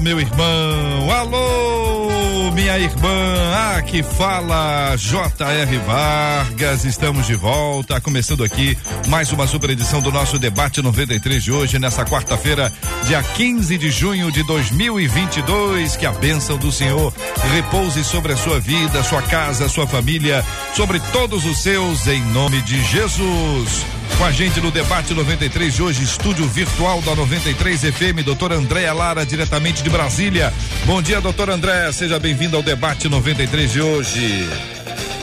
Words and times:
meu 0.00 0.18
irmão. 0.18 1.10
Alô, 1.10 2.50
minha 2.52 2.78
irmã. 2.78 3.76
Aqui 3.76 4.02
fala 4.02 4.96
J.R. 4.96 5.78
Vargas. 5.78 6.84
Estamos 6.84 7.26
de 7.26 7.34
volta. 7.34 8.00
Começando 8.00 8.42
aqui 8.42 8.76
mais 9.08 9.30
uma 9.32 9.46
super 9.46 9.70
edição 9.70 10.00
do 10.00 10.10
nosso 10.10 10.38
debate 10.38 10.80
93 10.80 11.42
de 11.42 11.52
hoje, 11.52 11.78
nessa 11.78 12.04
quarta-feira, 12.04 12.72
dia 13.04 13.22
15 13.22 13.76
de 13.76 13.90
junho 13.90 14.32
de 14.32 14.42
2022. 14.42 15.96
Que 15.96 16.06
a 16.06 16.12
bênção 16.12 16.56
do 16.56 16.72
Senhor 16.72 17.12
repouse 17.52 18.02
sobre 18.02 18.32
a 18.32 18.36
sua 18.36 18.58
vida, 18.58 19.02
sua 19.02 19.22
casa, 19.22 19.68
sua 19.68 19.86
família, 19.86 20.44
sobre 20.74 20.98
todos 21.12 21.44
os 21.44 21.58
seus, 21.58 22.06
em 22.06 22.22
nome 22.32 22.62
de 22.62 22.82
Jesus. 22.84 23.99
Com 24.18 24.24
a 24.24 24.30
gente 24.32 24.60
no 24.60 24.70
debate 24.70 25.14
93 25.14 25.74
de 25.74 25.82
hoje, 25.82 26.02
estúdio 26.02 26.46
virtual 26.46 27.00
da 27.02 27.14
93 27.14 27.80
FM, 27.80 28.22
doutor 28.24 28.52
Andréa 28.52 28.92
Lara, 28.92 29.24
diretamente 29.24 29.82
de 29.82 29.88
Brasília. 29.88 30.52
Bom 30.84 31.00
dia, 31.00 31.20
doutor 31.20 31.50
André, 31.50 31.90
seja 31.92 32.18
bem-vindo 32.18 32.56
ao 32.56 32.62
debate 32.62 33.08
93 33.08 33.72
de 33.72 33.80
hoje. 33.80 34.48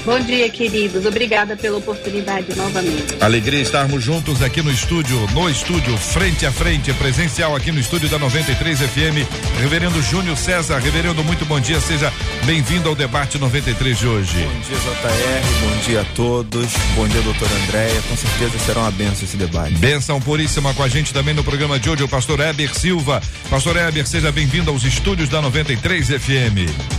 Bom 0.07 0.21
dia, 0.21 0.49
queridos. 0.49 1.05
Obrigada 1.05 1.57
pela 1.57 1.79
oportunidade 1.79 2.55
novamente. 2.55 3.17
Alegria 3.19 3.59
estarmos 3.59 4.01
juntos 4.01 4.41
aqui 4.41 4.61
no 4.61 4.71
estúdio, 4.71 5.19
no 5.33 5.49
estúdio, 5.49 5.97
frente 5.97 6.45
a 6.45 6.51
frente, 6.51 6.93
presencial 6.93 7.53
aqui 7.53 7.73
no 7.73 7.79
estúdio 7.81 8.07
da 8.07 8.17
93 8.17 8.79
FM. 8.79 9.27
Reverendo 9.59 10.01
Júnior 10.01 10.37
César, 10.37 10.79
reverendo, 10.79 11.21
muito 11.25 11.43
bom 11.43 11.59
dia. 11.59 11.81
Seja 11.81 12.09
bem-vindo 12.45 12.87
ao 12.87 12.95
debate 12.95 13.37
93 13.37 13.99
de 13.99 14.07
hoje. 14.07 14.37
Bom 14.45 14.61
dia, 14.61 14.77
JR. 14.77 15.59
Bom 15.59 15.81
dia 15.85 15.99
a 15.99 16.05
todos. 16.15 16.71
Bom 16.95 17.05
dia, 17.09 17.21
doutor 17.23 17.49
Andréia. 17.65 18.01
Com 18.07 18.15
certeza 18.15 18.59
será 18.59 18.79
uma 18.79 18.91
benção 18.91 19.25
esse 19.25 19.35
debate. 19.35 19.73
Benção 19.73 20.21
puríssima 20.21 20.73
com 20.73 20.83
a 20.83 20.87
gente 20.87 21.13
também 21.13 21.33
no 21.33 21.43
programa 21.43 21.77
de 21.77 21.89
hoje, 21.89 22.03
o 22.03 22.07
pastor 22.07 22.39
Heber 22.39 22.73
Silva. 22.73 23.21
Pastor 23.49 23.75
Heber, 23.75 24.07
seja 24.07 24.31
bem-vindo 24.31 24.71
aos 24.71 24.85
estúdios 24.85 25.27
da 25.27 25.41
93 25.41 26.07
FM. 26.11 26.97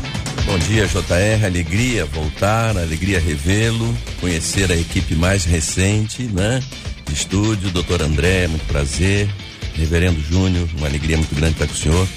Bom 0.48 0.58
dia, 0.60 0.86
JR. 0.86 1.44
Alegria 1.44 2.06
voltar, 2.06 2.74
alegria 2.74 3.20
revê-lo, 3.20 3.94
conhecer 4.18 4.72
a 4.72 4.74
equipe 4.74 5.14
mais 5.14 5.44
recente, 5.44 6.22
né? 6.22 6.62
De 7.04 7.12
estúdio, 7.12 7.70
doutor 7.70 8.00
André, 8.00 8.48
muito 8.48 8.64
prazer. 8.64 9.28
Reverendo 9.74 10.18
Júnior, 10.22 10.66
uma 10.78 10.86
alegria 10.86 11.18
muito 11.18 11.34
grande 11.34 11.52
estar 11.52 11.66
com 11.66 11.74
o 11.74 11.76
senhor. 11.76 12.08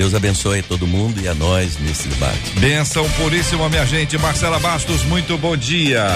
Deus 0.00 0.14
abençoe 0.14 0.62
todo 0.62 0.86
mundo 0.86 1.20
e 1.20 1.28
a 1.28 1.34
nós 1.34 1.78
nesse 1.78 2.08
debate. 2.08 2.58
Benção 2.58 3.06
puríssima, 3.18 3.68
minha 3.68 3.84
gente. 3.84 4.16
Marcela 4.16 4.58
Bastos, 4.58 5.02
muito 5.02 5.36
bom 5.36 5.54
dia. 5.54 6.06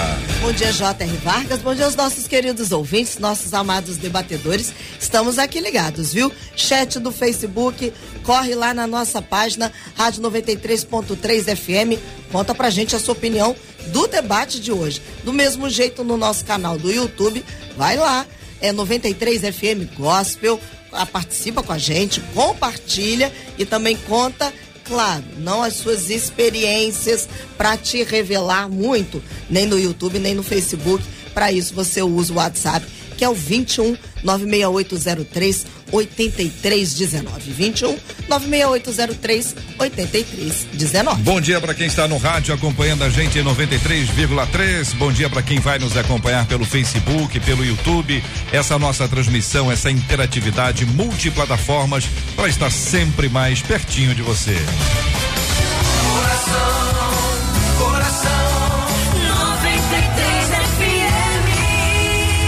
Bom 0.41 0.51
dia, 0.51 0.71
J.R. 0.71 1.11
Vargas. 1.17 1.59
Bom 1.59 1.75
dia 1.75 1.85
aos 1.85 1.95
nossos 1.95 2.25
queridos 2.27 2.71
ouvintes, 2.71 3.19
nossos 3.19 3.53
amados 3.53 3.97
debatedores. 3.97 4.73
Estamos 4.99 5.37
aqui 5.37 5.59
ligados, 5.59 6.11
viu? 6.11 6.31
Chat 6.55 6.99
do 6.99 7.11
Facebook, 7.11 7.93
corre 8.23 8.55
lá 8.55 8.73
na 8.73 8.87
nossa 8.87 9.21
página, 9.21 9.71
Rádio 9.95 10.23
93.3 10.23 11.55
FM. 11.55 12.01
Conta 12.31 12.55
pra 12.55 12.71
gente 12.71 12.95
a 12.95 12.99
sua 12.99 13.13
opinião 13.13 13.55
do 13.89 14.07
debate 14.07 14.59
de 14.59 14.71
hoje. 14.71 14.99
Do 15.23 15.31
mesmo 15.31 15.69
jeito 15.69 16.03
no 16.03 16.17
nosso 16.17 16.43
canal 16.43 16.75
do 16.79 16.91
YouTube, 16.91 17.45
vai 17.77 17.97
lá. 17.97 18.25
É 18.59 18.71
93 18.71 19.41
FM 19.41 19.95
Gospel 19.95 20.59
participa 21.03 21.63
com 21.63 21.73
a 21.73 21.79
gente, 21.79 22.21
compartilha 22.35 23.33
e 23.57 23.65
também 23.65 23.97
conta 23.97 24.53
claro, 24.83 25.23
não 25.39 25.63
as 25.63 25.73
suas 25.73 26.09
experiências 26.11 27.27
para 27.57 27.75
te 27.75 28.03
revelar 28.03 28.69
muito, 28.69 29.21
nem 29.49 29.65
no 29.65 29.79
YouTube, 29.79 30.19
nem 30.19 30.35
no 30.35 30.43
Facebook. 30.43 31.03
Para 31.33 31.51
isso 31.51 31.73
você 31.73 32.03
usa 32.03 32.31
o 32.31 32.35
WhatsApp, 32.35 32.85
que 33.17 33.25
é 33.25 33.29
o 33.29 33.33
21 33.33 33.97
96803 34.25 35.65
8319. 35.91 37.51
21 37.51 37.97
96803 38.27 39.55
8319. 39.79 41.21
Bom 41.21 41.39
dia 41.39 41.61
para 41.61 41.73
quem 41.73 41.87
está 41.87 42.07
no 42.07 42.17
rádio 42.17 42.53
acompanhando 42.53 43.03
a 43.03 43.09
gente 43.09 43.37
em 43.39 43.43
93,3. 43.43 44.95
Bom 44.95 45.11
dia 45.11 45.29
para 45.29 45.41
quem 45.41 45.59
vai 45.59 45.77
nos 45.79 45.95
acompanhar 45.95 46.45
pelo 46.47 46.65
Facebook, 46.65 47.39
pelo 47.41 47.63
YouTube. 47.63 48.23
Essa 48.51 48.79
nossa 48.79 49.07
transmissão, 49.07 49.71
essa 49.71 49.91
interatividade 49.91 50.85
multiplataformas 50.85 52.05
para 52.35 52.49
estar 52.49 52.71
sempre 52.71 53.29
mais 53.29 53.61
pertinho 53.61 54.15
de 54.15 54.23
você. 54.23 54.57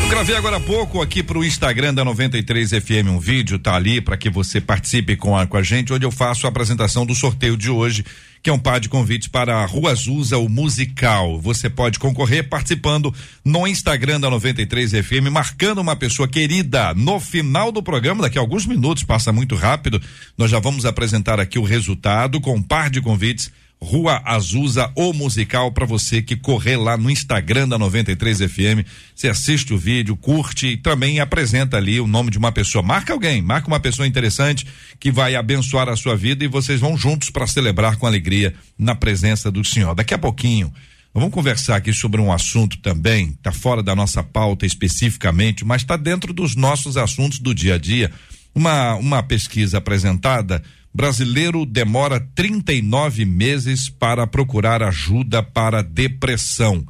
Gravei 0.09 0.38
agora 0.38 0.56
há 0.56 0.59
pouco 0.59 1.01
aqui 1.01 1.22
pro 1.22 1.44
Instagram 1.44 1.94
da 1.94 2.06
93 2.06 2.69
FM 2.69 3.09
um 3.09 3.19
vídeo, 3.19 3.59
tá 3.59 3.75
ali 3.75 4.00
para 4.00 4.16
que 4.16 4.29
você 4.29 4.62
participe 4.62 5.18
com 5.18 5.38
a, 5.38 5.45
com 5.45 5.57
a 5.57 5.62
gente, 5.62 5.91
onde 5.91 6.06
eu 6.06 6.12
faço 6.12 6.45
a 6.45 6.50
apresentação 6.50 7.06
do 7.06 7.13
sorteio 7.13 7.57
de 7.57 7.69
hoje, 7.69 8.06
que 8.41 8.50
é 8.50 8.53
um 8.53 8.59
par 8.59 8.79
de 8.79 8.88
convites 8.88 9.28
para 9.28 9.57
a 9.57 9.66
Rua 9.66 9.91
Azusa, 9.91 10.38
o 10.38 10.47
musical. 10.47 11.41
Você 11.41 11.69
pode 11.69 12.00
concorrer 12.00 12.47
participando 12.47 13.13
no 13.44 13.67
Instagram 13.67 14.19
da 14.19 14.29
93 14.29 14.91
FM, 14.91 15.29
marcando 15.29 15.79
uma 15.79 15.96
pessoa 15.96 16.28
querida. 16.28 16.94
No 16.94 17.19
final 17.19 17.69
do 17.69 17.84
programa, 17.84 18.22
daqui 18.23 18.38
a 18.38 18.41
alguns 18.41 18.66
minutos, 18.66 19.03
passa 19.03 19.34
muito 19.34 19.56
rápido, 19.56 20.01
nós 20.38 20.50
já 20.50 20.59
vamos 20.59 20.85
apresentar 20.85 21.38
aqui 21.38 21.59
o 21.59 21.63
resultado 21.63 22.40
com 22.40 22.56
um 22.56 22.63
par 22.63 22.90
de 22.90 23.01
convites 23.01 23.51
Rua 23.79 24.21
Azusa, 24.25 24.91
o 24.95 25.13
musical, 25.13 25.71
para 25.71 25.85
você 25.85 26.21
que 26.21 26.35
correr 26.35 26.77
lá 26.77 26.97
no 26.97 27.09
Instagram 27.09 27.67
da 27.67 27.77
93 27.77 28.39
FM. 28.39 28.85
Você 29.15 29.29
assiste 29.29 29.73
o 29.73 29.77
vídeo, 29.77 30.15
curte 30.15 30.67
e 30.67 30.77
também 30.77 31.19
apresenta 31.19 31.77
ali 31.77 31.99
o 31.99 32.07
nome 32.07 32.31
de 32.31 32.37
uma 32.37 32.51
pessoa. 32.51 32.83
Marca 32.83 33.13
alguém, 33.13 33.41
marca 33.41 33.67
uma 33.67 33.79
pessoa 33.79 34.07
interessante 34.07 34.66
que 34.99 35.11
vai 35.11 35.35
abençoar 35.35 35.89
a 35.89 35.95
sua 35.95 36.16
vida 36.17 36.43
e 36.43 36.47
vocês 36.47 36.79
vão 36.79 36.97
juntos 36.97 37.29
para 37.29 37.45
celebrar 37.45 37.97
com 37.97 38.07
alegria 38.07 38.53
na 38.77 38.95
presença 38.95 39.51
do 39.51 39.63
Senhor. 39.63 39.93
Daqui 39.93 40.13
a 40.13 40.17
pouquinho. 40.17 40.73
Vamos 41.13 41.33
conversar 41.33 41.77
aqui 41.77 41.91
sobre 41.93 42.21
um 42.21 42.31
assunto 42.31 42.77
também, 42.77 43.29
está 43.29 43.51
fora 43.51 43.81
da 43.81 43.95
nossa 43.95 44.21
pauta 44.21 44.67
especificamente, 44.67 45.66
mas 45.66 45.81
está 45.81 45.97
dentro 45.97 46.31
dos 46.31 46.55
nossos 46.55 46.95
assuntos 46.95 47.39
do 47.39 47.55
dia 47.55 47.73
a 47.73 47.77
dia. 47.79 48.11
Uma, 48.57 48.95
uma 48.95 49.22
pesquisa 49.22 49.78
apresentada 49.78 50.63
brasileiro 50.91 51.63
demora 51.63 52.19
39 52.34 53.23
meses 53.23 53.88
para 53.88 54.25
procurar 54.25 54.81
ajuda 54.81 55.44
para 55.44 55.84
depressão. 55.84 56.84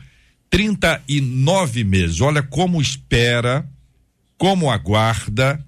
39 0.50 1.84
meses. 1.84 2.22
Olha 2.22 2.42
como 2.42 2.82
espera, 2.82 3.70
como 4.38 4.72
aguarda 4.72 5.62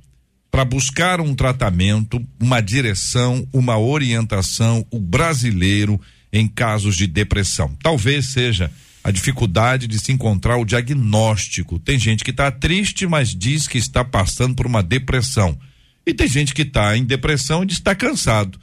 para 0.49 0.63
buscar 0.63 1.19
um 1.19 1.35
tratamento, 1.35 2.25
uma 2.39 2.61
direção, 2.61 3.45
uma 3.51 3.77
orientação, 3.77 4.87
o 4.89 5.01
brasileiro 5.01 5.99
em 6.31 6.47
casos 6.47 6.95
de 6.95 7.07
depressão. 7.07 7.75
Talvez 7.83 8.27
seja 8.27 8.71
a 9.03 9.11
dificuldade 9.11 9.85
de 9.85 9.99
se 9.99 10.13
encontrar 10.13 10.55
o 10.55 10.63
diagnóstico. 10.63 11.77
Tem 11.77 11.99
gente 11.99 12.23
que 12.23 12.31
está 12.31 12.49
triste, 12.49 13.05
mas 13.05 13.35
diz 13.35 13.67
que 13.67 13.77
está 13.77 14.05
passando 14.05 14.55
por 14.55 14.65
uma 14.65 14.81
depressão. 14.81 15.59
E 16.05 16.13
tem 16.13 16.27
gente 16.27 16.53
que 16.53 16.63
está 16.63 16.95
em 16.97 17.03
depressão 17.03 17.63
e 17.63 17.67
está 17.67 17.93
cansado. 17.93 18.59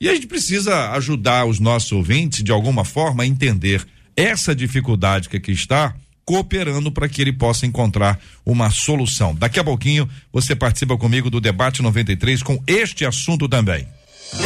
E 0.00 0.08
a 0.08 0.14
gente 0.14 0.26
precisa 0.26 0.90
ajudar 0.92 1.46
os 1.46 1.58
nossos 1.58 1.92
ouvintes, 1.92 2.42
de 2.42 2.52
alguma 2.52 2.84
forma, 2.84 3.22
a 3.22 3.26
entender 3.26 3.86
essa 4.16 4.54
dificuldade 4.54 5.28
que 5.28 5.36
aqui 5.36 5.52
está, 5.52 5.94
cooperando 6.24 6.90
para 6.90 7.08
que 7.08 7.22
ele 7.22 7.32
possa 7.32 7.66
encontrar 7.66 8.18
uma 8.44 8.70
solução. 8.70 9.34
Daqui 9.34 9.60
a 9.60 9.64
pouquinho 9.64 10.08
você 10.32 10.56
participa 10.56 10.96
comigo 10.98 11.30
do 11.30 11.40
debate 11.40 11.82
93 11.82 12.42
com 12.42 12.62
este 12.66 13.04
assunto 13.04 13.48
também. 13.48 13.86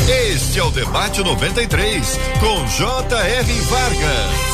Este 0.08 0.58
é 0.58 0.62
o 0.62 0.70
debate 0.70 1.20
93 1.22 2.18
com 2.38 2.66
J.R. 2.66 3.52
Vargas. 3.62 4.49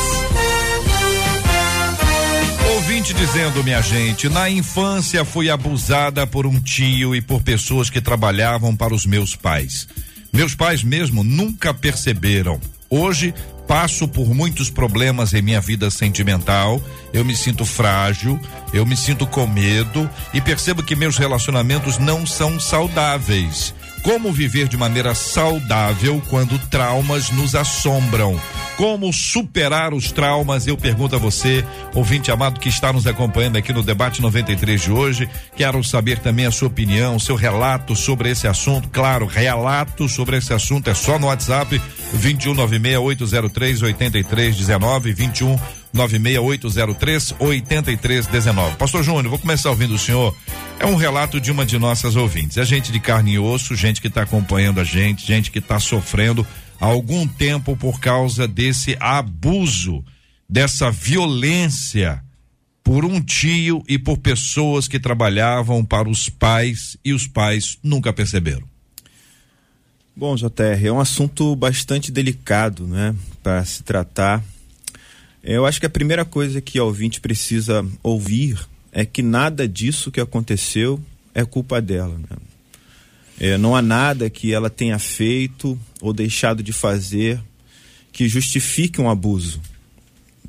Ouvinte 2.97 3.13
dizendo, 3.13 3.63
minha 3.63 3.79
gente, 3.79 4.27
na 4.27 4.49
infância 4.49 5.23
fui 5.23 5.51
abusada 5.51 6.25
por 6.25 6.47
um 6.47 6.59
tio 6.59 7.15
e 7.15 7.21
por 7.21 7.43
pessoas 7.43 7.91
que 7.91 8.01
trabalhavam 8.01 8.75
para 8.75 8.91
os 8.91 9.05
meus 9.05 9.35
pais. 9.35 9.87
Meus 10.33 10.55
pais 10.55 10.83
mesmo 10.83 11.23
nunca 11.23 11.75
perceberam. 11.75 12.59
Hoje 12.89 13.35
passo 13.67 14.07
por 14.07 14.33
muitos 14.33 14.71
problemas 14.71 15.31
em 15.35 15.43
minha 15.43 15.61
vida 15.61 15.91
sentimental, 15.91 16.81
eu 17.13 17.23
me 17.23 17.35
sinto 17.35 17.65
frágil, 17.65 18.39
eu 18.73 18.83
me 18.83 18.97
sinto 18.97 19.27
com 19.27 19.45
medo 19.45 20.09
e 20.33 20.41
percebo 20.41 20.81
que 20.81 20.95
meus 20.95 21.19
relacionamentos 21.19 21.99
não 21.99 22.25
são 22.25 22.59
saudáveis. 22.59 23.75
Como 24.07 24.31
viver 24.31 24.69
de 24.69 24.77
maneira 24.77 25.13
saudável 25.13 26.23
quando 26.29 26.57
traumas 26.69 27.29
nos 27.29 27.55
assombram? 27.55 28.39
Como 28.77 29.11
superar 29.11 29.93
os 29.93 30.13
traumas? 30.13 30.65
Eu 30.65 30.77
pergunto 30.77 31.17
a 31.17 31.19
você, 31.19 31.61
ouvinte 31.93 32.31
amado 32.31 32.57
que 32.57 32.69
está 32.69 32.93
nos 32.93 33.05
acompanhando 33.05 33.57
aqui 33.57 33.73
no 33.73 33.83
debate 33.83 34.21
93 34.21 34.81
de 34.81 34.93
hoje. 34.93 35.29
Quero 35.57 35.83
saber 35.83 36.19
também 36.19 36.45
a 36.45 36.51
sua 36.51 36.69
opinião, 36.69 37.19
seu 37.19 37.35
relato 37.35 37.97
sobre 37.97 38.29
esse 38.29 38.47
assunto. 38.47 38.87
Claro, 38.87 39.25
relato 39.25 40.07
sobre 40.07 40.37
esse 40.37 40.53
assunto 40.53 40.89
é 40.89 40.93
só 40.93 41.19
no 41.19 41.27
WhatsApp 41.27 41.81
21968038319 42.15 45.13
21 45.13 45.59
96803 45.93 47.35
8319. 47.39 48.75
Pastor 48.75 49.03
Júnior, 49.03 49.29
vou 49.29 49.39
começar 49.39 49.69
ouvindo 49.69 49.95
o 49.95 49.99
senhor. 49.99 50.35
É 50.79 50.85
um 50.85 50.95
relato 50.95 51.39
de 51.39 51.51
uma 51.51 51.65
de 51.65 51.77
nossas 51.77 52.15
ouvintes. 52.15 52.57
É 52.57 52.65
gente 52.65 52.91
de 52.91 52.99
carne 52.99 53.33
e 53.33 53.39
osso, 53.39 53.75
gente 53.75 54.01
que 54.01 54.07
está 54.07 54.23
acompanhando 54.23 54.79
a 54.79 54.83
gente, 54.83 55.25
gente 55.25 55.51
que 55.51 55.59
está 55.59 55.79
sofrendo 55.79 56.45
há 56.79 56.85
algum 56.85 57.27
tempo 57.27 57.75
por 57.75 57.99
causa 57.99 58.47
desse 58.47 58.95
abuso, 58.99 60.03
dessa 60.47 60.91
violência 60.91 62.23
por 62.87 63.03
um 63.03 63.19
tio 63.19 63.83
e 63.85 63.99
por 63.99 64.17
pessoas 64.17 64.87
que 64.87 64.97
trabalhavam 64.97 65.83
para 65.83 66.07
os 66.07 66.29
pais 66.29 66.95
e 67.03 67.11
os 67.11 67.27
pais 67.27 67.77
nunca 67.83 68.13
perceberam. 68.13 68.65
Bom, 70.15 70.35
JR, 70.35 70.85
é 70.85 70.91
um 70.91 70.99
assunto 70.99 71.53
bastante 71.55 72.13
delicado, 72.13 72.87
né, 72.87 73.13
para 73.43 73.63
se 73.65 73.83
tratar. 73.83 74.41
Eu 75.47 75.65
acho 75.65 75.79
que 75.79 75.85
a 75.85 75.89
primeira 75.89 76.25
coisa 76.25 76.59
que 76.59 76.77
o 76.77 76.85
ouvinte 76.85 77.21
precisa 77.21 77.85
ouvir 78.03 78.59
é 78.91 79.05
que 79.05 79.23
nada 79.23 79.65
disso 79.65 80.11
que 80.11 80.19
aconteceu 80.19 81.01
é 81.33 81.45
culpa 81.45 81.81
dela. 81.81 82.17
Né? 82.17 82.37
É, 83.39 83.57
não 83.57 83.73
há 83.73 83.81
nada 83.81 84.29
que 84.29 84.53
ela 84.53 84.69
tenha 84.69 84.99
feito 84.99 85.79
ou 86.01 86.11
deixado 86.11 86.61
de 86.61 86.73
fazer 86.73 87.39
que 88.11 88.27
justifique 88.27 88.99
um 88.99 89.09
abuso. 89.09 89.61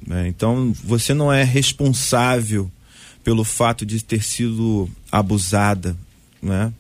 Né? 0.05 0.27
Então, 0.27 0.75
você 0.83 1.15
não 1.15 1.33
é 1.33 1.45
responsável 1.45 2.69
pelo 3.23 3.45
fato 3.45 3.87
de 3.87 4.03
ter 4.03 4.25
sido 4.25 4.91
abusada. 5.13 5.97
Né? 6.43 6.73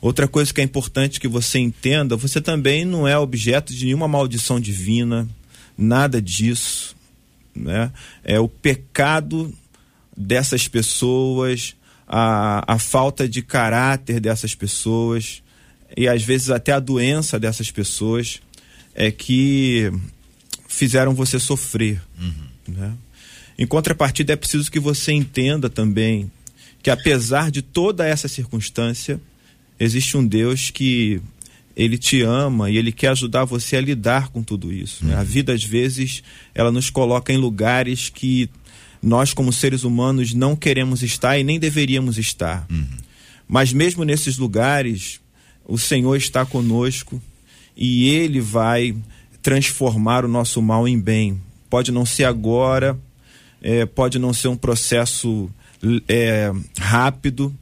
Outra 0.00 0.26
coisa 0.26 0.54
que 0.54 0.62
é 0.62 0.64
importante 0.64 1.20
que 1.20 1.28
você 1.28 1.58
entenda: 1.58 2.16
você 2.16 2.40
também 2.40 2.86
não 2.86 3.06
é 3.06 3.18
objeto 3.18 3.74
de 3.74 3.84
nenhuma 3.84 4.08
maldição 4.08 4.58
divina, 4.58 5.28
nada 5.76 6.22
disso. 6.22 6.95
Né? 7.56 7.90
É 8.22 8.38
o 8.38 8.48
pecado 8.48 9.52
dessas 10.16 10.68
pessoas, 10.68 11.74
a, 12.06 12.74
a 12.74 12.78
falta 12.78 13.28
de 13.28 13.42
caráter 13.42 14.20
dessas 14.20 14.54
pessoas 14.54 15.42
e 15.96 16.08
às 16.08 16.22
vezes 16.22 16.50
até 16.50 16.72
a 16.72 16.80
doença 16.80 17.38
dessas 17.38 17.70
pessoas 17.70 18.40
é 18.94 19.10
que 19.10 19.90
fizeram 20.68 21.14
você 21.14 21.38
sofrer. 21.38 22.00
Uhum. 22.20 22.74
Né? 22.74 22.92
Em 23.58 23.66
contrapartida, 23.66 24.32
é 24.32 24.36
preciso 24.36 24.70
que 24.70 24.80
você 24.80 25.12
entenda 25.12 25.68
também 25.68 26.30
que 26.82 26.90
apesar 26.90 27.50
de 27.50 27.62
toda 27.62 28.06
essa 28.06 28.28
circunstância, 28.28 29.20
existe 29.78 30.16
um 30.16 30.24
Deus 30.24 30.70
que 30.70 31.20
ele 31.76 31.98
te 31.98 32.22
ama 32.22 32.70
e 32.70 32.78
ele 32.78 32.90
quer 32.90 33.08
ajudar 33.08 33.44
você 33.44 33.76
a 33.76 33.80
lidar 33.80 34.28
com 34.28 34.42
tudo 34.42 34.72
isso. 34.72 35.04
Né? 35.04 35.14
A 35.14 35.18
uhum. 35.18 35.24
vida, 35.24 35.52
às 35.52 35.62
vezes, 35.62 36.22
ela 36.54 36.72
nos 36.72 36.88
coloca 36.88 37.32
em 37.32 37.36
lugares 37.36 38.08
que 38.08 38.48
nós, 39.02 39.34
como 39.34 39.52
seres 39.52 39.84
humanos, 39.84 40.32
não 40.32 40.56
queremos 40.56 41.02
estar 41.02 41.38
e 41.38 41.44
nem 41.44 41.58
deveríamos 41.58 42.16
estar. 42.16 42.66
Uhum. 42.70 42.86
Mas 43.46 43.74
mesmo 43.74 44.04
nesses 44.04 44.38
lugares, 44.38 45.20
o 45.66 45.76
Senhor 45.76 46.16
está 46.16 46.46
conosco 46.46 47.20
e 47.76 48.08
Ele 48.08 48.40
vai 48.40 48.96
transformar 49.42 50.24
o 50.24 50.28
nosso 50.28 50.62
mal 50.62 50.88
em 50.88 50.98
bem. 50.98 51.40
Pode 51.68 51.92
não 51.92 52.06
ser 52.06 52.24
agora, 52.24 52.98
é, 53.60 53.84
pode 53.84 54.18
não 54.18 54.32
ser 54.32 54.48
um 54.48 54.56
processo 54.56 55.50
é, 56.08 56.50
rápido, 56.78 57.54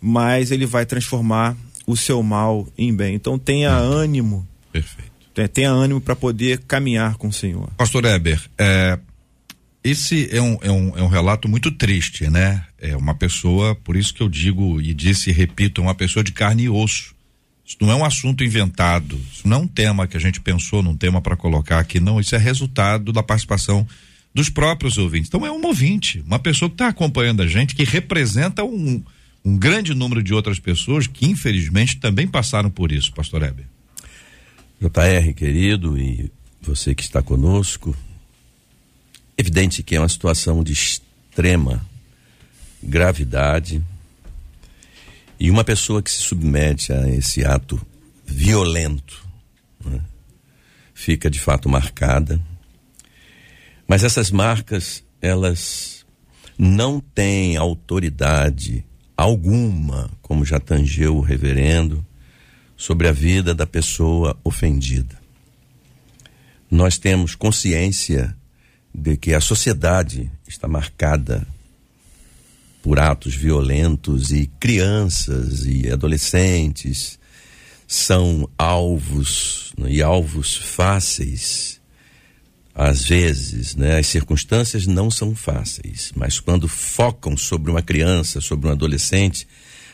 mas 0.00 0.52
Ele 0.52 0.64
vai 0.64 0.86
transformar 0.86 1.56
o 1.86 1.96
seu 1.96 2.22
mal 2.22 2.66
em 2.76 2.94
bem. 2.94 3.14
Então 3.14 3.38
tenha 3.38 3.70
uhum. 3.78 3.92
ânimo. 3.92 4.48
Perfeito. 4.72 5.12
Tenha 5.52 5.70
ânimo 5.70 6.00
para 6.00 6.14
poder 6.14 6.60
caminhar 6.60 7.16
com 7.16 7.28
o 7.28 7.32
Senhor. 7.32 7.70
Pastor 7.76 8.04
Eber, 8.04 8.40
é, 8.58 8.98
esse 9.82 10.28
é 10.30 10.40
um, 10.40 10.58
é, 10.62 10.70
um, 10.70 10.98
é 10.98 11.02
um 11.02 11.08
relato 11.08 11.48
muito 11.48 11.72
triste, 11.72 12.28
né? 12.28 12.64
É 12.78 12.96
uma 12.96 13.14
pessoa, 13.14 13.74
por 13.74 13.96
isso 13.96 14.14
que 14.14 14.22
eu 14.22 14.28
digo 14.28 14.80
e 14.80 14.92
disse 14.92 15.30
e 15.30 15.32
repito, 15.32 15.80
é 15.80 15.84
uma 15.84 15.94
pessoa 15.94 16.22
de 16.22 16.32
carne 16.32 16.64
e 16.64 16.68
osso. 16.68 17.14
Isso 17.64 17.78
não 17.80 17.90
é 17.90 17.94
um 17.94 18.04
assunto 18.04 18.44
inventado, 18.44 19.18
isso 19.32 19.48
não 19.48 19.56
é 19.56 19.60
um 19.60 19.66
tema 19.66 20.06
que 20.06 20.16
a 20.16 20.20
gente 20.20 20.40
pensou 20.40 20.82
num 20.82 20.96
tema 20.96 21.20
para 21.20 21.36
colocar 21.36 21.78
aqui, 21.78 21.98
não. 21.98 22.20
Isso 22.20 22.34
é 22.34 22.38
resultado 22.38 23.12
da 23.12 23.22
participação 23.22 23.86
dos 24.34 24.48
próprios 24.48 24.98
ouvintes. 24.98 25.28
Então 25.28 25.46
é 25.46 25.50
um 25.50 25.64
ouvinte, 25.64 26.22
uma 26.26 26.38
pessoa 26.38 26.68
que 26.68 26.74
está 26.74 26.88
acompanhando 26.88 27.42
a 27.42 27.46
gente, 27.46 27.74
que 27.74 27.84
representa 27.84 28.62
um, 28.64 29.02
um 29.44 29.56
grande 29.56 29.94
número 29.94 30.22
de 30.22 30.32
outras 30.32 30.58
pessoas 30.58 31.06
que 31.06 31.26
infelizmente 31.26 31.98
também 31.98 32.28
passaram 32.28 32.70
por 32.70 32.92
isso, 32.92 33.12
pastor 33.12 33.42
Heber. 33.42 33.66
JR, 34.80 35.32
querido, 35.34 35.98
e 35.98 36.30
você 36.60 36.94
que 36.94 37.02
está 37.02 37.22
conosco, 37.22 37.96
Evidente 39.36 39.82
que 39.82 39.96
é 39.96 39.98
uma 39.98 40.08
situação 40.08 40.62
de 40.62 40.72
extrema 40.72 41.84
gravidade 42.82 43.82
e 45.40 45.50
uma 45.50 45.64
pessoa 45.64 46.02
que 46.02 46.10
se 46.10 46.18
submete 46.20 46.92
a 46.92 47.08
esse 47.08 47.44
ato 47.44 47.80
violento 48.26 49.26
né, 49.84 50.00
fica 50.94 51.30
de 51.30 51.40
fato 51.40 51.68
marcada. 51.68 52.40
Mas 53.88 54.04
essas 54.04 54.30
marcas, 54.30 55.02
elas 55.20 56.04
não 56.56 57.00
têm 57.00 57.56
autoridade 57.56 58.84
alguma, 59.22 60.10
como 60.20 60.44
já 60.44 60.58
tangeu 60.58 61.16
o 61.16 61.20
reverendo, 61.20 62.04
sobre 62.76 63.06
a 63.08 63.12
vida 63.12 63.54
da 63.54 63.66
pessoa 63.66 64.36
ofendida. 64.42 65.16
Nós 66.70 66.98
temos 66.98 67.34
consciência 67.34 68.36
de 68.92 69.16
que 69.16 69.32
a 69.32 69.40
sociedade 69.40 70.30
está 70.46 70.66
marcada 70.66 71.46
por 72.82 72.98
atos 72.98 73.34
violentos 73.34 74.32
e 74.32 74.48
crianças 74.58 75.64
e 75.66 75.88
adolescentes 75.88 77.18
são 77.86 78.48
alvos 78.58 79.72
né, 79.78 79.92
e 79.92 80.02
alvos 80.02 80.56
fáceis 80.56 81.80
às 82.74 83.04
vezes, 83.04 83.76
né, 83.76 83.98
as 83.98 84.06
circunstâncias 84.06 84.86
não 84.86 85.10
são 85.10 85.34
fáceis, 85.34 86.12
mas 86.16 86.40
quando 86.40 86.66
focam 86.66 87.36
sobre 87.36 87.70
uma 87.70 87.82
criança, 87.82 88.40
sobre 88.40 88.68
um 88.68 88.72
adolescente, 88.72 89.46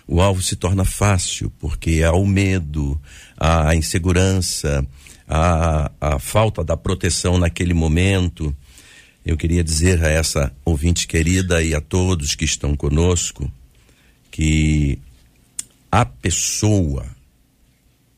o 0.06 0.20
alvo 0.20 0.40
se 0.40 0.56
torna 0.56 0.85
fácil, 0.85 1.52
porque 1.58 2.02
há 2.02 2.12
o 2.12 2.26
medo, 2.26 2.99
há 3.37 3.70
a 3.70 3.76
insegurança, 3.76 4.87
há 5.28 5.90
a 6.00 6.18
falta 6.18 6.64
da 6.64 6.76
proteção 6.76 7.37
naquele 7.37 7.75
momento. 7.75 8.56
Eu 9.26 9.37
queria 9.37 9.62
dizer 9.62 10.02
a 10.02 10.08
essa 10.08 10.52
ouvinte 10.64 11.06
querida 11.06 11.62
e 11.62 11.75
a 11.75 11.80
todos 11.80 12.35
que 12.35 12.44
estão 12.44 12.75
conosco 12.75 13.52
que 14.30 14.99
a 15.90 16.06
pessoa 16.06 17.06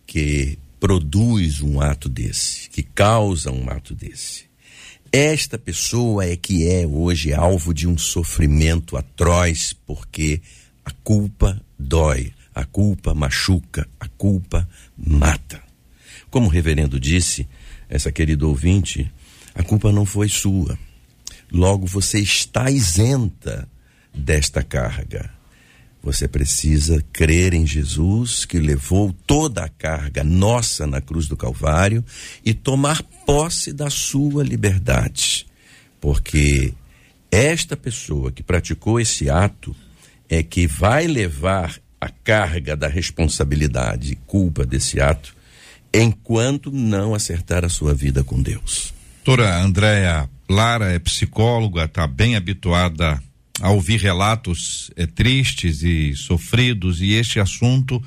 que 0.06 0.58
produz 0.78 1.60
um 1.60 1.80
ato 1.80 2.08
desse, 2.08 2.68
que 2.68 2.82
causa 2.82 3.50
um 3.50 3.68
ato 3.68 3.94
desse, 3.94 4.49
esta 5.12 5.58
pessoa 5.58 6.24
é 6.24 6.36
que 6.36 6.68
é 6.68 6.86
hoje 6.86 7.32
alvo 7.32 7.74
de 7.74 7.86
um 7.86 7.98
sofrimento 7.98 8.96
atroz, 8.96 9.72
porque 9.86 10.40
a 10.84 10.90
culpa 11.02 11.60
dói, 11.78 12.32
a 12.54 12.64
culpa 12.64 13.14
machuca, 13.14 13.88
a 13.98 14.08
culpa 14.08 14.68
mata. 14.96 15.60
Como 16.30 16.46
o 16.46 16.50
reverendo 16.50 17.00
disse, 17.00 17.48
essa 17.88 18.12
querida 18.12 18.46
ouvinte, 18.46 19.10
a 19.54 19.62
culpa 19.62 19.90
não 19.90 20.04
foi 20.06 20.28
sua 20.28 20.78
Logo, 21.52 21.86
você 21.86 22.20
está 22.20 22.70
isenta 22.70 23.68
desta 24.14 24.62
carga. 24.62 25.30
Você 26.02 26.26
precisa 26.26 27.04
crer 27.12 27.52
em 27.52 27.66
Jesus, 27.66 28.44
que 28.44 28.58
levou 28.58 29.14
toda 29.26 29.64
a 29.64 29.68
carga 29.68 30.24
nossa 30.24 30.86
na 30.86 31.00
cruz 31.00 31.28
do 31.28 31.36
Calvário, 31.36 32.04
e 32.44 32.54
tomar 32.54 33.02
posse 33.26 33.72
da 33.72 33.90
sua 33.90 34.42
liberdade. 34.42 35.46
Porque 36.00 36.72
esta 37.30 37.76
pessoa 37.76 38.32
que 38.32 38.42
praticou 38.42 38.98
esse 38.98 39.28
ato 39.28 39.76
é 40.28 40.42
que 40.42 40.66
vai 40.66 41.06
levar 41.06 41.78
a 42.00 42.08
carga 42.08 42.74
da 42.74 42.88
responsabilidade 42.88 44.12
e 44.12 44.16
culpa 44.16 44.64
desse 44.64 45.00
ato 45.00 45.36
enquanto 45.92 46.70
não 46.70 47.14
acertar 47.14 47.64
a 47.64 47.68
sua 47.68 47.92
vida 47.92 48.24
com 48.24 48.40
Deus. 48.40 48.94
Doutora 49.24 49.60
Andréa 49.60 50.28
Lara 50.48 50.92
é 50.92 50.98
psicóloga, 50.98 51.84
está 51.84 52.06
bem 52.06 52.36
habituada 52.36 53.22
a 53.60 53.70
ouvir 53.70 54.00
relatos 54.00 54.90
é, 54.96 55.06
tristes 55.06 55.82
e 55.82 56.14
sofridos, 56.14 57.00
e 57.00 57.12
este 57.12 57.38
assunto 57.38 58.02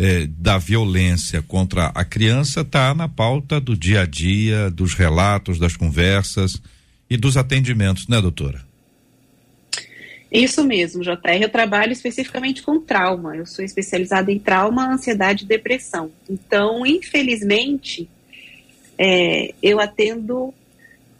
eh, 0.00 0.28
da 0.28 0.58
violência 0.58 1.42
contra 1.42 1.86
a 1.86 2.04
criança 2.04 2.60
está 2.60 2.94
na 2.94 3.08
pauta 3.08 3.60
do 3.60 3.76
dia 3.76 4.02
a 4.02 4.06
dia, 4.06 4.70
dos 4.70 4.94
relatos, 4.94 5.58
das 5.58 5.76
conversas 5.76 6.62
e 7.10 7.16
dos 7.16 7.36
atendimentos, 7.36 8.06
né, 8.06 8.20
doutora? 8.20 8.64
Isso 10.30 10.62
mesmo, 10.62 11.02
JR. 11.02 11.42
Eu 11.42 11.48
trabalho 11.48 11.90
especificamente 11.90 12.62
com 12.62 12.78
trauma. 12.78 13.34
Eu 13.34 13.44
sou 13.44 13.64
especializada 13.64 14.30
em 14.30 14.38
trauma, 14.38 14.92
ansiedade 14.92 15.44
e 15.44 15.48
depressão. 15.48 16.12
Então, 16.30 16.86
infelizmente, 16.86 18.08
é, 18.96 19.52
eu 19.60 19.80
atendo 19.80 20.54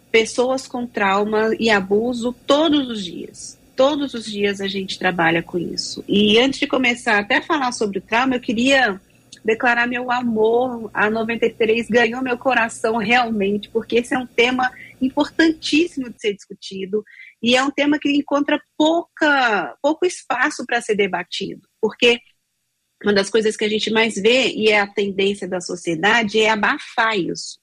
pessoas 0.09 0.67
com 0.67 0.87
trauma 0.87 1.53
e 1.59 1.69
abuso 1.69 2.33
todos 2.47 2.87
os 2.87 3.03
dias. 3.03 3.58
Todos 3.79 4.13
os 4.13 4.25
dias 4.25 4.59
a 4.59 4.67
gente 4.67 4.99
trabalha 4.99 5.41
com 5.41 5.57
isso. 5.57 6.03
E 6.05 6.37
antes 6.37 6.59
de 6.59 6.67
começar 6.67 7.17
até 7.17 7.37
a 7.37 7.41
falar 7.41 7.71
sobre 7.71 7.99
o 7.99 8.01
trauma, 8.01 8.35
eu 8.35 8.41
queria 8.41 8.99
declarar 9.45 9.87
meu 9.87 10.11
amor. 10.11 10.91
A 10.93 11.09
93 11.09 11.87
ganhou 11.87 12.21
meu 12.21 12.37
coração 12.37 12.97
realmente, 12.97 13.69
porque 13.69 13.99
esse 13.99 14.13
é 14.13 14.17
um 14.17 14.27
tema 14.27 14.69
importantíssimo 15.01 16.09
de 16.09 16.19
ser 16.19 16.33
discutido 16.33 17.05
e 17.41 17.55
é 17.55 17.63
um 17.63 17.71
tema 17.71 17.97
que 17.97 18.11
encontra 18.11 18.61
pouca, 18.77 19.77
pouco 19.81 20.05
espaço 20.05 20.65
para 20.65 20.81
ser 20.81 20.95
debatido, 20.95 21.61
porque 21.81 22.19
uma 23.01 23.13
das 23.13 23.29
coisas 23.29 23.55
que 23.55 23.63
a 23.63 23.69
gente 23.69 23.89
mais 23.89 24.15
vê, 24.15 24.51
e 24.51 24.67
é 24.67 24.81
a 24.81 24.87
tendência 24.87 25.47
da 25.47 25.61
sociedade, 25.61 26.37
é 26.37 26.49
abafar 26.49 27.17
isso. 27.17 27.57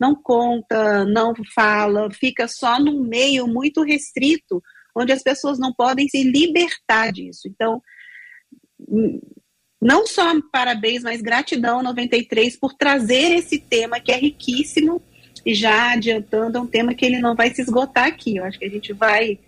Não 0.00 0.16
conta, 0.16 1.04
não 1.04 1.32
fala, 1.54 2.10
fica 2.10 2.48
só 2.48 2.80
num 2.80 3.04
meio 3.04 3.46
muito 3.46 3.84
restrito, 3.84 4.60
onde 4.96 5.12
as 5.12 5.22
pessoas 5.22 5.58
não 5.58 5.72
podem 5.72 6.08
se 6.08 6.22
libertar 6.22 7.12
disso. 7.12 7.48
Então, 7.48 7.82
não 9.80 10.06
só 10.06 10.24
parabéns, 10.52 11.02
mas 11.02 11.22
gratidão 11.22 11.82
93 11.82 12.56
por 12.56 12.74
trazer 12.74 13.32
esse 13.32 13.58
tema 13.58 14.00
que 14.00 14.12
é 14.12 14.16
riquíssimo 14.16 15.02
e 15.44 15.54
já 15.54 15.92
adiantando, 15.92 16.58
é 16.58 16.60
um 16.60 16.66
tema 16.66 16.94
que 16.94 17.04
ele 17.04 17.18
não 17.18 17.34
vai 17.34 17.54
se 17.54 17.62
esgotar 17.62 18.06
aqui. 18.06 18.36
Eu 18.36 18.44
acho 18.44 18.58
que 18.58 18.64
a 18.66 18.70
gente 18.70 18.92
vai 18.92 19.38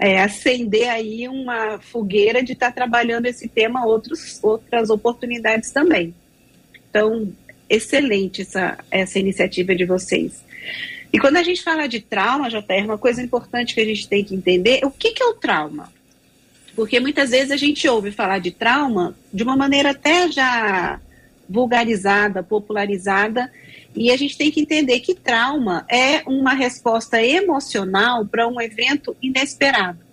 é, 0.00 0.20
acender 0.20 0.88
aí 0.88 1.28
uma 1.28 1.78
fogueira 1.78 2.42
de 2.42 2.52
estar 2.52 2.68
tá 2.68 2.72
trabalhando 2.72 3.26
esse 3.26 3.48
tema 3.48 3.86
outros, 3.86 4.42
outras 4.42 4.90
oportunidades 4.90 5.70
também. 5.70 6.14
Então, 6.90 7.32
excelente 7.68 8.42
essa, 8.42 8.78
essa 8.90 9.18
iniciativa 9.18 9.74
de 9.74 9.84
vocês. 9.84 10.44
E 11.12 11.18
quando 11.18 11.36
a 11.36 11.42
gente 11.42 11.62
fala 11.62 11.86
de 11.86 12.00
trauma, 12.00 12.50
JR, 12.50 12.84
uma 12.84 12.98
coisa 12.98 13.22
importante 13.22 13.74
que 13.74 13.80
a 13.80 13.84
gente 13.84 14.08
tem 14.08 14.24
que 14.24 14.34
entender 14.34 14.84
o 14.84 14.90
que, 14.90 15.12
que 15.12 15.22
é 15.22 15.26
o 15.26 15.34
trauma. 15.34 15.92
Porque 16.74 17.00
muitas 17.00 17.30
vezes 17.30 17.50
a 17.50 17.56
gente 17.56 17.88
ouve 17.88 18.10
falar 18.10 18.38
de 18.38 18.50
trauma 18.50 19.16
de 19.32 19.42
uma 19.42 19.56
maneira 19.56 19.90
até 19.90 20.30
já 20.30 21.00
vulgarizada, 21.48 22.42
popularizada, 22.42 23.50
e 23.94 24.10
a 24.10 24.16
gente 24.16 24.36
tem 24.36 24.50
que 24.50 24.60
entender 24.60 25.00
que 25.00 25.14
trauma 25.14 25.86
é 25.88 26.22
uma 26.26 26.52
resposta 26.52 27.22
emocional 27.22 28.26
para 28.26 28.46
um 28.46 28.60
evento 28.60 29.16
inesperado. 29.22 30.04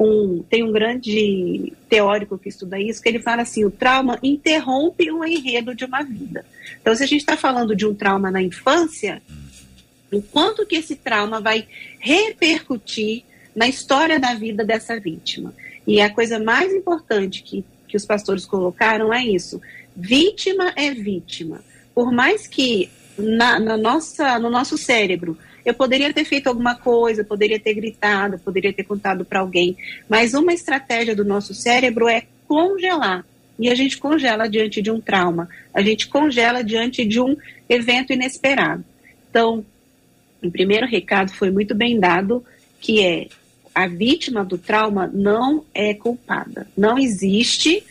Um, 0.00 0.42
tem 0.50 0.64
um 0.64 0.72
grande 0.72 1.72
teórico 1.88 2.36
que 2.36 2.48
estuda 2.48 2.80
isso, 2.80 3.00
que 3.00 3.08
ele 3.08 3.20
fala 3.20 3.42
assim: 3.42 3.64
o 3.64 3.70
trauma 3.70 4.18
interrompe 4.20 5.12
o 5.12 5.24
enredo 5.24 5.72
de 5.72 5.84
uma 5.84 6.02
vida. 6.02 6.44
Então, 6.80 6.96
se 6.96 7.04
a 7.04 7.06
gente 7.06 7.20
está 7.20 7.36
falando 7.36 7.76
de 7.76 7.86
um 7.86 7.94
trauma 7.94 8.32
na 8.32 8.42
infância, 8.42 9.22
o 10.16 10.22
quanto 10.22 10.66
que 10.66 10.76
esse 10.76 10.96
trauma 10.96 11.40
vai 11.40 11.66
repercutir 11.98 13.24
na 13.54 13.68
história 13.68 14.18
da 14.18 14.34
vida 14.34 14.64
dessa 14.64 14.98
vítima. 14.98 15.54
E 15.86 16.00
a 16.00 16.10
coisa 16.10 16.38
mais 16.38 16.72
importante 16.72 17.42
que, 17.42 17.64
que 17.86 17.96
os 17.96 18.04
pastores 18.04 18.46
colocaram 18.46 19.12
é 19.12 19.24
isso: 19.24 19.60
vítima 19.96 20.72
é 20.76 20.90
vítima. 20.92 21.62
Por 21.94 22.10
mais 22.12 22.46
que 22.46 22.90
na, 23.18 23.58
na, 23.58 23.76
nossa, 23.76 24.38
no 24.38 24.50
nosso 24.50 24.76
cérebro. 24.76 25.38
Eu 25.64 25.72
poderia 25.72 26.12
ter 26.12 26.24
feito 26.24 26.48
alguma 26.48 26.74
coisa, 26.74 27.24
poderia 27.24 27.58
ter 27.58 27.74
gritado, 27.74 28.38
poderia 28.38 28.72
ter 28.72 28.84
contado 28.84 29.24
para 29.24 29.40
alguém, 29.40 29.76
mas 30.08 30.34
uma 30.34 30.52
estratégia 30.52 31.16
do 31.16 31.24
nosso 31.24 31.54
cérebro 31.54 32.08
é 32.08 32.24
congelar. 32.46 33.24
E 33.58 33.70
a 33.70 33.74
gente 33.74 33.98
congela 33.98 34.48
diante 34.48 34.82
de 34.82 34.90
um 34.90 35.00
trauma, 35.00 35.48
a 35.72 35.80
gente 35.80 36.08
congela 36.08 36.62
diante 36.62 37.04
de 37.04 37.20
um 37.20 37.36
evento 37.68 38.12
inesperado. 38.12 38.84
Então, 39.30 39.64
o 40.46 40.50
primeiro 40.50 40.86
recado 40.86 41.32
foi 41.32 41.50
muito 41.50 41.74
bem 41.74 41.98
dado, 41.98 42.44
que 42.80 43.02
é 43.02 43.28
a 43.74 43.86
vítima 43.88 44.44
do 44.44 44.56
trauma 44.56 45.10
não 45.12 45.64
é 45.74 45.92
culpada. 45.94 46.66
Não 46.76 46.96
existe 46.98 47.82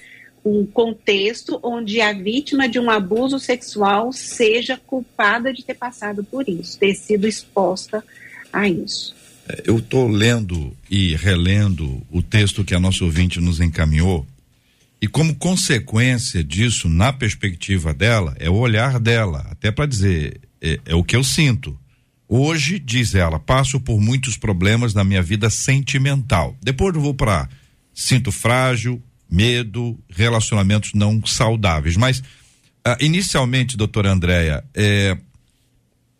um 0.46 0.66
contexto 0.66 1.60
onde 1.64 2.02
a 2.02 2.14
vítima 2.14 2.68
de 2.68 2.80
um 2.80 2.90
abuso 2.90 3.40
sexual 3.40 4.12
seja 4.12 4.78
culpada 4.78 5.54
de 5.54 5.64
ter 5.64 5.74
passado 5.74 6.24
por 6.24 6.48
isso, 6.48 6.78
ter 6.78 6.96
sido 6.96 7.28
exposta 7.28 8.04
a 8.52 8.68
isso. 8.68 9.16
É, 9.48 9.64
eu 9.66 9.80
estou 9.80 10.08
lendo 10.08 10.76
e 10.90 11.16
relendo 11.16 12.02
o 12.12 12.22
texto 12.22 12.64
que 12.64 12.76
a 12.76 12.80
nossa 12.80 13.04
ouvinte 13.04 13.40
nos 13.40 13.60
encaminhou, 13.60 14.26
e 15.02 15.08
como 15.08 15.36
consequência 15.36 16.42
disso, 16.42 16.88
na 16.88 17.12
perspectiva 17.12 17.94
dela, 17.94 18.34
é 18.40 18.50
o 18.50 18.56
olhar 18.56 19.00
dela, 19.00 19.46
até 19.50 19.70
para 19.70 19.86
dizer, 19.86 20.40
é, 20.62 20.80
é 20.86 20.96
o 20.96 21.04
que 21.04 21.16
eu 21.16 21.24
sinto. 21.26 21.78
Hoje, 22.36 22.80
diz 22.80 23.14
ela, 23.14 23.38
passo 23.38 23.80
por 23.80 24.02
muitos 24.02 24.36
problemas 24.38 24.92
na 24.92 25.04
minha 25.04 25.22
vida 25.22 25.52
sentimental. 25.52 26.58
Depois 26.64 26.96
eu 26.96 27.00
vou 27.00 27.14
para 27.14 27.48
sinto 27.94 28.32
frágil, 28.32 29.00
medo, 29.30 30.00
relacionamentos 30.10 30.96
não 30.96 31.24
saudáveis. 31.24 31.96
Mas, 31.96 32.18
uh, 32.18 32.98
inicialmente, 33.00 33.78
doutora 33.78 34.12
Andréia, 34.12 34.64
é, 34.74 35.16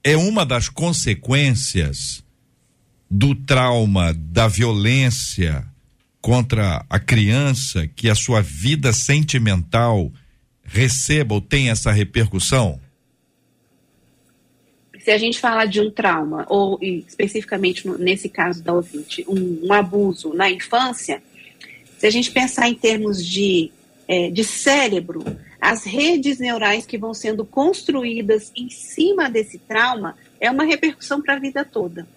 é 0.04 0.16
uma 0.16 0.46
das 0.46 0.70
consequências 0.70 2.24
do 3.10 3.34
trauma, 3.34 4.14
da 4.14 4.48
violência 4.48 5.66
contra 6.22 6.86
a 6.88 7.00
criança 7.00 7.88
que 7.88 8.08
a 8.08 8.14
sua 8.14 8.40
vida 8.40 8.94
sentimental 8.94 10.14
receba 10.64 11.34
ou 11.34 11.42
tenha 11.42 11.72
essa 11.72 11.92
repercussão? 11.92 12.80
Se 15.04 15.12
a 15.12 15.18
gente 15.18 15.38
fala 15.38 15.66
de 15.66 15.82
um 15.82 15.92
trauma, 15.92 16.46
ou 16.48 16.80
especificamente 16.82 17.86
nesse 18.00 18.30
caso 18.30 18.64
da 18.64 18.72
ouvinte, 18.72 19.26
um, 19.28 19.68
um 19.68 19.74
abuso 19.74 20.34
na 20.34 20.50
infância, 20.50 21.22
se 21.98 22.08
a 22.08 22.10
gente 22.10 22.32
pensar 22.32 22.70
em 22.70 22.74
termos 22.74 23.26
de, 23.26 23.70
é, 24.08 24.30
de 24.30 24.46
cérebro, 24.46 25.22
as 25.60 25.84
redes 25.84 26.40
neurais 26.40 26.86
que 26.86 26.98
vão 26.98 27.14
sendo 27.14 27.44
construídas 27.44 28.50
em 28.56 28.70
cima 28.70 29.30
desse 29.30 29.58
trauma 29.58 30.16
é 30.40 30.50
uma 30.50 30.64
repercussão 30.64 31.22
para 31.22 31.34
a 31.34 31.40
vida 31.40 31.66
toda. 31.66 32.08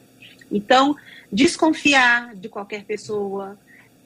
Então, 0.50 0.95
desconfiar 1.33 2.37
de 2.37 2.49
qualquer 2.49 2.85
pessoa, 2.85 3.59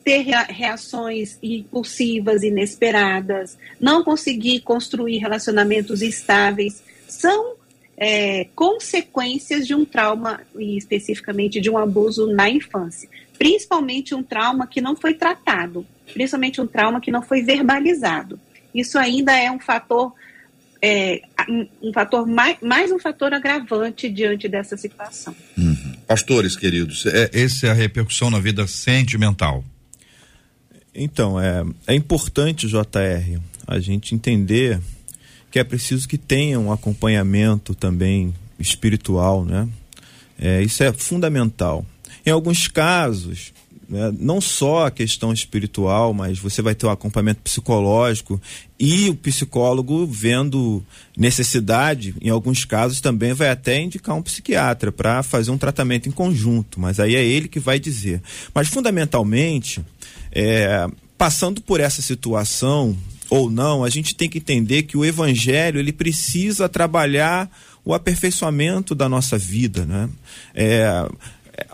ter 0.03 0.23
reações 0.49 1.39
impulsivas, 1.43 2.43
inesperadas, 2.43 3.59
não 3.79 4.03
conseguir 4.03 4.61
construir 4.61 5.19
relacionamentos 5.19 6.01
estáveis, 6.01 6.83
são 7.07 7.60
é, 8.01 8.47
consequências 8.57 9.65
de 9.67 9.75
um 9.75 9.85
trauma, 9.85 10.41
e 10.59 10.77
especificamente 10.77 11.61
de 11.61 11.71
um 11.71 11.79
abuso 11.79 12.27
na 12.27 12.51
infância 12.51 13.09
principalmente 13.41 14.15
um 14.15 14.23
trauma 14.23 14.67
que 14.67 14.83
não 14.83 14.95
foi 14.95 15.15
tratado, 15.15 15.87
principalmente 16.13 16.61
um 16.61 16.67
trauma 16.67 17.01
que 17.01 17.11
não 17.11 17.23
foi 17.23 17.43
verbalizado. 17.43 18.39
Isso 18.75 18.99
ainda 18.99 19.35
é 19.35 19.51
um 19.51 19.59
fator, 19.59 20.13
é, 20.83 21.23
um 21.83 21.91
fator 21.91 22.27
mais, 22.27 22.59
mais 22.61 22.93
um 22.93 22.99
fator 22.99 23.33
agravante 23.33 24.11
diante 24.11 24.47
dessa 24.47 24.77
situação. 24.77 25.35
Uhum. 25.57 25.95
Pastores 26.07 26.55
queridos, 26.55 27.07
é, 27.07 27.31
essa 27.33 27.69
é 27.69 27.71
a 27.71 27.73
repercussão 27.73 28.31
na 28.31 28.39
vida 28.39 28.67
sentimental. 28.67 29.65
Então, 30.95 31.41
é, 31.41 31.65
é 31.87 31.95
importante, 31.95 32.69
JR, 32.69 33.41
a 33.67 33.81
gente 33.81 34.15
entender 34.15 34.79
que 35.51 35.59
é 35.59 35.65
preciso 35.65 36.09
que 36.09 36.19
tenha 36.19 36.59
um 36.61 36.73
acompanhamento 36.73 37.75
também 37.75 38.35
espiritual, 38.59 39.45
né? 39.45 39.69
É, 40.39 40.63
isso 40.63 40.83
é 40.83 40.93
fundamental. 40.93 41.85
Em 42.25 42.31
alguns 42.31 42.69
casos, 42.69 43.53
né, 43.91 44.15
não 44.19 44.41
só 44.41 44.87
a 44.87 44.91
questão 44.91 45.33
espiritual, 45.33 46.15
mas 46.15 46.39
você 46.39 46.63
vai 46.63 46.75
ter 46.75 46.87
um 46.87 46.91
acompanhamento 46.91 47.41
psicológico 47.43 48.41
e 48.79 49.11
o 49.11 49.17
psicólogo 49.17 50.07
vendo 50.07 50.83
necessidade, 51.17 52.15
em 52.21 52.29
alguns 52.31 52.65
casos 52.65 53.01
também 53.01 53.33
vai 53.33 53.51
até 53.51 53.81
indicar 53.81 54.17
um 54.17 54.23
psiquiatra 54.23 54.93
para 54.93 55.23
fazer 55.23 55.51
um 55.51 55.59
tratamento 55.59 56.09
em 56.09 56.13
conjunto, 56.13 56.79
mas 56.81 57.01
aí 57.01 57.17
é 57.17 57.25
ele 57.25 57.49
que 57.49 57.59
vai 57.59 57.81
dizer. 57.81 58.23
Mas 58.55 58.69
fundamentalmente, 58.69 59.85
é, 60.31 60.87
passando 61.19 61.61
por 61.61 61.81
essa 61.81 62.01
situação 62.01 62.97
ou 63.31 63.49
não, 63.49 63.85
a 63.85 63.89
gente 63.89 64.15
tem 64.15 64.29
que 64.29 64.39
entender 64.39 64.83
que 64.83 64.97
o 64.97 65.05
evangelho 65.05 65.79
ele 65.79 65.93
precisa 65.93 66.69
trabalhar 66.69 67.49
o 67.85 67.95
aperfeiçoamento 67.95 68.95
da 68.95 69.09
nossa 69.09 69.39
vida, 69.39 69.87
né? 69.87 70.11
É, 70.53 71.09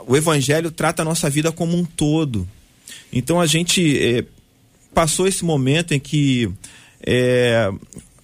o 0.07 0.17
evangelho 0.17 0.71
trata 0.71 1.03
a 1.03 1.05
nossa 1.05 1.31
vida 1.31 1.51
como 1.51 1.77
um 1.77 1.85
todo. 1.85 2.47
Então 3.13 3.41
a 3.41 3.47
gente 3.47 3.99
é, 3.99 4.25
passou 4.93 5.27
esse 5.27 5.45
momento 5.45 5.95
em 5.95 6.01
que 6.01 6.51
é, 7.01 7.71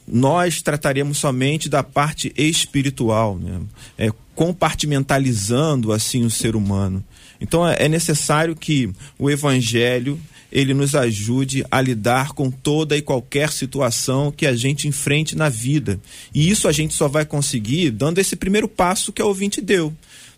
nós 0.07 0.61
trataremos 0.61 1.19
somente 1.19 1.69
da 1.69 1.83
parte 1.83 2.33
espiritual, 2.37 3.39
né? 3.39 3.61
é, 3.97 4.11
compartimentalizando 4.35 5.93
assim 5.93 6.25
o 6.25 6.31
ser 6.31 6.55
humano. 6.55 7.03
Então 7.41 7.67
é, 7.67 7.77
é 7.81 7.89
necessário 7.89 8.55
que 8.55 8.91
o 9.19 9.31
evangelho 9.31 10.21
ele 10.53 10.75
nos 10.75 10.95
ajude 10.95 11.65
a 11.71 11.81
lidar 11.81 12.33
com 12.33 12.51
toda 12.51 12.97
e 12.97 13.01
qualquer 13.01 13.51
situação 13.51 14.31
que 14.31 14.47
a 14.47 14.55
gente 14.55 14.87
enfrente 14.87 15.35
na 15.35 15.49
vida. 15.49 15.99
E 16.35 16.51
isso 16.51 16.69
a 16.69 16.73
gente 16.73 16.93
só 16.93 17.09
vai 17.09 17.25
conseguir 17.25 17.91
dando 17.91 18.19
esse 18.19 18.37
primeiro 18.37 18.69
passo 18.69 19.13
que 19.13 19.23
a 19.23 19.27
ouvinte 19.27 19.63
deu. 19.63 19.93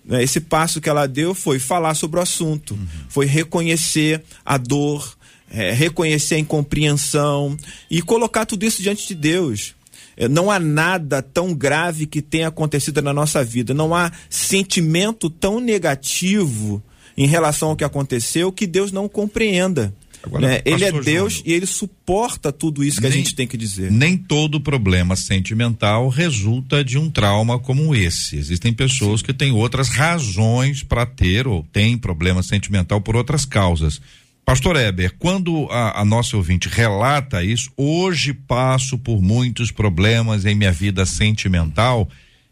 Né? 0.04 0.22
Esse 0.22 0.40
passo 0.40 0.80
que 0.80 0.88
ela 0.88 1.06
deu 1.06 1.34
foi 1.34 1.58
falar 1.58 1.94
sobre 1.94 2.20
o 2.20 2.22
assunto, 2.22 2.74
uhum. 2.74 2.86
foi 3.08 3.26
reconhecer 3.26 4.22
a 4.44 4.56
dor, 4.56 5.16
é, 5.50 5.72
reconhecer 5.72 6.36
a 6.36 6.38
incompreensão 6.38 7.56
e 7.90 8.00
colocar 8.00 8.46
tudo 8.46 8.64
isso 8.64 8.82
diante 8.82 9.08
de 9.08 9.14
Deus. 9.16 9.74
É, 10.16 10.28
não 10.28 10.48
há 10.48 10.60
nada 10.60 11.20
tão 11.22 11.52
grave 11.52 12.06
que 12.06 12.22
tenha 12.22 12.48
acontecido 12.48 13.02
na 13.02 13.12
nossa 13.12 13.42
vida, 13.42 13.74
não 13.74 13.92
há 13.92 14.12
sentimento 14.30 15.28
tão 15.28 15.58
negativo 15.58 16.80
em 17.16 17.26
relação 17.26 17.70
ao 17.70 17.76
que 17.76 17.84
aconteceu 17.84 18.52
que 18.52 18.66
Deus 18.66 18.92
não 18.92 19.08
compreenda. 19.08 19.92
Agora, 20.24 20.48
né? 20.48 20.62
Ele 20.64 20.84
é 20.84 20.90
Deus 20.90 21.34
Júnior, 21.34 21.48
e 21.48 21.52
ele 21.52 21.66
suporta 21.66 22.50
tudo 22.50 22.82
isso 22.82 22.96
que 22.96 23.02
nem, 23.02 23.12
a 23.12 23.16
gente 23.16 23.34
tem 23.34 23.46
que 23.46 23.56
dizer. 23.56 23.90
Nem 23.90 24.16
todo 24.16 24.60
problema 24.60 25.14
sentimental 25.16 26.08
resulta 26.08 26.82
de 26.82 26.96
um 26.96 27.10
trauma 27.10 27.58
como 27.58 27.94
esse. 27.94 28.36
Existem 28.36 28.72
pessoas 28.72 29.20
Sim. 29.20 29.26
que 29.26 29.34
têm 29.34 29.52
outras 29.52 29.88
razões 29.88 30.82
para 30.82 31.04
ter 31.04 31.46
ou 31.46 31.62
têm 31.72 31.98
problema 31.98 32.42
sentimental 32.42 33.00
por 33.00 33.16
outras 33.16 33.44
causas. 33.44 34.00
Pastor 34.44 34.76
Eber, 34.76 35.14
quando 35.18 35.68
a, 35.70 36.00
a 36.00 36.04
nossa 36.04 36.36
ouvinte 36.36 36.68
relata 36.68 37.42
isso, 37.42 37.70
hoje 37.76 38.34
passo 38.34 38.98
por 38.98 39.22
muitos 39.22 39.70
problemas 39.70 40.44
em 40.44 40.54
minha 40.54 40.72
vida 40.72 41.06
sentimental, 41.06 42.08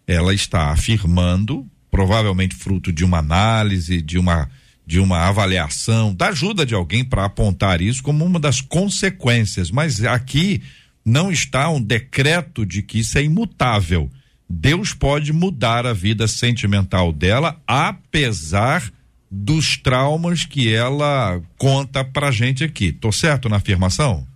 ela 0.06 0.32
está 0.32 0.70
afirmando, 0.70 1.66
provavelmente 1.90 2.54
fruto 2.54 2.90
de 2.92 3.04
uma 3.04 3.18
análise, 3.18 4.00
de 4.00 4.18
uma 4.18 4.48
de 4.92 5.00
uma 5.00 5.20
avaliação, 5.20 6.14
da 6.14 6.28
ajuda 6.28 6.66
de 6.66 6.74
alguém 6.74 7.02
para 7.02 7.24
apontar 7.24 7.80
isso 7.80 8.02
como 8.02 8.26
uma 8.26 8.38
das 8.38 8.60
consequências. 8.60 9.70
Mas 9.70 10.04
aqui 10.04 10.60
não 11.02 11.32
está 11.32 11.70
um 11.70 11.80
decreto 11.80 12.66
de 12.66 12.82
que 12.82 12.98
isso 12.98 13.16
é 13.16 13.22
imutável. 13.22 14.10
Deus 14.46 14.92
pode 14.92 15.32
mudar 15.32 15.86
a 15.86 15.94
vida 15.94 16.28
sentimental 16.28 17.10
dela, 17.10 17.58
apesar 17.66 18.92
dos 19.30 19.78
traumas 19.78 20.44
que 20.44 20.70
ela 20.70 21.40
conta 21.56 22.04
pra 22.04 22.30
gente 22.30 22.62
aqui. 22.62 22.92
Tô 22.92 23.10
certo 23.10 23.48
na 23.48 23.56
afirmação? 23.56 24.26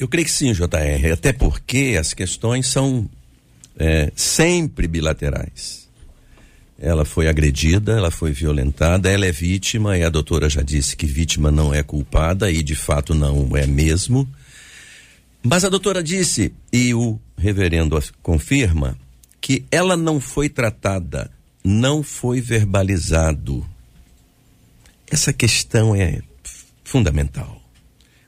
Eu 0.00 0.08
creio 0.08 0.26
que 0.26 0.32
sim, 0.32 0.52
JR, 0.52 1.12
até 1.12 1.32
porque 1.32 1.96
as 1.96 2.12
questões 2.12 2.66
são 2.66 3.08
é, 3.78 4.10
sempre 4.16 4.88
bilaterais 4.88 5.81
ela 6.82 7.04
foi 7.04 7.28
agredida, 7.28 7.92
ela 7.92 8.10
foi 8.10 8.32
violentada, 8.32 9.08
ela 9.08 9.24
é 9.24 9.30
vítima 9.30 9.96
e 9.96 10.02
a 10.02 10.10
doutora 10.10 10.50
já 10.50 10.62
disse 10.62 10.96
que 10.96 11.06
vítima 11.06 11.52
não 11.52 11.72
é 11.72 11.80
culpada 11.80 12.50
e 12.50 12.60
de 12.60 12.74
fato 12.74 13.14
não 13.14 13.56
é 13.56 13.68
mesmo. 13.68 14.28
Mas 15.40 15.64
a 15.64 15.68
doutora 15.68 16.02
disse, 16.02 16.52
e 16.72 16.92
o 16.92 17.20
reverendo 17.38 18.02
confirma, 18.20 18.98
que 19.40 19.64
ela 19.70 19.96
não 19.96 20.20
foi 20.20 20.48
tratada, 20.48 21.30
não 21.64 22.02
foi 22.02 22.40
verbalizado. 22.40 23.64
Essa 25.08 25.32
questão 25.32 25.94
é 25.94 26.20
fundamental. 26.82 27.62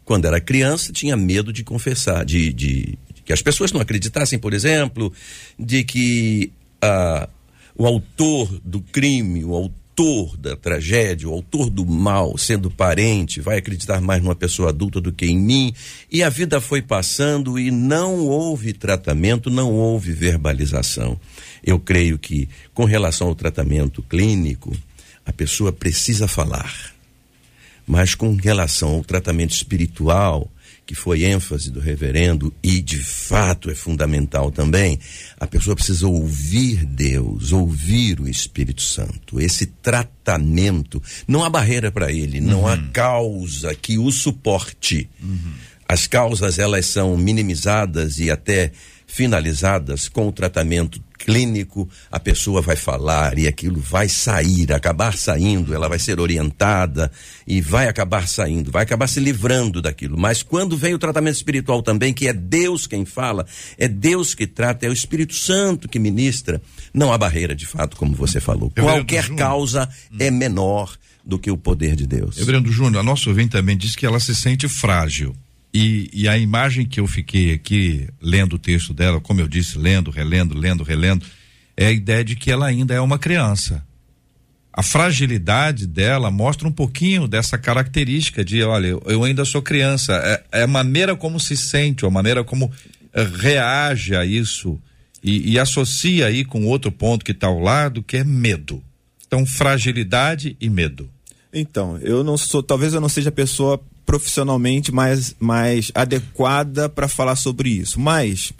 Quando 0.04 0.26
era 0.26 0.40
criança, 0.40 0.92
tinha 0.92 1.16
medo 1.16 1.52
de 1.52 1.64
confessar, 1.64 2.24
de, 2.24 2.52
de, 2.52 2.98
de 3.12 3.22
que 3.24 3.32
as 3.32 3.42
pessoas 3.42 3.72
não 3.72 3.80
acreditassem, 3.80 4.38
por 4.38 4.54
exemplo, 4.54 5.12
de 5.58 5.82
que 5.82 6.52
a 6.80 7.28
o 7.76 7.86
autor 7.86 8.60
do 8.64 8.80
crime, 8.80 9.44
o 9.44 9.54
autor 9.54 10.36
da 10.36 10.56
tragédia, 10.56 11.28
o 11.28 11.32
autor 11.32 11.70
do 11.70 11.86
mal, 11.86 12.36
sendo 12.36 12.70
parente, 12.70 13.40
vai 13.40 13.58
acreditar 13.58 14.00
mais 14.00 14.22
numa 14.22 14.34
pessoa 14.34 14.70
adulta 14.70 15.00
do 15.00 15.12
que 15.12 15.26
em 15.26 15.38
mim. 15.38 15.74
E 16.10 16.22
a 16.22 16.28
vida 16.28 16.60
foi 16.60 16.82
passando 16.82 17.58
e 17.58 17.70
não 17.70 18.26
houve 18.26 18.72
tratamento, 18.72 19.50
não 19.50 19.72
houve 19.72 20.12
verbalização. 20.12 21.18
Eu 21.62 21.78
creio 21.78 22.18
que, 22.18 22.48
com 22.72 22.84
relação 22.84 23.28
ao 23.28 23.34
tratamento 23.34 24.02
clínico, 24.02 24.76
a 25.24 25.32
pessoa 25.32 25.72
precisa 25.72 26.28
falar. 26.28 26.92
Mas 27.86 28.14
com 28.14 28.34
relação 28.34 28.96
ao 28.96 29.04
tratamento 29.04 29.52
espiritual, 29.52 30.50
que 30.86 30.94
foi 30.94 31.24
ênfase 31.24 31.70
do 31.70 31.80
reverendo 31.80 32.52
e 32.62 32.80
de 32.80 32.98
fato 32.98 33.70
é 33.70 33.74
fundamental 33.74 34.50
também, 34.50 34.98
a 35.38 35.46
pessoa 35.46 35.74
precisa 35.74 36.06
ouvir 36.06 36.84
Deus, 36.84 37.52
ouvir 37.52 38.20
o 38.20 38.28
Espírito 38.28 38.82
Santo. 38.82 39.40
Esse 39.40 39.66
tratamento, 39.66 41.02
não 41.26 41.42
há 41.42 41.48
barreira 41.48 41.90
para 41.90 42.12
ele, 42.12 42.40
não 42.40 42.60
uhum. 42.60 42.68
há 42.68 42.78
causa 42.92 43.74
que 43.74 43.98
o 43.98 44.10
suporte. 44.10 45.08
Uhum. 45.22 45.52
As 45.88 46.06
causas 46.06 46.58
elas 46.58 46.86
são 46.86 47.16
minimizadas 47.16 48.18
e 48.18 48.30
até 48.30 48.72
finalizadas 49.06 50.08
com 50.08 50.28
o 50.28 50.32
tratamento 50.32 51.00
clínico, 51.24 51.88
a 52.10 52.20
pessoa 52.20 52.60
vai 52.60 52.76
falar 52.76 53.38
e 53.38 53.48
aquilo 53.48 53.80
vai 53.80 54.08
sair, 54.08 54.72
acabar 54.72 55.16
saindo, 55.16 55.74
ela 55.74 55.88
vai 55.88 55.98
ser 55.98 56.20
orientada 56.20 57.10
e 57.46 57.60
vai 57.60 57.88
acabar 57.88 58.28
saindo, 58.28 58.70
vai 58.70 58.82
acabar 58.82 59.06
se 59.06 59.20
livrando 59.20 59.80
daquilo. 59.80 60.18
Mas 60.18 60.42
quando 60.42 60.76
vem 60.76 60.94
o 60.94 60.98
tratamento 60.98 61.36
espiritual 61.36 61.82
também, 61.82 62.12
que 62.12 62.28
é 62.28 62.32
Deus 62.32 62.86
quem 62.86 63.04
fala, 63.04 63.46
é 63.78 63.88
Deus 63.88 64.34
que 64.34 64.46
trata, 64.46 64.86
é 64.86 64.88
o 64.88 64.92
Espírito 64.92 65.34
Santo 65.34 65.88
que 65.88 65.98
ministra, 65.98 66.60
não 66.92 67.12
há 67.12 67.18
barreira 67.18 67.54
de 67.54 67.66
fato, 67.66 67.96
como 67.96 68.14
você 68.14 68.40
falou. 68.40 68.70
Qualquer 68.70 69.28
causa 69.34 69.88
é 70.18 70.30
menor 70.30 70.94
do 71.24 71.38
que 71.38 71.50
o 71.50 71.56
poder 71.56 71.96
de 71.96 72.06
Deus. 72.06 72.36
Reverendo 72.36 72.70
Júnior, 72.70 73.00
a 73.00 73.02
nossa 73.02 73.30
ouvinte 73.30 73.52
também 73.52 73.76
diz 73.76 73.96
que 73.96 74.04
ela 74.04 74.20
se 74.20 74.34
sente 74.34 74.68
frágil. 74.68 75.34
E, 75.74 76.08
e, 76.12 76.28
a 76.28 76.38
imagem 76.38 76.86
que 76.86 77.00
eu 77.00 77.06
fiquei 77.08 77.52
aqui 77.52 78.08
lendo 78.22 78.52
o 78.52 78.58
texto 78.60 78.94
dela, 78.94 79.20
como 79.20 79.40
eu 79.40 79.48
disse, 79.48 79.76
lendo, 79.76 80.08
relendo, 80.08 80.56
lendo, 80.56 80.84
relendo, 80.84 81.26
é 81.76 81.86
a 81.86 81.90
ideia 81.90 82.24
de 82.24 82.36
que 82.36 82.52
ela 82.52 82.66
ainda 82.66 82.94
é 82.94 83.00
uma 83.00 83.18
criança. 83.18 83.84
A 84.72 84.84
fragilidade 84.84 85.88
dela 85.88 86.30
mostra 86.30 86.68
um 86.68 86.72
pouquinho 86.72 87.26
dessa 87.26 87.58
característica 87.58 88.44
de, 88.44 88.62
olha, 88.62 88.86
eu 89.04 89.24
ainda 89.24 89.44
sou 89.44 89.60
criança. 89.60 90.12
É, 90.52 90.60
é 90.60 90.62
a 90.62 90.68
maneira 90.68 91.16
como 91.16 91.40
se 91.40 91.56
sente, 91.56 92.06
a 92.06 92.10
maneira 92.10 92.44
como 92.44 92.70
é, 93.12 93.24
reage 93.24 94.14
a 94.14 94.24
isso 94.24 94.80
e, 95.24 95.54
e 95.54 95.58
associa 95.58 96.26
aí 96.26 96.44
com 96.44 96.66
outro 96.66 96.92
ponto 96.92 97.24
que 97.24 97.32
está 97.32 97.48
ao 97.48 97.58
lado, 97.58 98.00
que 98.00 98.16
é 98.16 98.22
medo. 98.22 98.80
Então, 99.26 99.44
fragilidade 99.44 100.56
e 100.60 100.70
medo. 100.70 101.10
Então, 101.52 101.98
eu 101.98 102.22
não 102.22 102.36
sou, 102.36 102.62
talvez 102.62 102.94
eu 102.94 103.00
não 103.00 103.08
seja 103.08 103.30
a 103.30 103.32
pessoa 103.32 103.80
profissionalmente 104.04 104.92
mais, 104.92 105.34
mais 105.38 105.90
adequada 105.94 106.88
para 106.88 107.08
falar 107.08 107.36
sobre 107.36 107.70
isso. 107.70 107.98
Mas 107.98 108.52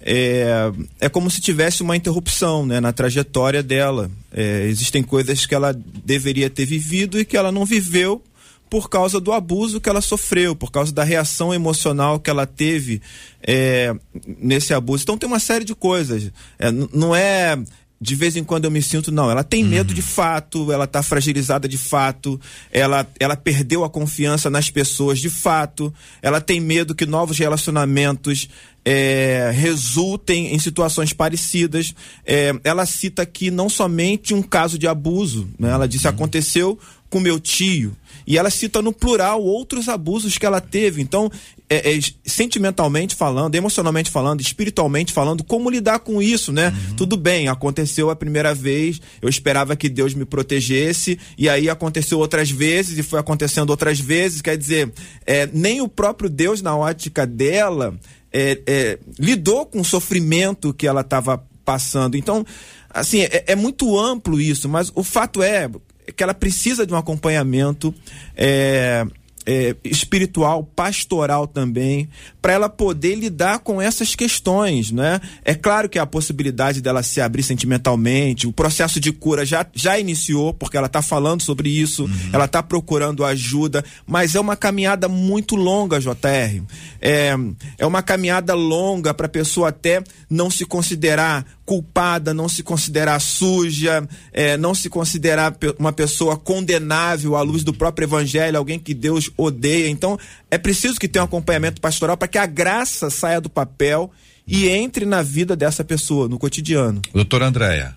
é, 0.00 0.72
é 1.00 1.08
como 1.08 1.30
se 1.30 1.40
tivesse 1.40 1.82
uma 1.82 1.96
interrupção 1.96 2.64
né, 2.64 2.80
na 2.80 2.92
trajetória 2.92 3.62
dela. 3.62 4.10
É, 4.32 4.64
existem 4.66 5.02
coisas 5.02 5.46
que 5.46 5.54
ela 5.54 5.72
deveria 6.04 6.48
ter 6.48 6.64
vivido 6.64 7.18
e 7.18 7.24
que 7.24 7.36
ela 7.36 7.52
não 7.52 7.64
viveu 7.64 8.22
por 8.70 8.90
causa 8.90 9.18
do 9.18 9.32
abuso 9.32 9.80
que 9.80 9.88
ela 9.88 10.00
sofreu, 10.00 10.54
por 10.54 10.70
causa 10.70 10.92
da 10.92 11.02
reação 11.02 11.54
emocional 11.54 12.20
que 12.20 12.28
ela 12.28 12.46
teve 12.46 13.00
é, 13.42 13.94
nesse 14.26 14.74
abuso. 14.74 15.02
Então 15.02 15.18
tem 15.18 15.26
uma 15.26 15.38
série 15.38 15.64
de 15.64 15.74
coisas. 15.74 16.30
É, 16.58 16.70
não 16.70 17.14
é 17.14 17.58
de 18.00 18.14
vez 18.14 18.36
em 18.36 18.44
quando 18.44 18.64
eu 18.64 18.70
me 18.70 18.80
sinto, 18.80 19.10
não, 19.10 19.30
ela 19.30 19.42
tem 19.42 19.64
medo 19.64 19.92
de 19.92 20.00
uhum. 20.00 20.06
fato, 20.06 20.72
ela 20.72 20.84
está 20.84 21.02
fragilizada 21.02 21.68
de 21.68 21.76
fato, 21.76 22.40
ela, 22.70 23.06
ela 23.18 23.36
perdeu 23.36 23.82
a 23.82 23.90
confiança 23.90 24.48
nas 24.48 24.70
pessoas 24.70 25.18
de 25.18 25.28
fato, 25.28 25.92
ela 26.22 26.40
tem 26.40 26.60
medo 26.60 26.94
que 26.94 27.04
novos 27.04 27.38
relacionamentos 27.38 28.48
é, 28.84 29.50
resultem 29.52 30.54
em 30.54 30.58
situações 30.58 31.12
parecidas. 31.12 31.92
É, 32.24 32.54
ela 32.62 32.86
cita 32.86 33.22
aqui 33.22 33.50
não 33.50 33.68
somente 33.68 34.32
um 34.32 34.42
caso 34.42 34.78
de 34.78 34.86
abuso, 34.86 35.48
né? 35.58 35.70
ela 35.70 35.88
disse: 35.88 36.06
uhum. 36.06 36.14
aconteceu 36.14 36.78
com 37.10 37.20
meu 37.20 37.40
tio. 37.40 37.96
E 38.26 38.36
ela 38.36 38.50
cita 38.50 38.82
no 38.82 38.92
plural 38.92 39.42
outros 39.42 39.88
abusos 39.88 40.36
que 40.36 40.44
ela 40.44 40.60
teve. 40.60 41.00
Então, 41.00 41.30
é, 41.70 41.96
é, 41.96 42.00
sentimentalmente 42.24 43.14
falando, 43.14 43.54
emocionalmente 43.54 44.10
falando, 44.10 44.40
espiritualmente 44.40 45.12
falando, 45.12 45.44
como 45.44 45.68
lidar 45.68 45.98
com 45.98 46.22
isso, 46.22 46.52
né? 46.52 46.68
Uhum. 46.68 46.96
Tudo 46.96 47.16
bem, 47.16 47.48
aconteceu 47.48 48.08
a 48.08 48.16
primeira 48.16 48.54
vez, 48.54 49.00
eu 49.20 49.28
esperava 49.28 49.76
que 49.76 49.88
Deus 49.88 50.14
me 50.14 50.24
protegesse, 50.24 51.18
e 51.36 51.48
aí 51.48 51.68
aconteceu 51.68 52.18
outras 52.18 52.50
vezes, 52.50 52.98
e 52.98 53.02
foi 53.02 53.20
acontecendo 53.20 53.70
outras 53.70 54.00
vezes. 54.00 54.40
Quer 54.40 54.56
dizer, 54.56 54.92
é, 55.26 55.48
nem 55.52 55.80
o 55.80 55.88
próprio 55.88 56.30
Deus, 56.30 56.62
na 56.62 56.74
ótica 56.74 57.26
dela, 57.26 57.98
é, 58.32 58.60
é, 58.66 58.98
lidou 59.18 59.66
com 59.66 59.80
o 59.80 59.84
sofrimento 59.84 60.72
que 60.72 60.86
ela 60.86 61.02
estava 61.02 61.44
passando. 61.64 62.16
Então, 62.16 62.46
assim, 62.88 63.20
é, 63.20 63.44
é, 63.48 63.54
muito 63.54 63.98
amplo 63.98 64.40
isso, 64.40 64.68
mas 64.68 64.90
o 64.94 65.04
fato 65.04 65.42
é 65.42 65.68
que 66.16 66.22
ela 66.22 66.32
precisa 66.32 66.86
de 66.86 66.94
um 66.94 66.96
acompanhamento 66.96 67.94
é, 68.34 69.06
é, 69.48 69.74
espiritual, 69.82 70.62
pastoral 70.62 71.46
também, 71.46 72.06
para 72.42 72.52
ela 72.52 72.68
poder 72.68 73.14
lidar 73.14 73.60
com 73.60 73.80
essas 73.80 74.14
questões, 74.14 74.90
né? 74.92 75.22
É 75.42 75.54
claro 75.54 75.88
que 75.88 75.98
a 75.98 76.04
possibilidade 76.04 76.82
dela 76.82 77.02
se 77.02 77.18
abrir 77.18 77.42
sentimentalmente, 77.42 78.46
o 78.46 78.52
processo 78.52 79.00
de 79.00 79.10
cura 79.10 79.46
já, 79.46 79.64
já 79.72 79.98
iniciou, 79.98 80.52
porque 80.52 80.76
ela 80.76 80.86
está 80.86 81.00
falando 81.00 81.42
sobre 81.42 81.70
isso, 81.70 82.04
uhum. 82.04 82.30
ela 82.30 82.44
está 82.44 82.62
procurando 82.62 83.24
ajuda, 83.24 83.82
mas 84.06 84.34
é 84.34 84.40
uma 84.40 84.54
caminhada 84.54 85.08
muito 85.08 85.56
longa, 85.56 85.98
JR. 85.98 86.62
É, 87.00 87.34
é 87.78 87.86
uma 87.86 88.02
caminhada 88.02 88.52
longa 88.52 89.14
para 89.14 89.24
a 89.24 89.30
pessoa 89.30 89.70
até 89.70 90.04
não 90.28 90.50
se 90.50 90.66
considerar 90.66 91.46
culpada, 91.68 92.32
não 92.32 92.48
se 92.48 92.62
considerar 92.62 93.20
suja, 93.20 94.08
é, 94.32 94.56
não 94.56 94.74
se 94.74 94.88
considerar 94.88 95.54
uma 95.78 95.92
pessoa 95.92 96.34
condenável 96.34 97.36
à 97.36 97.42
luz 97.42 97.62
do 97.62 97.74
próprio 97.74 98.06
evangelho, 98.06 98.56
alguém 98.56 98.78
que 98.78 98.94
Deus 98.94 99.30
odeia. 99.36 99.86
Então, 99.90 100.18
é 100.50 100.56
preciso 100.56 100.98
que 100.98 101.06
tenha 101.06 101.22
um 101.22 101.26
acompanhamento 101.26 101.78
pastoral 101.78 102.16
para 102.16 102.26
que 102.26 102.38
a 102.38 102.46
graça 102.46 103.10
saia 103.10 103.38
do 103.38 103.50
papel 103.50 104.10
e 104.46 104.66
entre 104.66 105.04
na 105.04 105.20
vida 105.20 105.54
dessa 105.54 105.84
pessoa, 105.84 106.26
no 106.26 106.38
cotidiano. 106.38 107.02
Doutora 107.12 107.44
Andréia. 107.44 107.94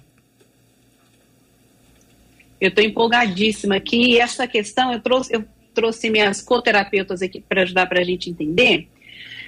Eu 2.59 2.67
estou 2.67 2.83
empolgadíssima 2.83 3.77
aqui 3.77 4.15
e 4.15 4.19
essa 4.19 4.45
questão 4.45 4.91
eu 4.91 4.99
trouxe, 4.99 5.33
eu 5.33 5.45
trouxe 5.73 6.09
minhas 6.09 6.41
coterapeutas 6.41 7.21
aqui 7.21 7.39
para 7.39 7.61
ajudar 7.61 7.85
para 7.85 8.01
a 8.01 8.03
gente 8.03 8.29
entender. 8.29 8.89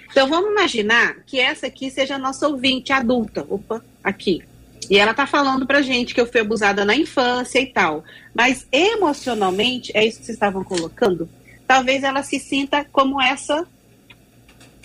Então 0.09 0.29
vamos 0.29 0.49
imaginar 0.49 1.17
que 1.25 1.41
essa 1.41 1.67
aqui 1.67 1.91
seja 1.91 2.15
a 2.15 2.19
nossa 2.19 2.47
ouvinte 2.47 2.93
adulta. 2.93 3.45
Opa, 3.49 3.83
aqui. 4.03 4.41
E 4.89 4.97
ela 4.97 5.13
tá 5.13 5.25
falando 5.25 5.65
pra 5.65 5.81
gente 5.81 6.13
que 6.13 6.19
eu 6.19 6.25
fui 6.25 6.41
abusada 6.41 6.83
na 6.83 6.95
infância 6.95 7.59
e 7.59 7.65
tal. 7.65 8.03
Mas 8.33 8.67
emocionalmente, 8.71 9.91
é 9.95 10.05
isso 10.05 10.19
que 10.19 10.25
vocês 10.25 10.35
estavam 10.35 10.63
colocando? 10.63 11.29
Talvez 11.65 12.03
ela 12.03 12.21
se 12.21 12.39
sinta 12.39 12.85
como 12.91 13.21
essa 13.21 13.65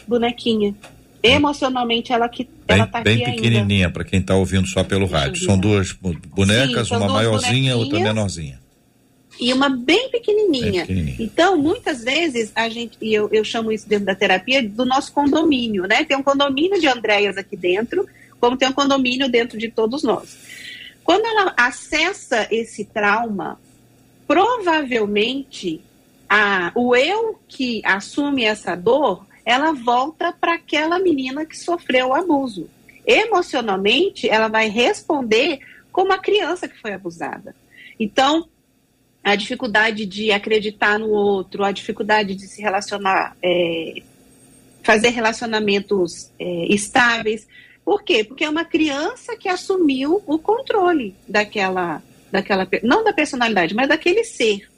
bonequinha. 0.06 0.74
Emocionalmente, 1.20 2.12
ela 2.12 2.28
que 2.28 2.44
bem, 2.44 2.78
ela 2.78 2.86
tá 2.86 3.00
bem 3.00 3.24
pequenininha 3.24 3.90
para 3.90 4.04
quem 4.04 4.22
tá 4.22 4.36
ouvindo 4.36 4.68
só 4.68 4.84
pelo 4.84 5.06
rádio. 5.06 5.44
São 5.44 5.58
duas 5.58 5.92
bonecas, 5.92 6.88
Sim, 6.88 6.94
uma 6.94 7.08
duas 7.08 7.12
maiorzinha, 7.12 7.76
outra 7.76 7.98
menorzinha 7.98 8.60
e 9.40 9.52
uma 9.52 9.68
bem 9.68 10.10
pequenininha. 10.10 10.82
pequenininha. 10.82 11.16
Então, 11.18 11.56
muitas 11.56 12.02
vezes, 12.02 12.50
a 12.54 12.68
gente, 12.68 12.98
e 13.00 13.14
eu, 13.14 13.28
eu 13.32 13.44
chamo 13.44 13.70
isso 13.70 13.88
dentro 13.88 14.06
da 14.06 14.14
terapia, 14.14 14.62
do 14.62 14.84
nosso 14.84 15.12
condomínio, 15.12 15.84
né? 15.84 16.04
Tem 16.04 16.16
um 16.16 16.22
condomínio 16.22 16.80
de 16.80 16.88
Andréias 16.88 17.36
aqui 17.36 17.56
dentro, 17.56 18.06
como 18.40 18.56
tem 18.56 18.68
um 18.68 18.72
condomínio 18.72 19.28
dentro 19.28 19.58
de 19.58 19.70
todos 19.70 20.02
nós. 20.02 20.38
Quando 21.04 21.24
ela 21.24 21.54
acessa 21.56 22.46
esse 22.50 22.84
trauma, 22.84 23.58
provavelmente 24.26 25.80
a, 26.28 26.70
o 26.74 26.94
eu 26.94 27.40
que 27.48 27.80
assume 27.84 28.44
essa 28.44 28.74
dor, 28.74 29.26
ela 29.44 29.72
volta 29.72 30.30
para 30.30 30.54
aquela 30.54 30.98
menina 30.98 31.46
que 31.46 31.56
sofreu 31.56 32.08
o 32.08 32.14
abuso. 32.14 32.68
Emocionalmente, 33.06 34.28
ela 34.28 34.48
vai 34.48 34.68
responder 34.68 35.60
como 35.90 36.12
a 36.12 36.18
criança 36.18 36.68
que 36.68 36.78
foi 36.78 36.92
abusada. 36.92 37.56
Então, 37.98 38.46
a 39.24 39.34
dificuldade 39.34 40.04
de 40.04 40.30
acreditar 40.30 40.98
no 40.98 41.08
outro, 41.08 41.64
a 41.64 41.72
dificuldade 41.72 42.34
de 42.34 42.46
se 42.46 42.60
relacionar, 42.60 43.36
é, 43.42 44.02
fazer 44.82 45.08
relacionamentos 45.08 46.30
é, 46.38 46.66
estáveis, 46.72 47.48
por 47.88 48.02
quê? 48.02 48.22
Porque 48.22 48.44
é 48.44 48.50
uma 48.50 48.66
criança 48.66 49.34
que 49.34 49.48
assumiu 49.48 50.22
o 50.26 50.38
controle 50.38 51.14
daquela, 51.26 52.02
daquela, 52.30 52.68
não 52.82 53.02
da 53.02 53.14
personalidade, 53.14 53.74
mas 53.74 53.88
daquele 53.88 54.24
ser. 54.24 54.68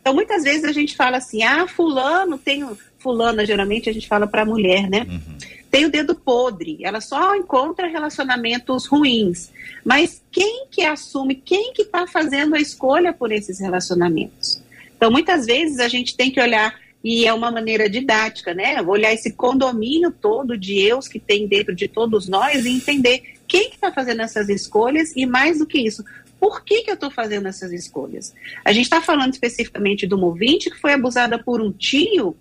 Então, 0.00 0.12
muitas 0.12 0.42
vezes 0.42 0.64
a 0.64 0.72
gente 0.72 0.96
fala 0.96 1.18
assim, 1.18 1.44
ah, 1.44 1.68
fulano 1.68 2.36
tem, 2.36 2.68
fulana, 2.98 3.46
geralmente 3.46 3.88
a 3.88 3.92
gente 3.92 4.08
fala 4.08 4.26
para 4.26 4.42
a 4.42 4.44
mulher, 4.44 4.90
né? 4.90 5.06
Uhum. 5.08 5.38
Tem 5.70 5.84
o 5.84 5.90
dedo 5.92 6.16
podre, 6.16 6.78
ela 6.82 7.00
só 7.00 7.36
encontra 7.36 7.86
relacionamentos 7.86 8.86
ruins. 8.86 9.52
Mas 9.84 10.20
quem 10.32 10.66
que 10.68 10.84
assume, 10.84 11.36
quem 11.36 11.72
que 11.72 11.82
está 11.82 12.04
fazendo 12.08 12.56
a 12.56 12.60
escolha 12.60 13.12
por 13.12 13.30
esses 13.30 13.60
relacionamentos? 13.60 14.60
Então, 14.96 15.08
muitas 15.08 15.46
vezes 15.46 15.78
a 15.78 15.86
gente 15.86 16.16
tem 16.16 16.32
que 16.32 16.40
olhar 16.40 16.74
e 17.02 17.26
é 17.26 17.32
uma 17.32 17.50
maneira 17.50 17.88
didática, 17.88 18.52
né? 18.52 18.80
Olhar 18.82 19.12
esse 19.12 19.32
condomínio 19.32 20.10
todo 20.10 20.56
de 20.56 20.78
eus 20.78 21.06
que 21.06 21.20
tem 21.20 21.46
dentro 21.46 21.74
de 21.74 21.86
todos 21.86 22.28
nós 22.28 22.64
e 22.64 22.70
entender 22.70 23.36
quem 23.46 23.68
que 23.68 23.76
está 23.76 23.92
fazendo 23.92 24.22
essas 24.22 24.48
escolhas 24.48 25.12
e 25.14 25.24
mais 25.24 25.58
do 25.58 25.66
que 25.66 25.78
isso, 25.78 26.04
por 26.40 26.64
que, 26.64 26.82
que 26.82 26.90
eu 26.90 26.94
estou 26.94 27.10
fazendo 27.10 27.48
essas 27.48 27.72
escolhas? 27.72 28.34
A 28.64 28.72
gente 28.72 28.84
está 28.84 29.00
falando 29.00 29.32
especificamente 29.32 30.06
do 30.06 30.20
ouvinte 30.22 30.70
que 30.70 30.80
foi 30.80 30.92
abusada 30.92 31.38
por 31.38 31.60
um 31.60 31.72
tio, 31.72 32.36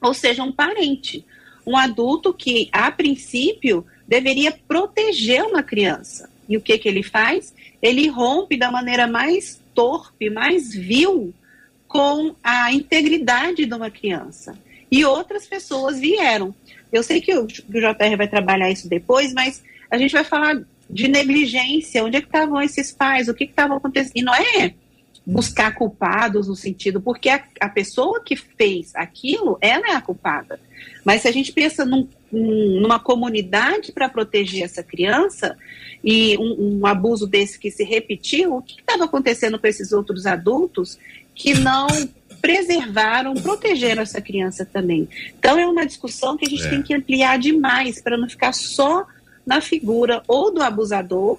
ou 0.00 0.14
seja, 0.14 0.42
um 0.42 0.52
parente, 0.52 1.24
um 1.66 1.76
adulto 1.76 2.34
que, 2.34 2.68
a 2.72 2.90
princípio, 2.90 3.86
deveria 4.06 4.52
proteger 4.66 5.42
uma 5.44 5.62
criança. 5.62 6.28
E 6.48 6.56
o 6.56 6.60
que, 6.60 6.76
que 6.76 6.88
ele 6.88 7.02
faz? 7.02 7.54
Ele 7.80 8.08
rompe 8.08 8.56
da 8.56 8.70
maneira 8.70 9.06
mais 9.06 9.62
torpe, 9.74 10.28
mais 10.28 10.74
vil 10.74 11.32
com 11.94 12.34
a 12.42 12.72
integridade 12.72 13.64
de 13.64 13.72
uma 13.72 13.88
criança. 13.88 14.58
E 14.90 15.04
outras 15.04 15.46
pessoas 15.46 16.00
vieram. 16.00 16.52
Eu 16.92 17.04
sei 17.04 17.20
que 17.20 17.32
o, 17.32 17.44
o 17.44 17.46
JR 17.46 18.16
vai 18.18 18.26
trabalhar 18.26 18.68
isso 18.68 18.88
depois, 18.88 19.32
mas 19.32 19.62
a 19.88 19.96
gente 19.96 20.10
vai 20.10 20.24
falar 20.24 20.60
de 20.90 21.06
negligência, 21.06 22.04
onde 22.04 22.16
é 22.16 22.20
que 22.20 22.26
estavam 22.26 22.60
esses 22.60 22.90
pais, 22.90 23.28
o 23.28 23.34
que 23.34 23.44
estava 23.44 23.76
acontecendo. 23.76 24.16
E 24.16 24.22
não 24.22 24.34
é 24.34 24.74
buscar 25.24 25.72
culpados 25.76 26.48
no 26.48 26.56
sentido, 26.56 27.00
porque 27.00 27.28
a, 27.28 27.42
a, 27.60 27.68
pessoa 27.68 28.20
que 28.22 28.34
fez 28.34 28.90
aquilo, 28.96 29.56
ela 29.60 29.86
é 29.86 29.94
a 29.94 30.00
culpada. 30.00 30.58
Mas 31.04 31.22
se 31.22 31.28
a 31.28 31.32
gente 31.32 31.52
pensa 31.52 31.84
num, 31.84 32.08
numa 32.32 32.98
comunidade 32.98 33.92
para 33.92 34.08
proteger 34.08 34.64
essa 34.64 34.82
criança 34.82 35.56
e 36.02 36.36
um, 36.38 36.80
um, 36.80 36.86
abuso 36.86 37.26
desse 37.26 37.56
que 37.56 37.70
se 37.70 37.84
repetiu, 37.84 38.56
o 38.56 38.62
que 38.62 38.80
estava 38.80 39.04
acontecendo 39.04 39.60
com 39.60 39.66
esses 39.66 39.92
outros 39.92 40.26
adultos 40.26 40.98
que 41.34 41.54
não 41.54 41.86
preservaram, 42.40 43.34
protegeram 43.34 44.02
essa 44.02 44.20
criança 44.20 44.64
também. 44.64 45.08
Então 45.38 45.58
é 45.58 45.66
uma 45.66 45.86
discussão 45.86 46.36
que 46.36 46.46
a 46.46 46.48
gente 46.48 46.66
é. 46.66 46.70
tem 46.70 46.82
que 46.82 46.94
ampliar 46.94 47.38
demais 47.38 48.02
para 48.02 48.18
não 48.18 48.28
ficar 48.28 48.52
só 48.52 49.06
na 49.46 49.60
figura 49.60 50.22
ou 50.28 50.52
do 50.52 50.62
abusador 50.62 51.38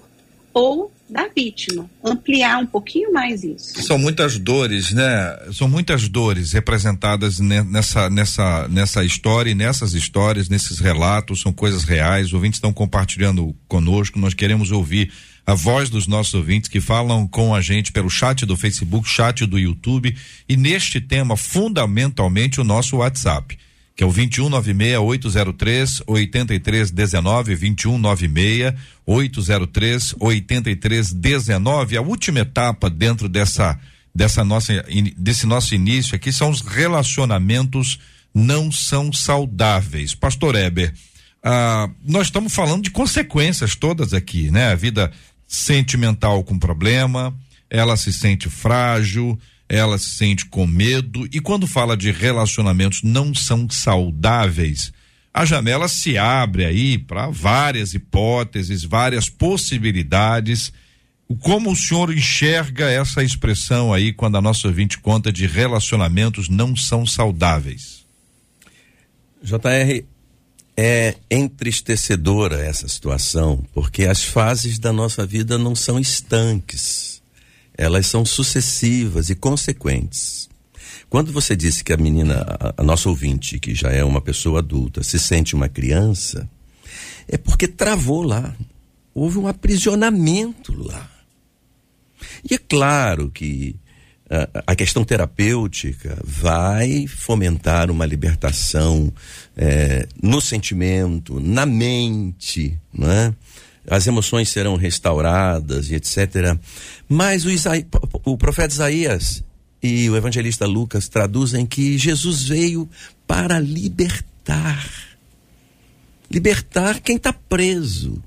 ou 0.52 0.90
da 1.08 1.28
vítima, 1.28 1.88
ampliar 2.02 2.58
um 2.58 2.66
pouquinho 2.66 3.12
mais 3.12 3.44
isso. 3.44 3.80
São 3.82 3.98
muitas 3.98 4.38
dores, 4.38 4.90
né? 4.90 5.38
São 5.52 5.68
muitas 5.68 6.08
dores 6.08 6.52
representadas 6.52 7.38
nessa 7.38 8.10
nessa 8.10 8.66
nessa 8.66 9.04
história 9.04 9.50
e 9.50 9.54
nessas 9.54 9.94
histórias, 9.94 10.48
nesses 10.48 10.80
relatos, 10.80 11.42
são 11.42 11.52
coisas 11.52 11.84
reais. 11.84 12.28
Os 12.28 12.32
ouvintes 12.32 12.56
estão 12.56 12.72
compartilhando 12.72 13.54
conosco, 13.68 14.18
nós 14.18 14.34
queremos 14.34 14.72
ouvir 14.72 15.12
a 15.46 15.54
voz 15.54 15.88
dos 15.88 16.08
nossos 16.08 16.34
ouvintes 16.34 16.68
que 16.68 16.80
falam 16.80 17.26
com 17.26 17.54
a 17.54 17.60
gente 17.60 17.92
pelo 17.92 18.10
chat 18.10 18.44
do 18.44 18.56
Facebook, 18.56 19.08
chat 19.08 19.46
do 19.46 19.58
YouTube 19.58 20.14
e 20.48 20.56
neste 20.56 21.00
tema 21.00 21.36
fundamentalmente 21.36 22.60
o 22.60 22.64
nosso 22.64 22.96
WhatsApp, 22.96 23.56
que 23.94 24.02
é 24.02 24.06
o 24.06 24.12
2196 24.12 24.98
803 24.98 26.02
8319 26.04 27.56
2196 27.56 28.74
803 29.06 30.14
8319. 30.18 31.96
A 31.96 32.02
última 32.02 32.40
etapa 32.40 32.90
dentro 32.90 33.28
dessa 33.28 33.78
dessa 34.12 34.42
nossa 34.42 34.84
desse 35.16 35.46
nosso 35.46 35.74
início 35.74 36.16
aqui 36.16 36.32
são 36.32 36.50
os 36.50 36.60
relacionamentos 36.62 38.00
não 38.34 38.72
são 38.72 39.12
saudáveis. 39.12 40.14
Pastor 40.14 40.56
Eber, 40.56 40.92
ah, 41.42 41.88
nós 42.04 42.26
estamos 42.26 42.52
falando 42.52 42.82
de 42.82 42.90
consequências 42.90 43.76
todas 43.76 44.12
aqui, 44.12 44.50
né? 44.50 44.72
A 44.72 44.74
vida 44.74 45.12
sentimental 45.46 46.42
com 46.42 46.58
problema, 46.58 47.34
ela 47.70 47.96
se 47.96 48.12
sente 48.12 48.48
frágil, 48.48 49.38
ela 49.68 49.98
se 49.98 50.10
sente 50.10 50.46
com 50.46 50.66
medo 50.66 51.28
e 51.32 51.40
quando 51.40 51.66
fala 51.66 51.96
de 51.96 52.10
relacionamentos 52.10 53.02
não 53.02 53.34
são 53.34 53.68
saudáveis, 53.68 54.92
a 55.36 55.44
janela 55.44 55.86
se 55.86 56.16
abre 56.16 56.64
aí 56.64 56.96
para 56.96 57.28
várias 57.28 57.92
hipóteses, 57.92 58.84
várias 58.84 59.28
possibilidades. 59.28 60.72
Como 61.40 61.70
o 61.70 61.76
senhor 61.76 62.10
enxerga 62.10 62.88
essa 62.88 63.22
expressão 63.22 63.92
aí 63.92 64.14
quando 64.14 64.38
a 64.38 64.40
nossa 64.40 64.66
ouvinte 64.66 64.96
conta 64.96 65.30
de 65.30 65.46
relacionamentos 65.46 66.48
não 66.48 66.74
são 66.74 67.04
saudáveis? 67.04 68.06
JR, 69.42 70.06
é 70.76 71.14
entristecedora 71.30 72.60
essa 72.60 72.86
situação, 72.86 73.64
porque 73.72 74.04
as 74.04 74.22
fases 74.22 74.78
da 74.78 74.92
nossa 74.92 75.24
vida 75.26 75.56
não 75.56 75.74
são 75.74 75.98
estanques, 75.98 77.22
elas 77.76 78.06
são 78.06 78.24
sucessivas 78.24 79.30
e 79.30 79.34
consequentes. 79.34 80.48
Quando 81.08 81.32
você 81.32 81.56
disse 81.56 81.82
que 81.82 81.92
a 81.92 81.96
menina, 81.96 82.44
a, 82.60 82.74
a 82.82 82.82
nossa 82.82 83.08
ouvinte, 83.08 83.58
que 83.58 83.74
já 83.74 83.90
é 83.90 84.04
uma 84.04 84.20
pessoa 84.20 84.58
adulta, 84.58 85.02
se 85.02 85.18
sente 85.18 85.54
uma 85.54 85.68
criança, 85.68 86.48
é 87.28 87.38
porque 87.38 87.66
travou 87.66 88.22
lá. 88.22 88.54
Houve 89.14 89.38
um 89.38 89.46
aprisionamento 89.46 90.74
lá. 90.74 91.10
E 92.48 92.54
é 92.54 92.58
claro 92.58 93.30
que 93.30 93.76
a 94.66 94.74
questão 94.74 95.04
terapêutica 95.04 96.18
vai 96.24 97.06
fomentar 97.06 97.90
uma 97.90 98.04
libertação 98.04 99.12
é, 99.56 100.08
no 100.20 100.40
sentimento, 100.40 101.38
na 101.38 101.64
mente, 101.64 102.76
né? 102.92 103.32
as 103.88 104.06
emoções 104.06 104.48
serão 104.48 104.74
restauradas 104.74 105.90
e 105.90 105.94
etc. 105.94 106.58
Mas 107.08 107.44
o, 107.44 107.50
Isaí, 107.50 107.86
o 108.24 108.36
profeta 108.36 108.74
Isaías 108.74 109.44
e 109.80 110.10
o 110.10 110.16
evangelista 110.16 110.66
Lucas 110.66 111.08
traduzem 111.08 111.64
que 111.64 111.96
Jesus 111.96 112.42
veio 112.42 112.88
para 113.26 113.60
libertar. 113.60 114.88
Libertar 116.28 117.00
quem 117.00 117.16
está 117.16 117.32
preso. 117.32 118.20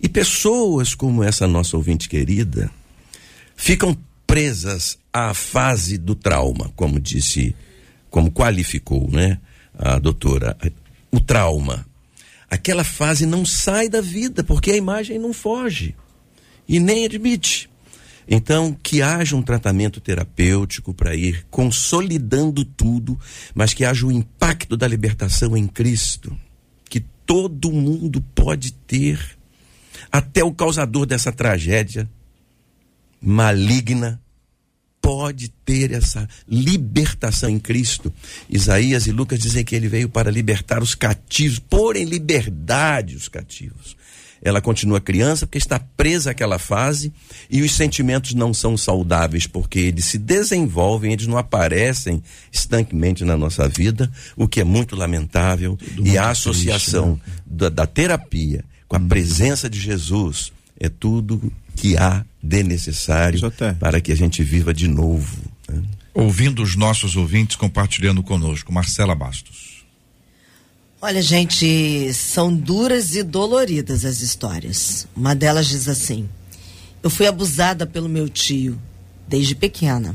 E 0.00 0.08
pessoas 0.08 0.94
como 0.94 1.22
essa 1.22 1.48
nossa 1.48 1.76
ouvinte 1.76 2.08
querida 2.08 2.70
ficam 3.56 3.96
presas 4.32 4.98
à 5.12 5.34
fase 5.34 5.98
do 5.98 6.14
trauma, 6.14 6.72
como 6.74 6.98
disse, 6.98 7.54
como 8.08 8.32
qualificou, 8.32 9.10
né, 9.10 9.38
a 9.78 9.98
doutora. 9.98 10.56
O 11.10 11.20
trauma. 11.20 11.84
Aquela 12.48 12.82
fase 12.82 13.26
não 13.26 13.44
sai 13.44 13.90
da 13.90 14.00
vida, 14.00 14.42
porque 14.42 14.70
a 14.70 14.76
imagem 14.76 15.18
não 15.18 15.34
foge 15.34 15.94
e 16.66 16.80
nem 16.80 17.04
admite. 17.04 17.68
Então, 18.26 18.74
que 18.82 19.02
haja 19.02 19.36
um 19.36 19.42
tratamento 19.42 20.00
terapêutico 20.00 20.94
para 20.94 21.14
ir 21.14 21.44
consolidando 21.50 22.64
tudo, 22.64 23.20
mas 23.54 23.74
que 23.74 23.84
haja 23.84 24.06
o 24.06 24.12
impacto 24.12 24.78
da 24.78 24.88
libertação 24.88 25.54
em 25.54 25.66
Cristo, 25.66 26.34
que 26.88 27.00
todo 27.26 27.70
mundo 27.70 28.22
pode 28.34 28.72
ter, 28.72 29.20
até 30.10 30.42
o 30.42 30.54
causador 30.54 31.04
dessa 31.04 31.30
tragédia 31.30 32.08
maligna 33.20 34.21
pode 35.02 35.48
ter 35.64 35.90
essa 35.90 36.28
libertação 36.48 37.50
em 37.50 37.58
Cristo. 37.58 38.12
Isaías 38.48 39.08
e 39.08 39.12
Lucas 39.12 39.40
dizem 39.40 39.64
que 39.64 39.74
ele 39.74 39.88
veio 39.88 40.08
para 40.08 40.30
libertar 40.30 40.80
os 40.80 40.94
cativos, 40.94 41.58
pôr 41.58 41.96
em 41.96 42.04
liberdade 42.04 43.16
os 43.16 43.28
cativos. 43.28 43.96
Ela 44.44 44.60
continua 44.60 45.00
criança 45.00 45.46
porque 45.46 45.58
está 45.58 45.78
presa 45.78 46.32
àquela 46.32 46.58
fase 46.58 47.12
e 47.48 47.62
os 47.62 47.72
sentimentos 47.72 48.34
não 48.34 48.52
são 48.52 48.76
saudáveis 48.76 49.46
porque 49.46 49.78
eles 49.78 50.04
se 50.04 50.18
desenvolvem, 50.18 51.12
eles 51.12 51.28
não 51.28 51.38
aparecem 51.38 52.22
estanquemente 52.50 53.24
na 53.24 53.36
nossa 53.36 53.68
vida, 53.68 54.10
o 54.36 54.48
que 54.48 54.60
é 54.60 54.64
muito 54.64 54.96
lamentável. 54.96 55.76
Tudo 55.76 56.06
e 56.06 56.18
a 56.18 56.30
associação 56.30 57.14
triste, 57.14 57.30
né? 57.30 57.42
da, 57.46 57.68
da, 57.68 57.86
terapia 57.86 58.64
com 58.88 58.96
a 58.96 59.00
presença 59.00 59.70
de 59.70 59.78
Jesus 59.78 60.52
é 60.78 60.88
tudo 60.88 61.52
que 61.76 61.96
há 61.96 62.24
de 62.42 62.62
necessário 62.62 63.40
para 63.78 64.00
que 64.00 64.10
a 64.10 64.16
gente 64.16 64.42
viva 64.42 64.74
de 64.74 64.88
novo. 64.88 65.38
Né? 65.68 65.82
Ouvindo 66.12 66.62
os 66.62 66.74
nossos 66.74 67.14
ouvintes 67.14 67.56
compartilhando 67.56 68.22
conosco, 68.22 68.72
Marcela 68.72 69.14
Bastos. 69.14 69.84
Olha, 71.00 71.22
gente, 71.22 72.12
são 72.12 72.54
duras 72.54 73.14
e 73.14 73.22
doloridas 73.22 74.04
as 74.04 74.20
histórias. 74.20 75.06
Uma 75.16 75.34
delas 75.34 75.66
diz 75.66 75.88
assim: 75.88 76.28
Eu 77.02 77.10
fui 77.10 77.26
abusada 77.26 77.86
pelo 77.86 78.08
meu 78.08 78.28
tio 78.28 78.78
desde 79.26 79.54
pequena. 79.54 80.14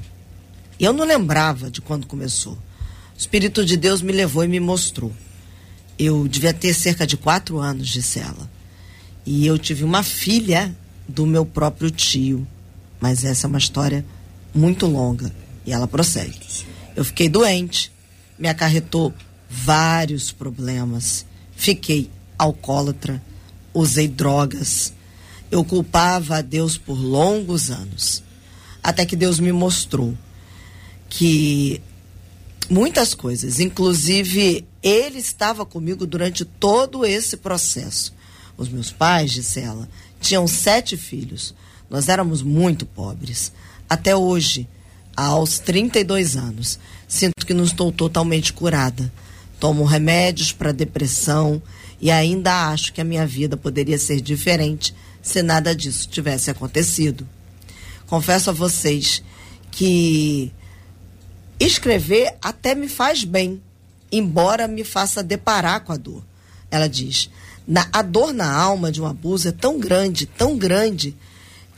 E 0.80 0.86
eu 0.86 0.94
não 0.94 1.06
lembrava 1.06 1.72
de 1.72 1.82
quando 1.82 2.08
começou. 2.08 2.54
O 2.54 3.18
Espírito 3.18 3.66
de 3.66 3.76
Deus 3.76 4.02
me 4.02 4.12
levou 4.14 4.44
e 4.44 4.48
me 4.48 4.60
mostrou. 4.60 5.12
Eu 5.98 6.28
devia 6.28 6.54
ter 6.54 6.74
cerca 6.74 7.08
de 7.08 7.18
quatro 7.18 7.58
anos, 7.58 7.88
disse 7.88 8.20
ela. 8.20 8.50
E 9.26 9.46
eu 9.46 9.58
tive 9.58 9.84
uma 9.84 10.04
filha 10.04 10.74
do 11.08 11.26
meu 11.26 11.46
próprio 11.46 11.90
tio. 11.90 12.48
Mas 13.00 13.24
essa 13.24 13.48
é 13.48 13.50
uma 13.50 13.58
história 13.58 14.06
muito 14.54 14.86
longa 14.86 15.32
e 15.66 15.72
ela 15.72 15.88
prossegue. 15.88 16.40
Eu 16.96 17.06
fiquei 17.06 17.30
doente, 17.30 17.92
me 18.40 18.48
acarretou 18.48 19.14
vários 19.50 20.32
problemas. 20.32 21.26
Fiquei 21.56 22.10
alcoólatra, 22.38 23.22
usei 23.74 24.08
drogas. 24.08 24.94
Eu 25.50 25.64
culpava 25.64 26.38
a 26.38 26.42
Deus 26.42 26.78
por 26.78 27.00
longos 27.00 27.70
anos. 27.70 28.24
Até 28.84 29.06
que 29.06 29.16
Deus 29.16 29.40
me 29.40 29.52
mostrou 29.52 30.18
que 31.10 31.82
muitas 32.70 33.14
coisas, 33.14 33.60
inclusive 33.60 34.66
ele 34.84 35.20
estava 35.20 35.66
comigo 35.66 36.06
durante 36.06 36.44
todo 36.46 37.06
esse 37.06 37.38
processo. 37.38 38.14
Os 38.58 38.70
meus 38.70 38.92
pais, 38.92 39.32
disse 39.32 39.60
ela, 39.60 39.88
tinham 40.20 40.48
sete 40.48 40.98
filhos. 40.98 41.54
Nós 41.90 42.10
éramos 42.10 42.42
muito 42.42 42.86
pobres. 42.86 43.52
Até 43.90 44.16
hoje, 44.16 44.68
aos 45.16 45.60
32 45.60 46.36
anos, 46.36 46.80
sinto 47.08 47.46
que 47.46 47.54
não 47.54 47.64
estou 47.64 47.92
totalmente 47.92 48.54
curada. 48.54 49.12
Tomo 49.60 49.84
remédios 49.84 50.52
para 50.52 50.72
depressão 50.72 51.62
e 52.00 52.12
ainda 52.12 52.70
acho 52.70 52.94
que 52.94 53.02
a 53.02 53.06
minha 53.06 53.26
vida 53.26 53.58
poderia 53.58 53.98
ser 53.98 54.22
diferente 54.22 54.94
se 55.22 55.42
nada 55.42 55.76
disso 55.76 56.08
tivesse 56.08 56.52
acontecido. 56.52 57.28
Confesso 58.06 58.50
a 58.50 58.54
vocês 58.54 59.24
que 59.72 60.52
escrever 61.60 62.36
até 62.42 62.76
me 62.76 62.88
faz 62.88 63.24
bem, 63.24 63.62
embora 64.12 64.68
me 64.68 64.84
faça 64.84 65.24
deparar 65.24 65.82
com 65.82 65.92
a 65.92 65.98
dor. 65.98 66.24
Ela 66.70 66.88
diz: 66.88 67.30
na, 67.68 67.88
a 67.92 68.02
dor 68.02 68.34
na 68.34 68.50
alma 68.50 68.92
de 68.92 69.02
um 69.02 69.06
abuso 69.06 69.50
é 69.50 69.52
tão 69.52 69.78
grande, 69.78 70.26
tão 70.26 70.58
grande, 70.58 71.16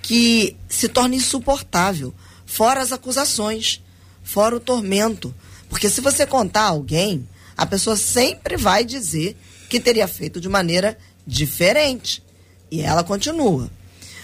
que 0.02 0.56
se 0.68 0.88
torna 0.88 1.16
insuportável. 1.16 2.14
Fora 2.46 2.82
as 2.82 2.92
acusações, 2.92 3.82
fora 4.24 4.56
o 4.56 4.60
tormento. 4.60 5.34
Porque 5.68 5.90
se 5.90 6.02
você 6.02 6.26
contar 6.26 6.62
a 6.62 6.70
alguém, 6.70 7.28
a 7.58 7.66
pessoa 7.66 7.98
sempre 7.98 8.56
vai 8.56 8.86
dizer 8.86 9.36
que 9.68 9.80
teria 9.80 10.08
feito 10.08 10.40
de 10.40 10.48
maneira 10.48 10.98
diferente. 11.26 12.24
E 12.72 12.82
ela 12.82 13.04
continua. 13.04 13.70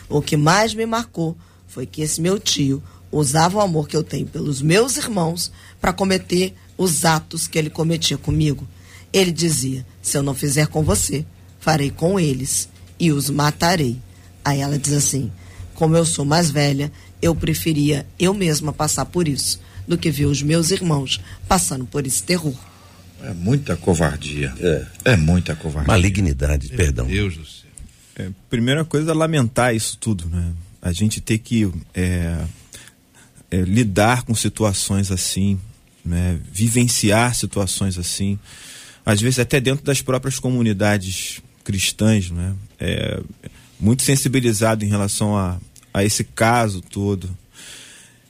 O 0.07 0.21
que 0.21 0.37
mais 0.37 0.73
me 0.73 0.85
marcou 0.85 1.35
foi 1.67 1.85
que 1.85 2.01
esse 2.01 2.21
meu 2.21 2.39
tio 2.39 2.81
usava 3.11 3.57
o 3.57 3.61
amor 3.61 3.87
que 3.87 3.97
eu 3.97 4.03
tenho 4.03 4.27
pelos 4.27 4.61
meus 4.61 4.97
irmãos 4.97 5.51
para 5.81 5.93
cometer 5.93 6.53
os 6.77 7.05
atos 7.05 7.47
que 7.47 7.57
ele 7.57 7.69
cometia 7.69 8.17
comigo. 8.17 8.67
Ele 9.11 9.31
dizia: 9.31 9.85
se 10.01 10.17
eu 10.17 10.23
não 10.23 10.33
fizer 10.33 10.67
com 10.67 10.83
você, 10.83 11.25
farei 11.65 11.89
com 11.89 12.19
eles 12.19 12.69
e 12.99 13.11
os 13.11 13.27
matarei. 13.27 13.97
Aí 14.43 14.59
ela 14.61 14.77
diz 14.77 14.93
assim: 14.93 15.31
como 15.73 15.97
eu 15.97 16.05
sou 16.05 16.23
mais 16.23 16.51
velha, 16.51 16.91
eu 17.19 17.33
preferia 17.33 18.05
eu 18.19 18.35
mesma 18.35 18.71
passar 18.71 19.05
por 19.05 19.27
isso 19.27 19.59
do 19.87 19.97
que 19.97 20.11
ver 20.11 20.25
os 20.25 20.43
meus 20.43 20.69
irmãos 20.69 21.19
passando 21.47 21.83
por 21.85 22.05
esse 22.05 22.21
terror. 22.21 22.55
É 23.23 23.33
muita 23.33 23.75
covardia. 23.75 24.53
É, 24.59 25.13
é 25.13 25.17
muita 25.17 25.55
covardia. 25.55 25.91
Malignidade, 25.91 26.67
Meu 26.67 26.77
perdão. 26.77 27.07
Deus 27.07 27.35
do 27.35 27.45
céu. 27.45 27.65
É, 28.17 28.29
primeira 28.47 28.85
coisa 28.85 29.09
é 29.09 29.13
lamentar 29.13 29.75
isso 29.75 29.97
tudo, 29.97 30.27
né? 30.29 30.53
A 30.79 30.91
gente 30.91 31.19
ter 31.19 31.39
que 31.39 31.71
é, 31.95 32.45
é, 33.49 33.61
lidar 33.61 34.21
com 34.21 34.35
situações 34.35 35.11
assim, 35.11 35.59
né? 36.05 36.39
vivenciar 36.51 37.33
situações 37.33 37.97
assim, 37.97 38.37
às 39.03 39.19
vezes 39.19 39.39
até 39.39 39.59
dentro 39.59 39.83
das 39.83 40.01
próprias 40.01 40.39
comunidades 40.39 41.41
cristãs, 41.65 42.31
né? 42.31 42.55
É, 42.79 43.21
muito 43.77 44.03
sensibilizado 44.03 44.85
em 44.85 44.87
relação 44.87 45.35
a, 45.35 45.59
a 45.93 46.03
esse 46.05 46.23
caso 46.23 46.81
todo. 46.81 47.29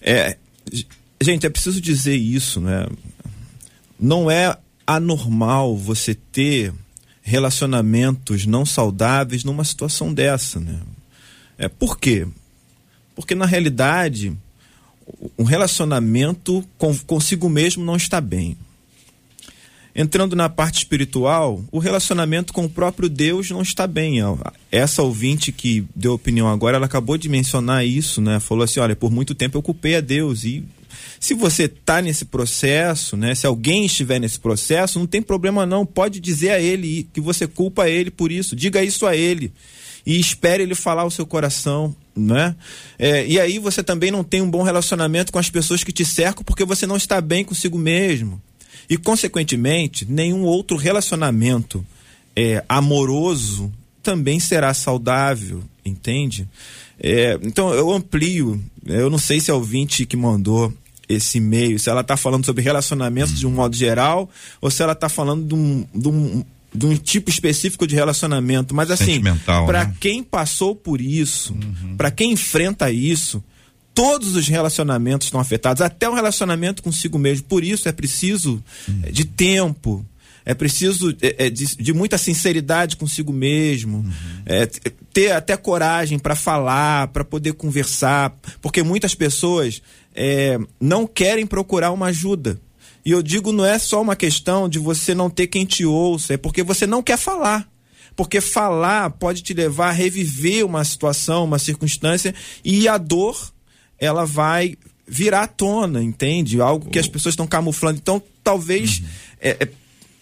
É, 0.02 0.38
gente, 1.22 1.46
é 1.46 1.50
preciso 1.50 1.80
dizer 1.80 2.16
isso, 2.16 2.60
né? 2.60 2.88
Não 4.00 4.32
é 4.32 4.58
anormal 4.88 5.78
você 5.78 6.16
ter 6.16 6.74
relacionamentos 7.22 8.46
não 8.46 8.66
saudáveis 8.66 9.44
numa 9.44 9.64
situação 9.64 10.14
dessa, 10.14 10.60
né? 10.60 10.80
É, 11.58 11.68
por 11.68 12.00
quê? 12.00 12.28
Porque 13.16 13.36
na 13.36 13.46
realidade 13.46 14.36
um 15.38 15.44
relacionamento 15.44 16.68
com, 16.78 16.98
consigo 17.00 17.50
mesmo 17.50 17.84
não 17.84 17.96
está 17.96 18.20
bem. 18.20 18.58
Entrando 19.96 20.36
na 20.36 20.50
parte 20.50 20.80
espiritual, 20.80 21.64
o 21.72 21.80
relacionamento 21.80 22.52
com 22.52 22.66
o 22.66 22.70
próprio 22.70 23.08
Deus 23.08 23.50
não 23.50 23.62
está 23.62 23.88
bem. 23.88 24.18
Essa 24.70 25.02
ouvinte 25.02 25.54
que 25.54 25.86
deu 25.96 26.14
opinião 26.14 26.50
agora, 26.50 26.76
ela 26.76 26.86
acabou 26.86 27.18
de 27.18 27.30
mencionar 27.30 27.86
isso, 27.86 28.20
né? 28.20 28.42
Falou 28.42 28.66
assim: 28.66 28.82
olha, 28.82 28.94
por 28.94 29.10
muito 29.10 29.34
tempo 29.34 29.58
eu 29.58 29.62
culpei 29.62 29.96
a 29.96 30.02
Deus. 30.02 30.44
E 30.44 30.66
se 31.18 31.34
você 31.34 31.64
está 31.64 32.02
nesse 32.02 32.26
processo, 32.26 33.16
né? 33.16 33.34
Se 33.36 33.48
alguém 33.48 33.86
estiver 33.86 34.20
nesse 34.20 34.38
processo, 34.38 35.00
não 35.00 35.08
tem 35.08 35.22
problema 35.22 35.66
não. 35.66 35.86
Pode 35.86 36.20
dizer 36.20 36.52
a 36.52 36.60
ele 36.60 37.08
que 37.14 37.22
você 37.22 37.48
culpa 37.48 37.90
ele 37.90 38.12
por 38.12 38.34
isso. 38.34 38.54
Diga 38.54 38.84
isso 38.84 39.06
a 39.06 39.16
ele. 39.16 39.54
E 40.06 40.20
espere 40.20 40.64
ele 40.64 40.76
falar 40.76 41.06
o 41.06 41.10
seu 41.10 41.26
coração, 41.26 41.96
né? 42.14 42.54
É, 43.00 43.26
e 43.26 43.40
aí 43.40 43.60
você 43.60 43.82
também 43.82 44.12
não 44.12 44.26
tem 44.26 44.42
um 44.42 44.52
bom 44.52 44.62
relacionamento 44.62 45.32
com 45.32 45.40
as 45.40 45.50
pessoas 45.50 45.86
que 45.86 45.94
te 45.94 46.04
cercam 46.04 46.44
porque 46.44 46.66
você 46.66 46.86
não 46.86 46.98
está 46.98 47.22
bem 47.22 47.46
consigo 47.46 47.78
mesmo. 47.78 48.42
E, 48.90 48.98
consequentemente, 48.98 50.06
nenhum 50.06 50.44
outro 50.44 50.78
relacionamento 50.78 51.86
é, 52.36 52.64
amoroso 52.68 53.72
também 54.04 54.40
será 54.40 54.74
saudável, 54.74 55.64
entende? 55.84 56.48
É, 57.00 57.38
então, 57.42 57.74
eu 57.74 57.92
amplio, 57.92 58.62
eu 58.86 59.10
não 59.10 59.18
sei 59.18 59.40
se 59.40 59.50
é 59.50 59.54
o 59.54 59.58
ouvinte 59.58 60.06
que 60.06 60.16
mandou 60.16 60.72
esse 61.08 61.40
meio, 61.40 61.80
se 61.80 61.90
ela 61.90 62.02
está 62.02 62.18
falando 62.18 62.46
sobre 62.46 62.64
relacionamentos 62.64 63.40
de 63.40 63.46
um 63.46 63.52
modo 63.52 63.76
geral, 63.76 64.30
ou 64.62 64.72
se 64.72 64.82
ela 64.82 64.94
está 64.94 65.10
falando 65.10 65.48
de 65.48 65.54
um, 65.54 65.86
de 65.94 66.08
um, 66.08 66.44
de 66.74 66.86
um 66.86 66.96
tipo 66.96 67.30
específico 67.30 67.86
de 67.88 67.96
relacionamento. 67.96 68.76
Mas 68.76 68.92
assim, 68.92 69.22
para 69.66 69.86
né? 69.86 69.96
quem 70.00 70.24
passou 70.24 70.76
por 70.76 71.02
isso, 71.02 71.54
uhum. 71.54 71.96
para 71.96 72.12
quem 72.12 72.32
enfrenta 72.32 72.92
isso, 72.92 73.44
todos 73.96 74.36
os 74.36 74.48
relacionamentos 74.48 75.28
estão 75.28 75.40
afetados, 75.40 75.82
até 75.82 76.08
o 76.08 76.14
relacionamento 76.14 76.84
consigo 76.84 77.18
mesmo. 77.18 77.48
Por 77.48 77.64
isso 77.64 77.88
é 77.88 77.94
preciso 77.94 78.62
uhum. 78.88 79.02
de 79.10 79.24
tempo, 79.24 80.06
é 80.46 80.54
preciso 80.54 81.16
é, 81.22 81.46
é, 81.46 81.50
de, 81.50 81.78
de, 81.78 81.94
muita 81.94 82.18
sinceridade 82.18 82.98
consigo 82.98 83.32
mesmo, 83.32 84.00
uhum. 84.00 84.14
é, 84.46 84.68
ter 85.14 85.32
até 85.32 85.56
coragem 85.56 86.20
para 86.20 86.36
falar, 86.36 87.08
para 87.08 87.24
poder 87.24 87.54
conversar, 87.54 88.38
porque 88.62 88.84
muitas 88.84 89.16
pessoas 89.16 89.82
é, 90.14 90.60
não 90.80 91.08
querem 91.08 91.48
procurar 91.48 91.92
uma 91.92 92.08
ajuda. 92.08 92.60
E 93.06 93.12
eu 93.12 93.24
digo, 93.24 93.52
não 93.52 93.66
é 93.66 93.80
só 93.80 94.02
uma 94.02 94.16
questão 94.16 94.68
de 94.68 94.78
você 94.78 95.16
não 95.16 95.30
ter 95.30 95.48
quem 95.48 95.66
te 95.66 95.86
ouça, 95.86 96.34
é 96.34 96.38
porque 96.38 96.64
você 96.64 96.86
não 96.86 97.02
quer 97.02 97.18
falar. 97.18 97.68
Porque 98.16 98.42
falar 98.42 99.10
pode 99.12 99.42
te 99.42 99.54
levar 99.54 99.90
a 99.90 99.92
reviver 99.92 100.66
uma 100.66 100.84
situação, 100.84 101.44
uma 101.44 101.60
circunstância, 101.60 102.34
e 102.64 102.88
a 102.88 102.98
dor, 102.98 103.54
ela 104.00 104.26
vai 104.26 104.76
virar 105.08 105.44
à 105.44 105.48
tona, 105.48 106.04
entende? 106.04 106.60
Algo 106.60 106.90
que 106.90 107.00
as 107.00 107.08
pessoas 107.08 107.34
estão 107.34 107.48
camuflando. 107.48 108.00
Então, 108.00 108.22
talvez 108.44 109.00
uhum. 109.00 109.06
é, 109.42 109.50
é, 109.60 109.70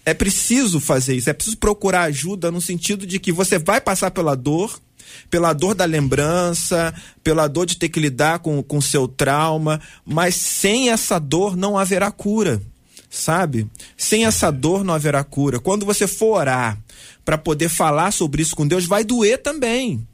é 0.08 0.14
preciso 0.14 0.80
fazer 0.80 1.16
isso, 1.16 1.30
é 1.30 1.34
preciso 1.34 1.58
procurar 1.58 2.04
ajuda 2.04 2.52
no 2.52 2.62
sentido 2.62 3.06
de 3.08 3.20
que 3.20 3.32
você 3.32 3.58
vai 3.58 3.80
passar 3.80 4.12
pela 4.12 4.36
dor, 4.36 4.80
pela 5.30 5.54
dor 5.54 5.74
da 5.74 5.86
lembrança, 5.86 6.94
pela 7.24 7.48
dor 7.48 7.66
de 7.66 7.78
ter 7.78 7.90
que 7.90 8.00
lidar 8.00 8.40
com 8.40 8.64
o 8.68 8.82
seu 8.82 9.08
trauma, 9.08 9.80
mas 10.06 10.36
sem 10.36 10.90
essa 10.90 11.20
dor 11.20 11.56
não 11.56 11.78
haverá 11.78 12.12
cura 12.12 12.62
sabe? 13.14 13.68
Sem 13.96 14.26
essa 14.26 14.52
dor 14.52 14.84
não 14.84 14.94
haverá 14.94 15.24
cura. 15.24 15.60
Quando 15.60 15.86
você 15.86 16.08
for 16.08 16.40
orar 16.40 16.80
para 17.24 17.38
poder 17.38 17.70
falar 17.70 18.12
sobre 18.12 18.42
isso 18.42 18.56
com 18.56 18.68
Deus, 18.68 18.86
vai 18.86 19.04
doer 19.04 19.38
também. 19.38 20.06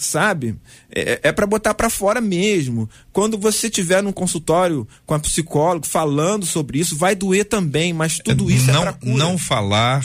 Sabe? 0.00 0.56
É, 0.90 1.20
é 1.24 1.32
para 1.32 1.46
botar 1.46 1.74
para 1.74 1.90
fora 1.90 2.22
mesmo. 2.22 2.88
Quando 3.12 3.36
você 3.36 3.66
estiver 3.66 4.02
num 4.02 4.12
consultório 4.12 4.88
com 5.04 5.12
a 5.12 5.20
psicólogo 5.20 5.86
falando 5.86 6.46
sobre 6.46 6.78
isso, 6.78 6.96
vai 6.96 7.14
doer 7.14 7.44
também, 7.44 7.92
mas 7.92 8.18
tudo 8.18 8.50
isso 8.50 8.70
é 8.70 8.72
não, 8.72 8.80
é 8.80 8.84
para 8.84 8.92
cura. 8.94 9.14
Não 9.14 9.36
falar, 9.36 10.02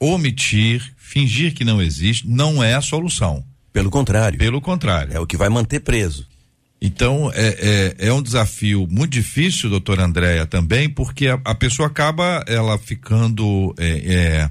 omitir, 0.00 0.94
fingir 0.96 1.52
que 1.52 1.62
não 1.62 1.82
existe, 1.82 2.26
não 2.26 2.64
é 2.64 2.72
a 2.72 2.80
solução. 2.80 3.44
Pelo 3.70 3.90
contrário. 3.90 4.38
Pelo 4.38 4.62
contrário. 4.62 5.14
É 5.14 5.20
o 5.20 5.26
que 5.26 5.36
vai 5.36 5.50
manter 5.50 5.80
preso. 5.80 6.26
Então, 6.80 7.30
é, 7.34 7.96
é, 7.98 8.08
é, 8.08 8.12
um 8.12 8.22
desafio 8.22 8.86
muito 8.90 9.10
difícil, 9.10 9.68
doutora 9.68 10.06
Andréia, 10.06 10.46
também, 10.46 10.88
porque 10.88 11.28
a, 11.28 11.38
a, 11.44 11.54
pessoa 11.54 11.88
acaba 11.88 12.42
ela 12.46 12.78
ficando 12.78 13.74
é, 13.76 14.48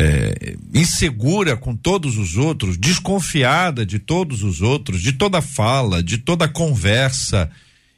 é, 0.00 0.54
insegura 0.72 1.56
com 1.56 1.74
todos 1.74 2.16
os 2.16 2.36
outros, 2.36 2.78
desconfiada 2.78 3.84
de 3.84 3.98
todos 3.98 4.44
os 4.44 4.62
outros, 4.62 5.02
de 5.02 5.12
toda 5.12 5.42
fala, 5.42 6.00
de 6.00 6.18
toda 6.18 6.46
conversa. 6.46 7.50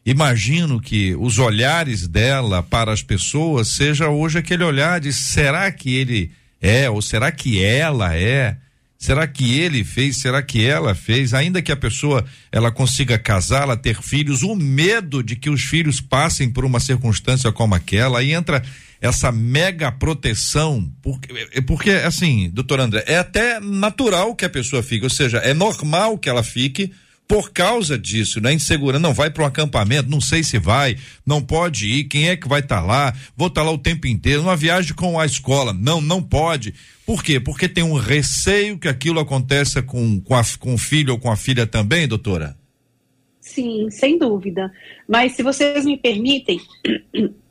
Imagino 0.06 0.80
que 0.80 1.14
os 1.16 1.38
olhares 1.38 2.08
dela 2.08 2.62
para 2.62 2.90
as 2.90 3.02
pessoas 3.02 3.68
seja 3.68 4.08
hoje 4.08 4.38
aquele 4.38 4.64
olhar 4.64 4.98
de 4.98 5.12
será 5.12 5.70
que 5.70 5.94
ele 5.94 6.30
é 6.58 6.88
ou 6.88 7.02
será 7.02 7.30
que 7.30 7.62
ela 7.62 8.16
é? 8.16 8.56
Será 9.00 9.26
que 9.26 9.58
ele 9.58 9.82
fez? 9.82 10.18
Será 10.18 10.42
que 10.42 10.62
ela 10.62 10.94
fez? 10.94 11.32
Ainda 11.32 11.62
que 11.62 11.72
a 11.72 11.76
pessoa 11.76 12.22
ela 12.52 12.70
consiga 12.70 13.18
casar, 13.18 13.62
ela 13.62 13.76
ter 13.76 13.96
filhos, 14.02 14.42
o 14.42 14.54
medo 14.54 15.22
de 15.22 15.36
que 15.36 15.48
os 15.48 15.62
filhos 15.62 16.02
passem 16.02 16.50
por 16.50 16.66
uma 16.66 16.78
circunstância 16.78 17.50
como 17.50 17.74
aquela, 17.74 18.18
aí 18.18 18.34
entra 18.34 18.62
essa 19.00 19.32
mega 19.32 19.90
proteção, 19.90 20.92
porque, 21.00 21.48
é, 21.54 21.62
porque 21.62 21.92
assim, 21.92 22.50
doutor 22.50 22.78
André, 22.78 23.02
é 23.06 23.16
até 23.16 23.58
natural 23.58 24.34
que 24.34 24.44
a 24.44 24.50
pessoa 24.50 24.82
fique, 24.82 25.04
ou 25.04 25.10
seja, 25.10 25.38
é 25.38 25.54
normal 25.54 26.18
que 26.18 26.28
ela 26.28 26.42
fique 26.42 26.92
por 27.31 27.53
causa 27.53 27.97
disso, 27.97 28.40
né? 28.40 28.53
Insegurança, 28.53 28.99
não 28.99 29.14
vai 29.14 29.31
para 29.31 29.45
um 29.45 29.47
acampamento, 29.47 30.11
não 30.11 30.21
sei 30.21 30.43
se 30.43 30.59
vai, 30.59 30.97
não 31.25 31.40
pode 31.40 31.87
ir, 31.87 32.05
quem 32.09 32.29
é 32.29 32.37
que 32.37 32.49
vai 32.49 32.59
estar 32.59 32.81
tá 32.81 32.85
lá? 32.85 33.14
Vou 33.37 33.47
estar 33.47 33.61
tá 33.61 33.66
lá 33.69 33.73
o 33.73 33.79
tempo 33.79 34.09
inteiro, 34.09 34.43
uma 34.43 34.57
viagem 34.57 34.93
com 34.97 35.16
a 35.16 35.25
escola, 35.25 35.73
não, 35.73 36.01
não 36.01 36.21
pode. 36.21 36.75
Por 37.07 37.23
quê? 37.23 37.38
Porque 37.38 37.69
tem 37.69 37.85
um 37.85 37.95
receio 37.95 38.77
que 38.77 38.88
aquilo 38.88 39.21
aconteça 39.21 39.81
com, 39.81 40.21
com, 40.21 40.35
a, 40.35 40.43
com 40.59 40.75
o 40.75 40.79
filho 40.79 41.12
ou 41.12 41.21
com 41.21 41.31
a 41.31 41.37
filha 41.37 41.69
também, 41.69 42.09
doutora? 42.09 42.57
Sim, 43.40 43.88
sem 43.93 44.19
dúvida. 44.19 44.69
Mas 45.09 45.37
se 45.37 45.45
vocês 45.45 45.85
me 45.85 45.97
permitem, 45.97 46.61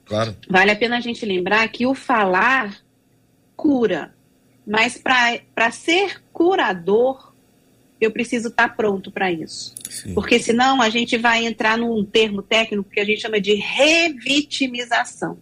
claro. 0.04 0.36
vale 0.50 0.72
a 0.72 0.76
pena 0.76 0.98
a 0.98 1.02
gente 1.02 1.26
lembrar 1.26 1.65
que 1.70 1.88
o 1.88 1.96
falar 1.96 2.76
cura. 3.56 4.13
Mas 4.68 4.98
para 4.98 5.72
ser 5.72 6.22
curador, 6.34 7.29
eu 7.99 8.12
preciso 8.12 8.49
estar 8.49 8.69
tá 8.69 8.73
pronto 8.73 9.12
para 9.12 9.31
isso. 9.31 9.73
Sim. 9.89 10.13
Porque 10.13 10.39
senão 10.39 10.81
a 10.81 10.89
gente 10.89 11.17
vai 11.17 11.45
entrar 11.45 11.77
num 11.77 12.03
termo 12.03 12.41
técnico 12.41 12.89
que 12.89 12.99
a 12.99 13.05
gente 13.05 13.21
chama 13.21 13.39
de 13.39 13.55
revitimização. 13.55 15.38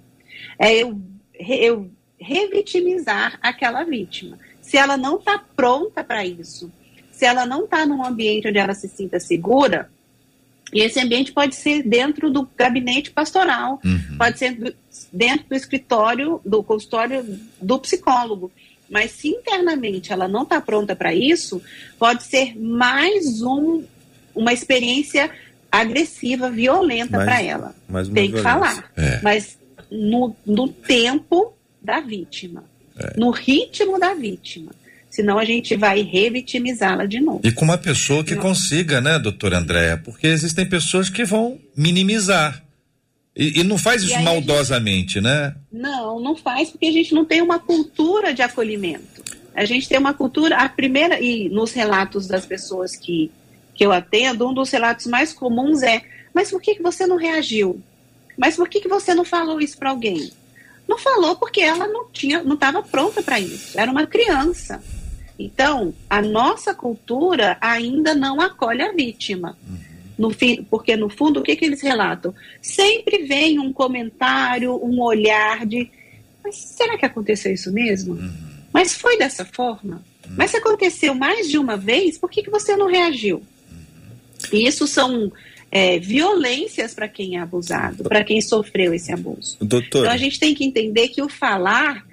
É 0.59 0.73
eu, 0.73 0.99
eu 1.39 1.91
revitimizar 2.19 3.37
aquela 3.41 3.83
vítima. 3.83 4.39
Se 4.61 4.77
ela 4.77 4.97
não 4.97 5.17
está 5.17 5.37
pronta 5.37 6.03
para 6.03 6.25
isso, 6.25 6.71
se 7.11 7.25
ela 7.25 7.45
não 7.45 7.65
está 7.65 7.85
num 7.85 8.03
ambiente 8.03 8.47
onde 8.47 8.57
ela 8.57 8.73
se 8.73 8.87
sinta 8.87 9.19
segura, 9.19 9.89
e 10.73 10.81
esse 10.81 10.99
ambiente 10.99 11.31
pode 11.31 11.55
ser 11.55 11.81
dentro 11.83 12.29
do 12.29 12.47
gabinete 12.55 13.11
pastoral, 13.11 13.79
uhum. 13.83 14.17
pode 14.17 14.37
ser 14.37 14.75
dentro 15.11 15.47
do 15.47 15.55
escritório, 15.55 16.41
do 16.45 16.61
consultório 16.61 17.23
do 17.61 17.79
psicólogo. 17.79 18.51
Mas 18.89 19.12
se 19.12 19.30
internamente 19.30 20.13
ela 20.13 20.28
não 20.28 20.43
está 20.43 20.62
pronta 20.62 20.95
para 20.95 21.13
isso, 21.13 21.62
pode 22.00 22.23
ser 22.23 22.58
mais 22.58 23.41
um, 23.41 23.84
uma 24.34 24.54
experiência 24.54 25.30
agressiva, 25.71 26.50
violenta 26.50 27.17
para 27.17 27.41
ela. 27.41 27.76
Tem 28.13 28.32
que 28.32 28.41
falar. 28.41 28.91
É. 28.95 29.19
Mas 29.21 29.58
no, 29.91 30.36
no 30.45 30.67
tempo 30.67 31.54
da 31.82 32.00
vítima, 32.00 32.63
é. 32.97 33.13
no 33.17 33.32
ritmo 33.32 34.00
da 34.00 34.13
vítima. 34.13 34.71
Senão 35.10 35.39
a 35.39 35.45
gente 35.45 35.76
vai 35.76 36.02
revitimizá-la 36.02 37.06
de 37.06 37.19
novo. 37.19 37.41
E 37.43 37.52
com 37.52 37.65
uma 37.65 37.78
pessoa 37.78 38.23
que 38.23 38.36
consiga, 38.36 39.02
né, 39.02 39.17
doutora 39.17 39.58
Andréa? 39.58 39.97
Porque 39.97 40.28
existem 40.28 40.67
pessoas 40.67 41.10
que 41.10 41.26
vão 41.26 41.58
minimizar. 41.76 42.63
E, 43.38 43.60
e 43.60 43.63
não 43.63 43.78
faz 43.78 44.02
isso 44.02 44.19
maldosamente, 44.21 45.13
gente, 45.13 45.21
né? 45.21 45.56
Não, 45.71 46.19
não 46.19 46.36
faz, 46.36 46.71
porque 46.71 46.88
a 46.88 46.91
gente 46.91 47.13
não 47.13 47.23
tem 47.23 47.39
uma 47.39 47.60
cultura 47.60 48.34
de 48.34 48.41
acolhimento. 48.41 49.23
A 49.54 49.63
gente 49.63 49.88
tem 49.88 50.00
uma 50.00 50.13
cultura, 50.13 50.58
a 50.58 50.67
primeira, 50.67 51.21
e 51.21 51.47
nos 51.50 51.71
relatos 51.71 52.28
das 52.28 52.47
pessoas 52.47 52.95
que, 52.95 53.32
que 53.76 53.86
eu 53.86 53.91
atendo, 53.91 54.50
um 54.50 54.54
dos 54.54 54.71
relatos 54.71 55.06
mais 55.06 55.34
comuns 55.34 55.84
é: 55.84 56.02
mas 56.34 56.50
por 56.50 56.60
que, 56.60 56.76
que 56.76 56.82
você 56.82 57.06
não 57.06 57.15
reagiu? 57.15 57.80
Mas 58.36 58.56
por 58.56 58.67
que, 58.67 58.82
que 58.82 58.88
você 58.88 59.13
não 59.13 59.23
falou 59.23 59.62
isso 59.62 59.78
para 59.78 59.91
alguém? 59.91 60.32
Não 60.88 60.97
falou 60.97 61.36
porque 61.36 61.62
ela 61.62 61.88
não 61.88 62.10
tinha, 62.10 62.41
não 62.43 62.56
estava 62.56 62.82
pronta 62.82 63.21
para 63.21 63.39
isso. 63.39 63.80
Era 63.80 63.91
uma 63.91 64.08
criança. 64.08 64.82
Então, 65.38 65.93
a 66.10 66.21
nossa 66.21 66.73
cultura 66.73 67.58
ainda 67.62 68.15
não 68.15 68.41
acolhe 68.41 68.82
a 68.82 68.91
vítima. 68.91 69.56
Uhum. 69.67 69.78
No 70.17 70.32
fim, 70.32 70.65
porque 70.69 70.95
no 70.95 71.10
fundo 71.10 71.39
o 71.39 71.43
que, 71.43 71.56
que 71.56 71.65
eles 71.65 71.82
relatam? 71.82 72.34
Sempre 72.62 73.23
vem 73.23 73.60
um 73.60 73.71
comentário, 73.71 74.73
um 74.84 75.01
olhar 75.01 75.65
de 75.65 75.89
mas 76.47 76.56
será 76.56 76.97
que 76.97 77.06
aconteceu 77.06 77.53
isso 77.53 77.71
mesmo? 77.73 78.13
Uhum. 78.13 78.34
Mas 78.71 78.93
foi 78.93 79.17
dessa 79.17 79.43
forma? 79.43 80.01
Uhum. 80.25 80.36
Mas 80.38 80.51
se 80.51 80.58
aconteceu 80.58 81.13
mais 81.13 81.49
de 81.49 81.58
uma 81.58 81.75
vez, 81.75 82.17
por 82.17 82.30
que, 82.30 82.41
que 82.41 82.49
você 82.49 82.77
não 82.77 82.88
reagiu? 82.88 83.43
Uhum. 83.69 83.77
E 84.53 84.65
isso 84.65 84.88
são 84.88 85.30
é, 85.69 85.99
violências 85.99 86.93
para 86.93 87.10
quem 87.10 87.36
é 87.36 87.41
abusado, 87.41 88.06
para 88.06 88.23
quem 88.23 88.39
sofreu 88.39 88.93
esse 88.93 89.12
abuso. 89.12 89.58
Doutor. 89.60 89.99
Então 89.99 90.12
a 90.12 90.15
gente 90.15 90.39
tem 90.39 90.56
que 90.56 90.63
entender 90.63 91.10
que 91.10 91.21
o 91.21 91.27
falar 91.27 92.08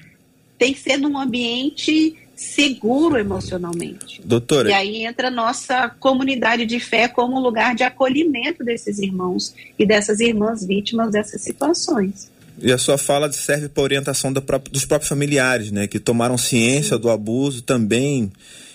tem 0.59 0.73
que 0.73 0.81
ser 0.81 0.97
num 0.97 1.17
ambiente 1.17 2.17
seguro 2.35 3.17
emocionalmente. 3.17 4.21
Doutora. 4.25 4.71
E 4.71 4.73
aí 4.73 5.05
entra 5.05 5.29
a 5.29 5.31
nossa 5.31 5.89
comunidade 5.89 6.67
de 6.67 6.81
fé 6.81 7.09
como 7.09 7.41
lugar 7.41 7.75
de 7.75 7.83
acolhimento 7.83 8.65
desses 8.65 8.99
irmãos 8.99 9.55
e 9.79 9.87
dessas 9.87 10.21
irmãs 10.21 10.65
vítimas 10.65 11.11
dessas 11.11 11.41
situações. 11.43 12.31
E 12.61 12.73
a 12.73 12.79
sua 12.79 12.97
fala 12.97 13.31
serve 13.33 13.69
para 13.69 13.83
orientação 13.83 14.33
dos 14.33 14.85
próprios 14.85 15.09
familiares, 15.09 15.71
né, 15.73 15.87
que 15.87 15.99
tomaram 15.99 16.39
ciência 16.39 16.97
Sim. 16.97 17.03
do 17.03 17.11
abuso 17.11 17.63
também 17.63 18.33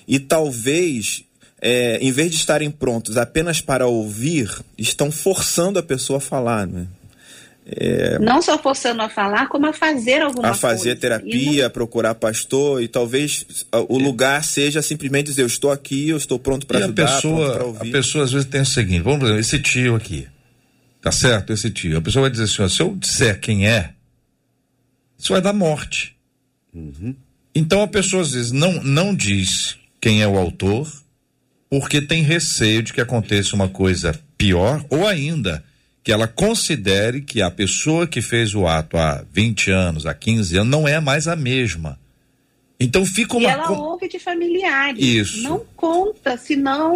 e 0.08 0.20
talvez 0.20 1.24
é, 1.62 1.98
em 2.02 2.12
vez 2.12 2.32
de 2.32 2.38
estarem 2.38 2.72
prontos 2.72 3.18
apenas 3.18 3.62
para 3.62 3.88
ouvir, 3.88 4.50
estão 4.78 5.12
forçando 5.12 5.80
a 5.80 5.84
pessoa 5.84 6.18
a 6.18 6.22
falar, 6.22 6.66
né? 6.66 6.88
É, 7.72 8.18
não 8.20 8.42
só 8.42 8.58
forçando 8.58 9.02
a 9.02 9.10
falar, 9.10 9.48
como 9.48 9.68
a 9.68 9.74
fazer 9.74 10.22
alguma 10.22 10.50
coisa. 10.50 10.52
A 10.52 10.54
fazer 10.54 10.96
coisa. 10.96 11.02
terapia, 11.02 11.64
não... 11.64 11.70
procurar 11.70 12.16
pastor, 12.16 12.82
e 12.82 12.88
talvez 12.88 13.46
o 13.90 14.00
é. 14.00 14.04
lugar 14.04 14.44
seja 14.44 14.82
simplesmente 14.82 15.28
dizer, 15.28 15.44
eu 15.44 15.48
estou 15.48 15.72
aqui, 15.72 16.10
eu 16.10 16.18
estou 16.18 16.40
pronto 16.40 16.66
para 16.66 16.80
ajudar, 16.80 17.04
a 17.04 17.16
pessoa, 17.16 17.64
ouvir. 17.64 17.90
A 17.90 17.92
pessoa 17.92 18.24
às 18.24 18.32
vezes 18.32 18.48
tem 18.48 18.62
o 18.62 18.66
seguinte, 18.66 19.02
vamos 19.02 19.30
ver, 19.30 19.40
esse 19.40 19.60
tio 19.60 19.96
aqui, 19.96 20.28
Tá 21.02 21.12
certo? 21.12 21.54
Esse 21.54 21.70
tio. 21.70 21.98
A 21.98 22.02
pessoa 22.02 22.24
vai 22.24 22.32
dizer 22.32 22.44
assim: 22.44 22.62
ó, 22.62 22.68
se 22.68 22.82
eu 22.82 22.96
disser 22.96 23.40
quem 23.40 23.68
é, 23.68 23.94
isso 25.18 25.32
vai 25.32 25.42
dar 25.42 25.54
morte. 25.54 26.16
Uhum. 26.74 27.16
Então 27.56 27.82
a 27.82 27.88
pessoa 27.88 28.22
às 28.22 28.32
vezes 28.32 28.52
não, 28.52 28.84
não 28.84 29.16
diz 29.16 29.78
quem 30.00 30.22
é 30.22 30.28
o 30.28 30.38
autor, 30.38 30.92
porque 31.70 32.02
tem 32.02 32.22
receio 32.24 32.84
de 32.84 32.94
que 32.94 33.02
aconteça 33.02 33.56
uma 33.56 33.70
coisa 33.70 34.18
pior, 34.38 34.86
ou 34.90 35.08
ainda 35.08 35.64
que 36.04 36.12
ela 36.12 36.28
considere 36.28 37.22
que 37.22 37.42
a 37.42 37.52
pessoa 37.52 38.08
que 38.08 38.22
fez 38.22 38.56
o 38.56 38.68
ato 38.68 38.98
há 38.98 39.24
20 39.32 39.72
anos, 39.72 40.06
há 40.06 40.14
15 40.14 40.58
anos, 40.58 40.72
não 40.72 40.88
é 40.88 41.00
mais 41.00 41.28
a 41.28 41.36
mesma. 41.36 42.00
Então 42.80 43.06
fica 43.06 43.36
uma. 43.36 43.50
E 43.50 43.52
ela 43.52 43.72
ouve 43.72 44.08
de 44.08 44.18
familiares. 44.20 45.04
Isso. 45.04 45.44
Não 45.44 45.66
conta, 45.76 46.38
senão 46.38 46.96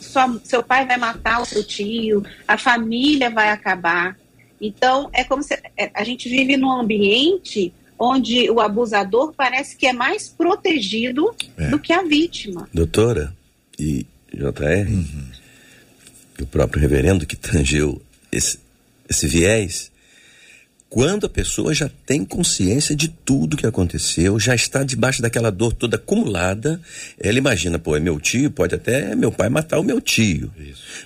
sua, 0.00 0.40
seu 0.44 0.62
pai 0.62 0.86
vai 0.86 0.96
matar 0.98 1.40
o 1.40 1.46
seu 1.46 1.64
tio, 1.64 2.22
a 2.46 2.58
família 2.58 3.30
vai 3.30 3.50
acabar. 3.50 4.16
Então, 4.60 5.08
é 5.12 5.22
como 5.24 5.42
se 5.42 5.54
é, 5.76 5.90
a 5.94 6.02
gente 6.04 6.28
vive 6.28 6.56
num 6.56 6.70
ambiente 6.70 7.72
onde 7.98 8.50
o 8.50 8.60
abusador 8.60 9.32
parece 9.36 9.76
que 9.76 9.86
é 9.86 9.92
mais 9.92 10.28
protegido 10.28 11.34
É. 11.56 11.68
do 11.68 11.78
que 11.78 11.92
a 11.92 12.02
vítima. 12.02 12.68
Doutora 12.72 13.34
e 13.78 14.06
JR, 14.32 14.88
e 16.38 16.42
o 16.42 16.46
próprio 16.46 16.80
reverendo 16.80 17.26
que 17.26 17.34
tangeu 17.36 18.00
esse, 18.30 18.58
esse 19.08 19.26
viés, 19.26 19.90
quando 20.88 21.26
a 21.26 21.28
pessoa 21.28 21.74
já 21.74 21.90
tem 22.06 22.24
consciência 22.24 22.96
de 22.96 23.08
tudo 23.08 23.56
que 23.56 23.66
aconteceu, 23.66 24.40
já 24.40 24.54
está 24.54 24.82
debaixo 24.82 25.20
daquela 25.20 25.50
dor 25.50 25.72
toda 25.72 25.96
acumulada, 25.96 26.80
ela 27.18 27.36
imagina, 27.36 27.78
pô, 27.78 27.94
é 27.94 28.00
meu 28.00 28.18
tio, 28.18 28.50
pode 28.50 28.74
até 28.74 29.14
meu 29.14 29.30
pai 29.30 29.50
matar 29.50 29.78
o 29.78 29.84
meu 29.84 30.00
tio. 30.00 30.50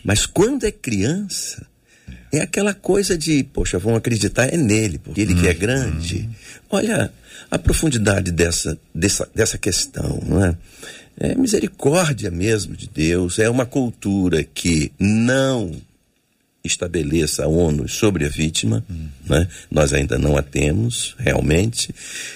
Mas 0.05 0.25
quando 0.25 0.65
é 0.65 0.71
criança, 0.71 1.67
é 2.33 2.41
aquela 2.41 2.73
coisa 2.73 3.19
de, 3.19 3.43
poxa, 3.43 3.79
vão 3.79 3.97
acreditar 3.97 4.47
é 4.53 4.57
nele, 4.57 4.99
porque 4.99 5.21
ele 5.21 5.35
que 5.35 5.49
é 5.49 5.55
grande. 5.55 6.29
Olha 6.71 7.13
a 7.51 7.59
profundidade 7.59 8.31
dessa, 8.31 8.79
dessa, 8.95 9.29
dessa 9.35 9.59
questão, 9.59 10.23
não 10.27 10.45
é? 10.45 10.57
É 11.19 11.35
misericórdia 11.35 12.31
mesmo 12.31 12.75
de 12.75 12.89
Deus, 12.89 13.39
é 13.39 13.51
uma 13.51 13.67
cultura 13.67 14.43
que 14.43 14.91
não 14.99 15.73
estabeleça 16.65 17.47
ônus 17.47 17.95
sobre 17.95 18.25
a 18.25 18.29
vítima, 18.29 18.85
né? 19.27 19.49
nós 19.71 19.93
ainda 19.93 20.19
não 20.19 20.37
a 20.37 20.43
temos 20.43 21.15
realmente, 21.19 21.95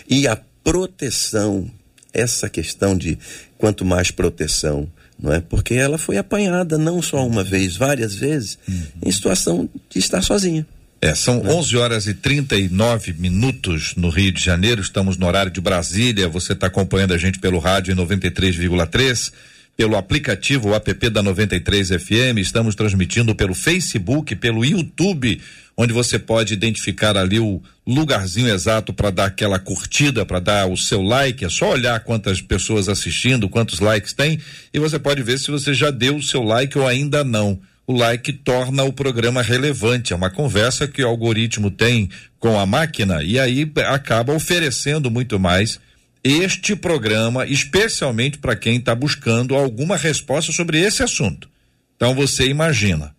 e 0.09 0.27
a 0.27 0.37
proteção, 0.65 1.71
essa 2.13 2.49
questão 2.49 2.97
de 2.97 3.19
quanto 3.57 3.85
mais 3.85 4.11
proteção, 4.11 4.89
não 5.19 5.33
é? 5.33 5.41
Porque 5.41 5.75
ela 5.75 5.97
foi 5.97 6.19
apanhada 6.19 6.77
não 6.77 7.01
só 7.01 7.27
uma 7.27 7.43
vez, 7.43 7.77
várias 7.77 8.15
vezes, 8.15 8.59
em 9.03 9.11
situação 9.11 9.69
de 9.89 9.99
estar 9.99 10.23
sozinha. 10.23 10.67
É, 11.01 11.15
são 11.15 11.41
11 11.41 11.77
horas 11.77 12.07
e 12.07 12.15
39 12.15 13.13
minutos 13.15 13.95
no 13.97 14.09
Rio 14.09 14.33
de 14.33 14.43
Janeiro. 14.43 14.81
Estamos 14.81 15.17
no 15.17 15.27
horário 15.27 15.53
de 15.53 15.61
Brasília. 15.61 16.29
Você 16.29 16.53
está 16.53 16.67
acompanhando 16.67 17.13
a 17.13 17.19
gente 17.19 17.39
pelo 17.39 17.59
rádio 17.59 17.93
em 17.93 17.97
93,3, 17.97 19.33
pelo 19.77 19.97
aplicativo 19.97 20.75
app 20.75 21.11
da 21.11 21.23
93 21.23 21.89
FM. 21.89 22.39
Estamos 22.39 22.75
transmitindo 22.75 23.35
pelo 23.35 23.55
Facebook, 23.55 24.35
pelo 24.37 24.65
YouTube, 24.65 25.41
onde 25.77 25.93
você 25.93 26.19
pode 26.19 26.55
identificar 26.55 27.17
ali 27.17 27.39
o 27.39 27.61
lugarzinho 27.87 28.49
exato 28.49 28.93
para 28.93 29.11
dar 29.11 29.27
aquela 29.27 29.59
curtida, 29.59 30.25
para 30.25 30.41
dar 30.41 30.67
o 30.67 30.77
seu 30.77 31.03
like. 31.03 31.45
É 31.45 31.51
só 31.51 31.73
olhar 31.73 32.01
quantas 32.01 32.41
pessoas 32.41 32.89
assistindo, 32.89 33.49
quantos 33.49 33.81
likes 33.81 34.15
tem, 34.15 34.41
e 34.73 34.79
você 34.79 34.99
pode 34.99 35.23
ver 35.23 35.39
se 35.39 35.51
você 35.51 35.75
já 35.75 35.91
deu 35.91 36.17
o 36.17 36.23
seu 36.23 36.43
like 36.43 36.79
ou 36.79 36.87
ainda 36.87 37.23
não 37.23 37.61
o 37.87 37.93
like 37.93 38.33
torna 38.33 38.83
o 38.83 38.93
programa 38.93 39.43
relevante. 39.43 40.13
É 40.13 40.17
uma 40.17 40.31
conversa 40.31 40.89
que 40.89 41.03
o 41.03 41.07
algoritmo 41.07 41.71
tem 41.71 42.11
com 42.41 42.59
a 42.59 42.67
máquina 42.67 43.23
e 43.23 43.39
aí 43.39 43.71
acaba 43.87 44.35
oferecendo 44.35 45.11
muito 45.11 45.39
mais 45.39 45.79
este 46.27 46.75
programa, 46.75 47.47
especialmente 47.47 48.39
para 48.39 48.57
quem 48.57 48.79
está 48.79 48.95
buscando 48.95 49.55
alguma 49.55 49.97
resposta 49.97 50.51
sobre 50.51 50.81
esse 50.81 51.03
assunto. 51.03 51.49
Então 51.95 52.15
você 52.15 52.47
imagina 52.47 53.15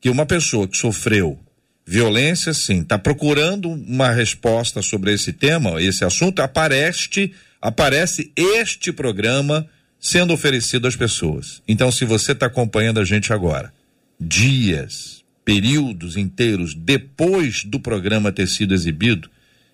que 0.00 0.10
uma 0.10 0.26
pessoa 0.26 0.66
que 0.66 0.76
sofreu 0.76 1.38
violência, 1.86 2.52
sim, 2.52 2.80
está 2.80 2.98
procurando 2.98 3.70
uma 3.70 4.10
resposta 4.10 4.82
sobre 4.82 5.12
esse 5.14 5.32
tema, 5.32 5.80
esse 5.80 6.04
assunto, 6.04 6.42
aparece, 6.42 7.32
aparece 7.62 8.32
este 8.36 8.92
programa 8.92 9.66
sendo 9.98 10.32
oferecido 10.32 10.86
às 10.86 10.96
pessoas. 10.96 11.62
Então, 11.66 11.90
se 11.90 12.04
você 12.04 12.32
está 12.32 12.46
acompanhando 12.46 13.00
a 13.00 13.04
gente 13.04 13.32
agora, 13.32 13.72
dias, 14.20 15.24
períodos 15.44 16.16
inteiros 16.16 16.74
depois 16.74 17.64
do 17.64 17.80
programa 17.80 18.30
ter 18.32 18.48
sido 18.48 18.74
exibido, 18.74 19.30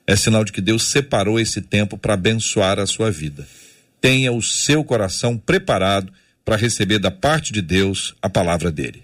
é 0.06 0.16
sinal 0.16 0.44
de 0.44 0.52
que 0.52 0.60
Deus 0.60 0.90
separou 0.90 1.40
esse 1.40 1.60
tempo 1.60 1.96
para 1.96 2.14
abençoar 2.14 2.78
a 2.78 2.86
sua 2.86 3.10
vida. 3.10 3.46
Tenha 4.00 4.32
o 4.32 4.42
seu 4.42 4.84
coração 4.84 5.36
preparado 5.38 6.12
para 6.44 6.56
receber 6.56 6.98
da 6.98 7.10
parte 7.10 7.52
de 7.52 7.62
Deus 7.62 8.14
a 8.20 8.28
palavra 8.28 8.70
dele. 8.70 9.02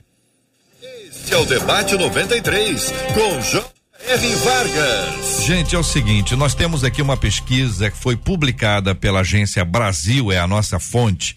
Este 0.82 1.32
é 1.32 1.36
o 1.38 1.44
Debate 1.46 1.96
93, 1.96 2.92
com 3.14 3.40
J.R. 3.40 4.34
Vargas. 4.36 5.44
Gente, 5.44 5.74
é 5.74 5.78
o 5.78 5.82
seguinte, 5.82 6.36
nós 6.36 6.54
temos 6.54 6.84
aqui 6.84 7.00
uma 7.00 7.16
pesquisa 7.16 7.90
que 7.90 7.96
foi 7.96 8.16
publicada 8.16 8.94
pela 8.94 9.20
agência 9.20 9.64
Brasil, 9.64 10.30
é 10.30 10.38
a 10.38 10.46
nossa 10.46 10.78
fonte. 10.78 11.36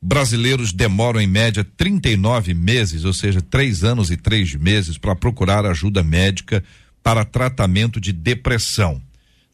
Brasileiros 0.00 0.72
demoram 0.72 1.20
em 1.20 1.26
média 1.26 1.64
39 1.76 2.54
meses, 2.54 3.04
ou 3.04 3.12
seja, 3.12 3.40
três 3.40 3.82
anos 3.82 4.10
e 4.10 4.16
três 4.16 4.54
meses, 4.54 4.96
para 4.96 5.14
procurar 5.14 5.64
ajuda 5.66 6.02
médica 6.02 6.62
para 7.02 7.24
tratamento 7.24 8.00
de 8.00 8.12
depressão. 8.12 9.00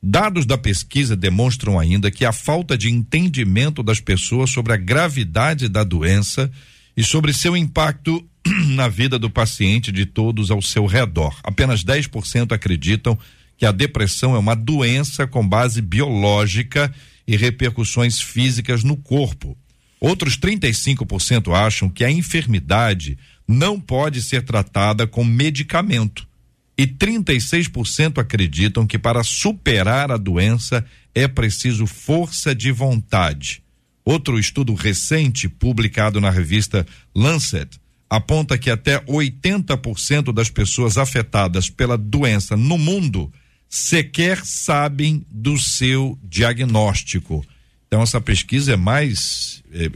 Dados 0.03 0.47
da 0.47 0.57
pesquisa 0.57 1.17
demonstram 1.17 1.79
ainda 1.79 2.11
que 2.11 2.25
a 2.25 2.33
falta 2.33 2.79
de 2.79 2.89
entendimento 2.89 3.83
das 3.83 4.01
pessoas 4.01 4.51
sobre 4.51 4.73
a 4.73 4.77
gravidade 4.77 5.69
da 5.69 5.83
doença 5.83 6.51
e 6.97 7.03
sobre 7.03 7.33
seu 7.33 7.57
impacto 7.57 8.25
na 8.75 8.89
vida 8.89 9.19
do 9.19 9.29
paciente 9.29 9.91
de 9.91 10.07
todos 10.07 10.51
ao 10.51 10.63
seu 10.63 10.87
redor. 10.87 11.37
Apenas 11.43 11.83
10% 11.83 12.53
acreditam 12.53 13.19
que 13.57 13.67
a 13.67 13.73
depressão 13.73 14.37
é 14.37 14.39
uma 14.39 14.55
doença 14.55 15.27
com 15.27 15.47
base 15.47 15.83
biológica 15.83 16.95
e 17.27 17.37
repercussões 17.37 18.21
físicas 18.21 18.85
no 18.85 18.97
corpo. 18.97 19.57
Outros 20.01 20.39
35% 20.39 21.53
acham 21.53 21.91
que 21.91 22.05
a 22.05 22.11
enfermidade 22.11 23.19
não 23.49 23.81
pode 23.81 24.23
ser 24.23 24.43
tratada 24.43 25.09
com 25.09 25.25
medicamento. 25.25 26.28
E 26.79 26.87
36% 26.87 28.19
acreditam 28.19 28.87
que 28.87 28.97
para 28.97 29.25
superar 29.25 30.13
a 30.13 30.17
doença 30.17 30.85
é 31.13 31.27
preciso 31.27 31.87
força 31.87 32.55
de 32.55 32.71
vontade. 32.71 33.61
Outro 34.05 34.39
estudo 34.39 34.73
recente, 34.75 35.49
publicado 35.49 36.21
na 36.21 36.31
revista 36.31 36.87
Lancet, 37.13 37.81
aponta 38.09 38.57
que 38.57 38.71
até 38.71 39.01
80% 39.01 40.33
das 40.33 40.49
pessoas 40.49 40.97
afetadas 40.97 41.69
pela 41.69 41.99
doença 41.99 42.57
no 42.57 42.79
mundo 42.79 43.31
sequer 43.69 44.47
sabem 44.47 45.27
do 45.29 45.59
seu 45.59 46.17
diagnóstico. 46.23 47.45
Então, 47.89 48.03
essa 48.03 48.21
pesquisa 48.21 48.75
é 48.75 48.77
mais 48.77 49.65
é, 49.73 49.91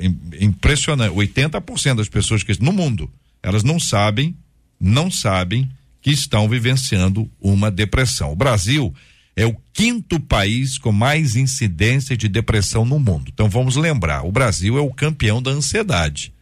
impressionante. 0.45 1.15
80% 1.15 1.95
das 1.95 2.09
pessoas 2.09 2.43
que 2.43 2.61
no 2.61 2.73
mundo, 2.73 3.09
elas 3.43 3.63
não 3.63 3.79
sabem, 3.79 4.37
não 4.81 5.11
sabem 5.11 5.71
que 6.03 6.11
estão 6.11 6.49
vivenciando 6.49 7.31
uma 7.41 7.71
depressão. 7.71 8.33
O 8.33 8.37
Brasil 8.37 8.93
é 9.35 9.47
o 9.47 9.57
quinto 9.73 10.21
país 10.21 10.77
com 10.77 10.93
mais 10.93 11.37
incidência 11.37 12.17
de 12.17 12.29
depressão 12.29 12.85
no 12.85 12.99
mundo. 12.99 13.31
Então 13.33 13.49
vamos 13.49 13.77
lembrar, 13.77 14.27
o 14.27 14.33
Brasil 14.33 14.77
é 14.77 14.81
o 14.81 14.93
campeão 14.93 15.41
da 15.41 15.53
ansiedade. 15.53 16.35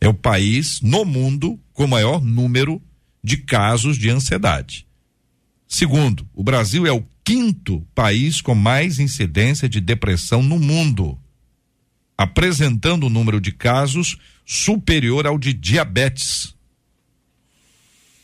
É 0.00 0.06
o 0.06 0.14
país 0.14 0.80
no 0.82 1.04
mundo 1.04 1.58
com 1.72 1.86
maior 1.86 2.22
número 2.22 2.80
de 3.24 3.38
casos 3.38 3.98
de 3.98 4.10
ansiedade. 4.10 4.86
Segundo, 5.66 6.28
o 6.32 6.44
Brasil 6.44 6.86
é 6.86 6.92
o 6.92 7.04
quinto 7.24 7.84
país 7.94 8.40
com 8.40 8.54
mais 8.54 9.00
incidência 9.00 9.68
de 9.68 9.80
depressão 9.80 10.42
no 10.42 10.60
mundo, 10.60 11.18
apresentando 12.16 13.06
um 13.06 13.10
número 13.10 13.40
de 13.40 13.50
casos 13.50 14.16
superior 14.44 15.26
ao 15.26 15.38
de 15.38 15.52
diabetes. 15.52 16.55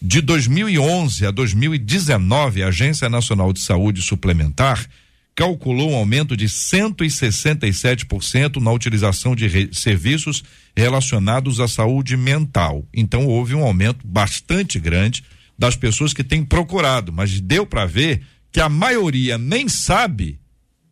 De 0.05 0.20
2011 0.20 1.26
a 1.26 1.30
2019, 1.30 2.64
a 2.64 2.66
Agência 2.66 3.09
Nacional 3.09 3.53
de 3.53 3.61
Saúde 3.61 4.03
Suplementar 4.03 4.84
calculou 5.32 5.92
um 5.92 5.94
aumento 5.94 6.36
de 6.36 6.46
167% 6.46 8.61
na 8.61 8.72
utilização 8.72 9.36
de 9.36 9.72
serviços 9.72 10.42
relacionados 10.76 11.61
à 11.61 11.68
saúde 11.68 12.16
mental. 12.16 12.84
Então 12.92 13.28
houve 13.28 13.55
um 13.55 13.62
aumento 13.62 14.05
bastante 14.05 14.80
grande 14.80 15.22
das 15.57 15.76
pessoas 15.76 16.12
que 16.12 16.24
têm 16.24 16.44
procurado, 16.44 17.12
mas 17.12 17.40
deu 17.40 17.64
para 17.64 17.86
ver 17.86 18.22
que 18.50 18.61
a 18.61 18.68
maioria 18.68 19.38
nem 19.38 19.68
sabe 19.68 20.40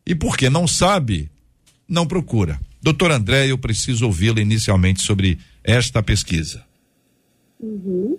e 0.06 0.14
porque 0.14 0.48
não 0.48 0.68
sabe, 0.68 1.28
não 1.88 2.06
procura. 2.06 2.60
Doutor 2.80 3.10
André, 3.10 3.48
eu 3.48 3.58
preciso 3.58 4.06
ouvi-la 4.06 4.40
inicialmente 4.40 5.02
sobre 5.02 5.36
esta 5.64 6.00
pesquisa. 6.00 6.64
Uhum. 7.58 8.16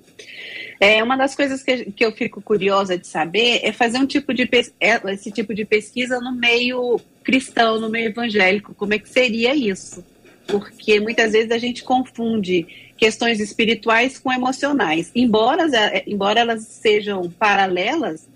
É, 0.84 1.04
uma 1.04 1.16
das 1.16 1.36
coisas 1.36 1.62
que, 1.62 1.92
que 1.92 2.04
eu 2.04 2.12
fico 2.12 2.42
curiosa 2.42 2.98
de 2.98 3.06
saber 3.06 3.60
é 3.62 3.72
fazer 3.72 4.00
um 4.00 4.06
tipo 4.08 4.34
de 4.34 4.50
é, 4.80 5.00
esse 5.14 5.32
tipo 5.32 5.54
de 5.54 5.64
pesquisa 5.64 6.20
no 6.20 6.36
meio 6.36 7.00
cristão, 7.24 7.80
no 7.80 7.88
meio 7.88 8.08
evangélico. 8.08 8.74
Como 8.74 8.92
é 8.92 8.98
que 8.98 9.08
seria 9.08 9.54
isso? 9.54 10.04
Porque 10.48 11.00
muitas 11.00 11.34
vezes 11.34 11.52
a 11.52 11.60
gente 11.60 11.84
confunde 11.84 12.66
questões 12.98 13.40
espirituais 13.40 14.18
com 14.18 14.34
emocionais. 14.34 15.12
Embora, 15.14 15.70
é, 15.72 16.04
embora 16.08 16.40
elas 16.40 16.64
sejam 16.64 17.30
paralelas, 17.30 18.28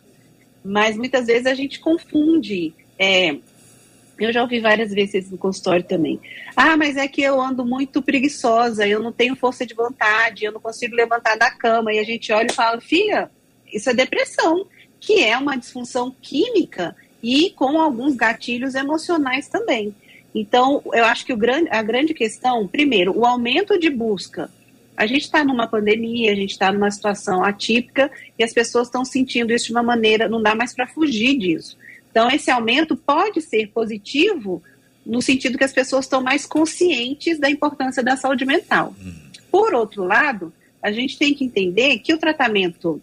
mas 0.64 0.96
muitas 0.96 1.26
vezes 1.26 1.48
a 1.48 1.56
gente 1.56 1.80
confunde 1.80 2.76
é, 3.00 3.38
eu 4.20 4.32
já 4.32 4.42
ouvi 4.42 4.60
várias 4.60 4.92
vezes 4.92 5.30
no 5.30 5.38
consultório 5.38 5.84
também. 5.84 6.20
Ah, 6.56 6.78
mas 6.78 6.98
é 6.98 7.08
que 7.08 7.22
eu 7.22 7.40
ando 7.40 7.66
muito 7.66 8.02
preguiçosa, 8.02 8.88
eu 8.88 9.02
não 9.02 9.12
tenho 9.12 9.36
força 9.36 9.66
de 9.66 9.74
vontade, 9.74 10.46
eu 10.46 10.52
não 10.52 10.60
consigo 10.62 10.96
levantar 10.96 11.38
da 11.38 11.52
cama. 11.52 11.94
E 11.94 12.00
a 12.00 12.04
gente 12.04 12.32
olha 12.32 12.48
e 12.50 12.54
fala, 12.54 12.80
filha, 12.80 13.30
isso 13.72 13.90
é 13.90 13.94
depressão, 13.94 14.68
que 15.00 15.24
é 15.24 15.38
uma 15.38 15.58
disfunção 15.58 16.16
química 16.22 16.96
e 17.22 17.50
com 17.52 17.80
alguns 17.80 18.16
gatilhos 18.16 18.76
emocionais 18.76 19.48
também. 19.48 19.94
Então, 20.34 20.82
eu 20.94 21.06
acho 21.06 21.26
que 21.26 21.34
o 21.34 21.38
grande, 21.38 21.70
a 21.72 21.82
grande 21.82 22.14
questão, 22.14 22.68
primeiro, 22.68 23.18
o 23.18 23.26
aumento 23.26 23.80
de 23.80 23.90
busca. 23.90 24.50
A 24.98 25.06
gente 25.06 25.24
está 25.24 25.44
numa 25.44 25.68
pandemia, 25.68 26.32
a 26.32 26.36
gente 26.36 26.52
está 26.52 26.72
numa 26.72 26.92
situação 26.92 27.44
atípica 27.44 28.10
e 28.38 28.44
as 28.44 28.54
pessoas 28.54 28.88
estão 28.88 29.04
sentindo 29.04 29.52
isso 29.52 29.68
de 29.68 29.72
uma 29.72 29.84
maneira, 29.84 30.30
não 30.30 30.42
dá 30.42 30.56
mais 30.56 30.74
para 30.74 30.88
fugir 30.88 31.38
disso. 31.38 31.78
Então, 32.16 32.32
esse 32.32 32.50
aumento 32.50 32.96
pode 32.96 33.42
ser 33.42 33.68
positivo 33.74 34.64
no 35.06 35.22
sentido 35.22 35.58
que 35.58 35.66
as 35.66 35.74
pessoas 35.74 36.06
estão 36.06 36.24
mais 36.24 36.46
conscientes 36.46 37.38
da 37.38 37.50
importância 37.50 38.02
da 38.02 38.16
saúde 38.16 38.46
mental. 38.46 38.96
Uhum. 38.98 39.14
Por 39.52 39.74
outro 39.74 40.06
lado, 40.06 40.54
a 40.82 40.94
gente 40.94 41.18
tem 41.18 41.34
que 41.34 41.44
entender 41.44 42.00
que 42.00 42.14
o 42.14 42.18
tratamento 42.18 43.02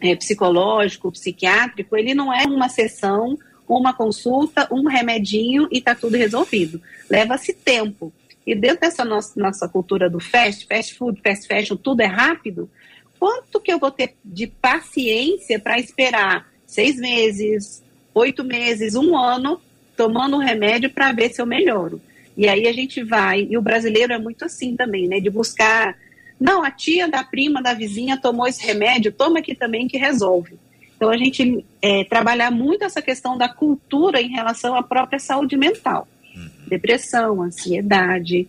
é, 0.00 0.16
psicológico, 0.16 1.12
psiquiátrico, 1.12 1.94
ele 1.94 2.14
não 2.14 2.32
é 2.32 2.44
uma 2.46 2.70
sessão, 2.70 3.38
uma 3.68 3.92
consulta, 3.92 4.66
um 4.72 4.88
remedinho 4.88 5.68
e 5.70 5.76
está 5.76 5.94
tudo 5.94 6.16
resolvido. 6.16 6.80
Leva-se 7.10 7.52
tempo. 7.52 8.10
E 8.46 8.54
dentro 8.54 8.80
dessa 8.80 9.04
nossa, 9.04 9.38
nossa 9.38 9.68
cultura 9.68 10.08
do 10.08 10.18
fast, 10.18 10.66
fast 10.66 10.94
food, 10.94 11.20
fast 11.20 11.46
fashion, 11.46 11.76
tudo 11.76 12.00
é 12.00 12.06
rápido, 12.06 12.70
quanto 13.18 13.60
que 13.60 13.70
eu 13.70 13.78
vou 13.78 13.90
ter 13.90 14.16
de 14.24 14.46
paciência 14.46 15.60
para 15.60 15.78
esperar 15.78 16.50
seis 16.66 16.96
meses, 16.96 17.82
oito 18.14 18.44
meses, 18.44 18.94
um 18.94 19.16
ano, 19.16 19.60
tomando 19.96 20.36
um 20.36 20.40
remédio 20.40 20.90
para 20.90 21.12
ver 21.12 21.30
se 21.30 21.40
eu 21.40 21.46
melhoro. 21.46 22.00
E 22.36 22.48
aí 22.48 22.66
a 22.66 22.72
gente 22.72 23.02
vai, 23.02 23.46
e 23.50 23.58
o 23.58 23.62
brasileiro 23.62 24.12
é 24.12 24.18
muito 24.18 24.44
assim 24.44 24.76
também, 24.76 25.06
né? 25.06 25.20
De 25.20 25.28
buscar, 25.28 25.96
não, 26.40 26.62
a 26.62 26.70
tia 26.70 27.08
da 27.08 27.22
prima 27.22 27.62
da 27.62 27.74
vizinha 27.74 28.16
tomou 28.16 28.46
esse 28.46 28.64
remédio, 28.64 29.12
toma 29.12 29.40
aqui 29.40 29.54
também 29.54 29.86
que 29.86 29.98
resolve. 29.98 30.54
Então 30.96 31.10
a 31.10 31.16
gente 31.16 31.64
é, 31.80 32.04
trabalhar 32.04 32.50
muito 32.50 32.84
essa 32.84 33.02
questão 33.02 33.36
da 33.36 33.48
cultura 33.48 34.20
em 34.20 34.30
relação 34.30 34.74
à 34.74 34.82
própria 34.82 35.18
saúde 35.18 35.56
mental. 35.56 36.06
Uhum. 36.34 36.48
Depressão, 36.68 37.42
ansiedade, 37.42 38.46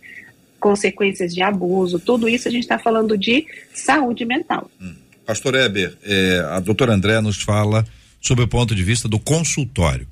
consequências 0.60 1.34
de 1.34 1.42
abuso, 1.42 2.00
tudo 2.00 2.30
isso 2.30 2.48
a 2.48 2.52
gente 2.52 2.64
está 2.64 2.78
falando 2.78 3.18
de 3.18 3.48
saúde 3.74 4.24
mental. 4.26 4.70
Uhum. 4.80 4.96
Pastor 5.26 5.56
Eber, 5.56 5.98
é, 6.04 6.46
a 6.52 6.60
doutora 6.60 6.94
André 6.94 7.20
nos 7.22 7.42
fala 7.42 7.86
sob 8.22 8.44
o 8.44 8.48
ponto 8.48 8.76
de 8.76 8.84
vista 8.84 9.10
do 9.10 9.20
consultório. 9.20 10.08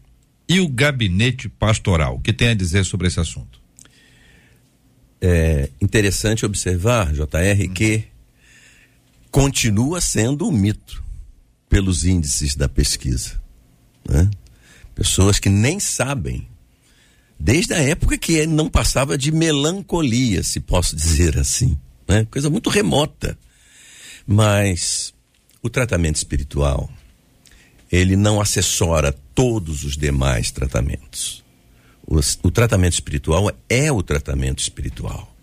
E 0.48 0.60
o 0.60 0.68
gabinete 0.68 1.48
pastoral, 1.48 2.16
o 2.16 2.20
que 2.20 2.34
tem 2.34 2.50
a 2.50 2.54
dizer 2.56 2.84
sobre 2.84 3.08
esse 3.08 3.20
assunto? 3.20 3.62
É 5.22 5.70
interessante 5.80 6.46
observar, 6.46 7.14
JR, 7.14 7.70
hum. 7.70 7.74
que 7.74 8.06
continua 9.30 10.02
sendo 10.02 10.48
um 10.48 10.52
mito 10.52 11.04
pelos 11.70 12.04
índices 12.04 12.56
da 12.56 12.68
pesquisa. 12.68 13.40
Né? 14.10 14.28
Pessoas 14.96 15.38
que 15.38 15.50
nem 15.50 15.80
sabem, 15.80 16.48
desde 17.40 17.74
a 17.74 17.78
época 17.78 18.18
que 18.18 18.48
não 18.48 18.70
passava 18.70 19.16
de 19.18 19.32
melancolia, 19.32 20.42
se 20.42 20.60
posso 20.60 20.96
dizer 20.96 21.38
assim. 21.38 21.78
Né? 22.08 22.26
Coisa 22.32 22.50
muito 22.50 22.72
remota. 22.72 23.38
Mas 24.26 25.14
o 25.62 25.70
tratamento 25.70 26.16
espiritual, 26.16 26.90
ele 27.92 28.16
não 28.16 28.40
assessora 28.40 29.12
todos 29.34 29.84
os 29.84 29.98
demais 29.98 30.52
tratamentos. 30.52 31.44
O, 32.06 32.18
o, 32.18 32.52
tratamento 32.52 32.94
espiritual 32.94 33.52
é 33.68 33.92
o 33.92 34.02
tratamento 34.02 34.60
espiritual, 34.60 35.36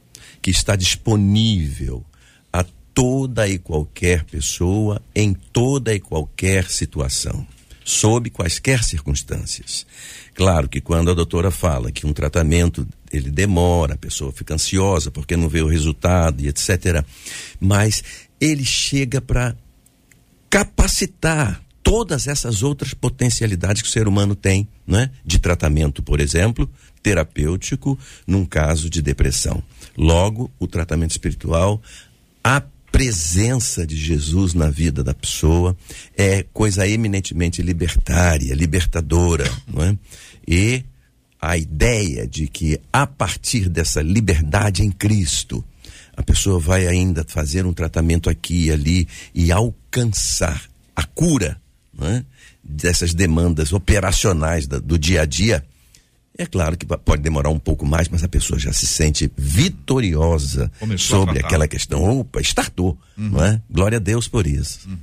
que 0.43 0.51
está 0.51 0.77
disponível 0.77 2.05
a 2.53 2.65
toda 2.93 3.49
e 3.49 3.59
qualquer 3.59 4.25
pessoa, 4.25 5.01
em 5.15 5.33
toda 5.33 5.95
e 5.95 6.01
qualquer 6.01 6.69
situação, 6.69 7.47
sob 7.85 8.31
quaisquer 8.31 8.83
circunstâncias. 8.83 9.87
Claro 10.35 10.69
que 10.69 10.81
quando 10.81 11.11
a 11.11 11.15
doutora 11.15 11.51
fala 11.51 11.93
que 11.93 12.07
um 12.07 12.13
tratamento 12.13 12.87
ele 13.13 13.31
demora, 13.31 13.95
a 13.95 13.99
pessoa 13.99 14.33
fica 14.33 14.55
ansiosa 14.55 15.11
porque 15.11 15.37
não 15.37 15.49
vê 15.49 15.63
o 15.63 15.69
resultado 15.69 16.43
e 16.43 16.49
etc. 16.49 17.05
Mas 17.61 18.03
ele 18.41 18.65
chega 18.65 19.21
para 19.21 19.57
capacitar 20.51 21.63
todas 21.87 22.27
essas 22.27 22.65
outras 22.65 22.93
potencialidades 22.95 23.81
que 23.81 23.89
o 23.89 23.93
ser 23.93 24.09
humano 24.09 24.35
tem, 24.35 24.67
né? 24.85 25.09
De 25.25 25.39
tratamento, 25.39 26.03
por 26.03 26.19
exemplo, 26.19 26.69
terapêutico 27.01 27.97
num 28.27 28.45
caso 28.45 28.91
de 28.91 29.01
depressão. 29.01 29.63
Logo, 29.97 30.51
o 30.59 30.67
tratamento 30.67 31.13
espiritual, 31.13 31.81
a 32.43 32.61
presença 32.91 33.87
de 33.87 33.95
Jesus 33.95 34.53
na 34.53 34.69
vida 34.69 35.05
da 35.05 35.15
pessoa 35.15 35.77
é 36.17 36.45
coisa 36.53 36.89
eminentemente 36.89 37.63
libertária, 37.63 38.53
libertadora, 38.53 39.49
não 39.73 39.85
é? 39.85 39.97
E 40.47 40.83
a 41.41 41.57
ideia 41.57 42.27
de 42.27 42.49
que 42.49 42.81
a 42.93 43.07
partir 43.07 43.69
dessa 43.69 44.03
liberdade 44.03 44.83
em 44.83 44.91
Cristo, 44.91 45.65
a 46.17 46.23
pessoa 46.25 46.59
vai 46.59 46.89
ainda 46.89 47.25
fazer 47.29 47.65
um 47.65 47.73
tratamento 47.73 48.29
aqui 48.29 48.65
e 48.65 48.73
ali 48.73 49.09
e 49.33 49.53
alcançar 49.53 50.65
a 50.97 51.05
cura 51.05 51.61
né, 51.99 52.25
dessas 52.63 53.15
demandas 53.15 53.73
operacionais 53.73 54.67
da, 54.67 54.79
do 54.79 54.99
dia 54.99 55.23
a 55.23 55.25
dia, 55.25 55.65
é 56.39 56.45
claro 56.45 56.77
que 56.77 56.85
pode 56.85 57.23
demorar 57.23 57.49
um 57.49 57.59
pouco 57.59 57.87
mais, 57.87 58.09
mas 58.09 58.23
a 58.23 58.29
pessoa 58.29 58.59
já 58.59 58.73
se 58.73 58.87
sente 58.87 59.31
vitoriosa 59.37 60.71
Começou 60.79 61.21
sobre 61.21 61.39
aquela 61.39 61.67
questão. 61.67 62.21
Opa, 62.21 62.41
startou, 62.43 62.99
uhum. 63.17 63.31
não 63.31 63.45
é? 63.45 63.61
Glória 63.71 63.97
a 63.97 64.01
Deus 64.01 64.29
por 64.29 64.47
isso. 64.47 64.81
Uhum. 64.87 64.99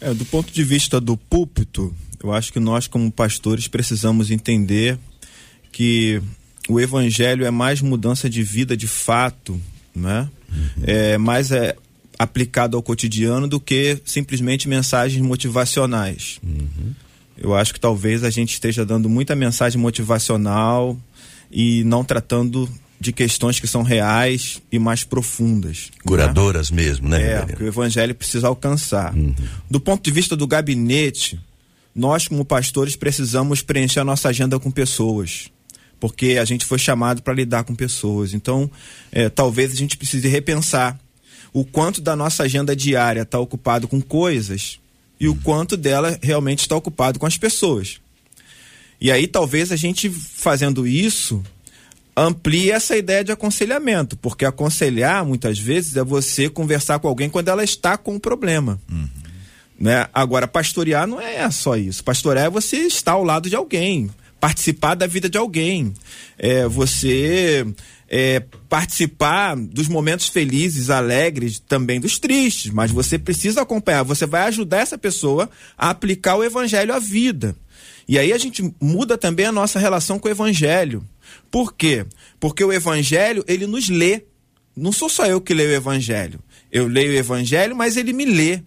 É, 0.00 0.14
do 0.14 0.24
ponto 0.24 0.52
de 0.52 0.62
vista 0.62 1.00
do 1.00 1.16
púlpito, 1.16 1.92
eu 2.22 2.32
acho 2.32 2.52
que 2.52 2.60
nós, 2.60 2.86
como 2.86 3.10
pastores, 3.10 3.66
precisamos 3.66 4.30
entender 4.30 4.96
que 5.72 6.22
o 6.68 6.78
evangelho 6.78 7.44
é 7.44 7.50
mais 7.50 7.80
mudança 7.80 8.30
de 8.30 8.42
vida 8.42 8.76
de 8.76 8.86
fato, 8.86 9.60
né? 9.94 10.28
Uhum. 10.48 10.84
É 10.84 11.18
mais 11.18 11.50
é 11.50 11.74
aplicado 12.18 12.76
ao 12.76 12.82
cotidiano 12.82 13.46
do 13.46 13.60
que 13.60 14.00
simplesmente 14.04 14.68
mensagens 14.68 15.22
motivacionais. 15.22 16.40
Uhum. 16.42 16.92
Eu 17.36 17.54
acho 17.54 17.72
que 17.72 17.78
talvez 17.78 18.24
a 18.24 18.30
gente 18.30 18.52
esteja 18.52 18.84
dando 18.84 19.08
muita 19.08 19.36
mensagem 19.36 19.80
motivacional 19.80 20.98
e 21.50 21.84
não 21.84 22.02
tratando 22.02 22.68
de 23.00 23.12
questões 23.12 23.60
que 23.60 23.66
são 23.68 23.82
reais 23.82 24.60
e 24.72 24.78
mais 24.78 25.04
profundas. 25.04 25.90
Né? 25.94 26.00
Curadoras 26.04 26.70
né? 26.70 26.82
mesmo, 26.82 27.08
né? 27.08 27.34
É, 27.34 27.46
que 27.46 27.62
o 27.62 27.66
evangelho 27.68 28.14
precisa 28.14 28.48
alcançar. 28.48 29.14
Uhum. 29.14 29.32
Do 29.70 29.78
ponto 29.78 30.02
de 30.02 30.10
vista 30.10 30.34
do 30.34 30.46
gabinete, 30.46 31.40
nós 31.94 32.26
como 32.26 32.44
pastores 32.44 32.96
precisamos 32.96 33.62
preencher 33.62 34.00
a 34.00 34.04
nossa 34.04 34.28
agenda 34.28 34.58
com 34.58 34.70
pessoas. 34.70 35.48
Porque 36.00 36.38
a 36.40 36.44
gente 36.44 36.64
foi 36.64 36.78
chamado 36.78 37.22
para 37.22 37.34
lidar 37.34 37.64
com 37.64 37.74
pessoas. 37.74 38.34
Então, 38.34 38.68
é, 39.12 39.28
talvez 39.28 39.72
a 39.72 39.76
gente 39.76 39.96
precise 39.96 40.26
repensar 40.28 40.98
o 41.52 41.64
quanto 41.64 42.00
da 42.00 42.14
nossa 42.14 42.42
agenda 42.44 42.74
diária 42.74 43.22
está 43.22 43.38
ocupado 43.38 43.88
com 43.88 44.00
coisas 44.00 44.78
e 45.20 45.28
o 45.28 45.34
quanto 45.34 45.76
dela 45.76 46.18
realmente 46.22 46.60
está 46.60 46.76
ocupado 46.76 47.18
com 47.18 47.26
as 47.26 47.36
pessoas. 47.36 48.00
E 49.00 49.10
aí 49.10 49.26
talvez 49.26 49.70
a 49.70 49.76
gente 49.76 50.10
fazendo 50.10 50.86
isso 50.86 51.42
amplie 52.16 52.70
essa 52.70 52.96
ideia 52.96 53.22
de 53.22 53.30
aconselhamento, 53.30 54.16
porque 54.16 54.44
aconselhar 54.44 55.24
muitas 55.24 55.58
vezes 55.58 55.96
é 55.96 56.02
você 56.02 56.48
conversar 56.48 56.98
com 56.98 57.06
alguém 57.06 57.30
quando 57.30 57.48
ela 57.48 57.62
está 57.62 57.96
com 57.96 58.14
um 58.14 58.18
problema. 58.18 58.80
Uhum. 58.90 59.08
Né? 59.78 60.08
Agora, 60.12 60.48
pastorear 60.48 61.06
não 61.06 61.20
é 61.20 61.48
só 61.50 61.76
isso. 61.76 62.02
Pastorear 62.02 62.46
é 62.46 62.50
você 62.50 62.78
estar 62.78 63.12
ao 63.12 63.22
lado 63.22 63.48
de 63.48 63.54
alguém, 63.54 64.10
participar 64.40 64.96
da 64.96 65.06
vida 65.06 65.30
de 65.30 65.38
alguém, 65.38 65.94
é 66.36 66.66
você 66.66 67.64
é, 68.08 68.40
participar 68.68 69.54
dos 69.56 69.86
momentos 69.86 70.28
felizes, 70.28 70.88
alegres, 70.88 71.58
também 71.58 72.00
dos 72.00 72.18
tristes, 72.18 72.72
mas 72.72 72.90
você 72.90 73.18
precisa 73.18 73.62
acompanhar, 73.62 74.02
você 74.02 74.26
vai 74.26 74.42
ajudar 74.42 74.78
essa 74.78 74.96
pessoa 74.96 75.50
a 75.76 75.90
aplicar 75.90 76.36
o 76.36 76.44
evangelho 76.44 76.94
à 76.94 76.98
vida. 76.98 77.54
E 78.08 78.18
aí 78.18 78.32
a 78.32 78.38
gente 78.38 78.74
muda 78.80 79.18
também 79.18 79.44
a 79.44 79.52
nossa 79.52 79.78
relação 79.78 80.18
com 80.18 80.28
o 80.28 80.30
evangelho. 80.30 81.04
Por 81.50 81.74
quê? 81.74 82.06
Porque 82.40 82.64
o 82.64 82.72
evangelho, 82.72 83.44
ele 83.46 83.66
nos 83.66 83.90
lê 83.90 84.22
Não 84.74 84.92
sou 84.92 85.10
só 85.10 85.26
eu 85.26 85.40
que 85.40 85.52
leio 85.52 85.70
o 85.70 85.74
evangelho. 85.74 86.40
Eu 86.72 86.86
leio 86.86 87.12
o 87.12 87.16
evangelho, 87.16 87.76
mas 87.76 87.98
ele 87.98 88.14
me 88.14 88.24
lê. 88.24 88.62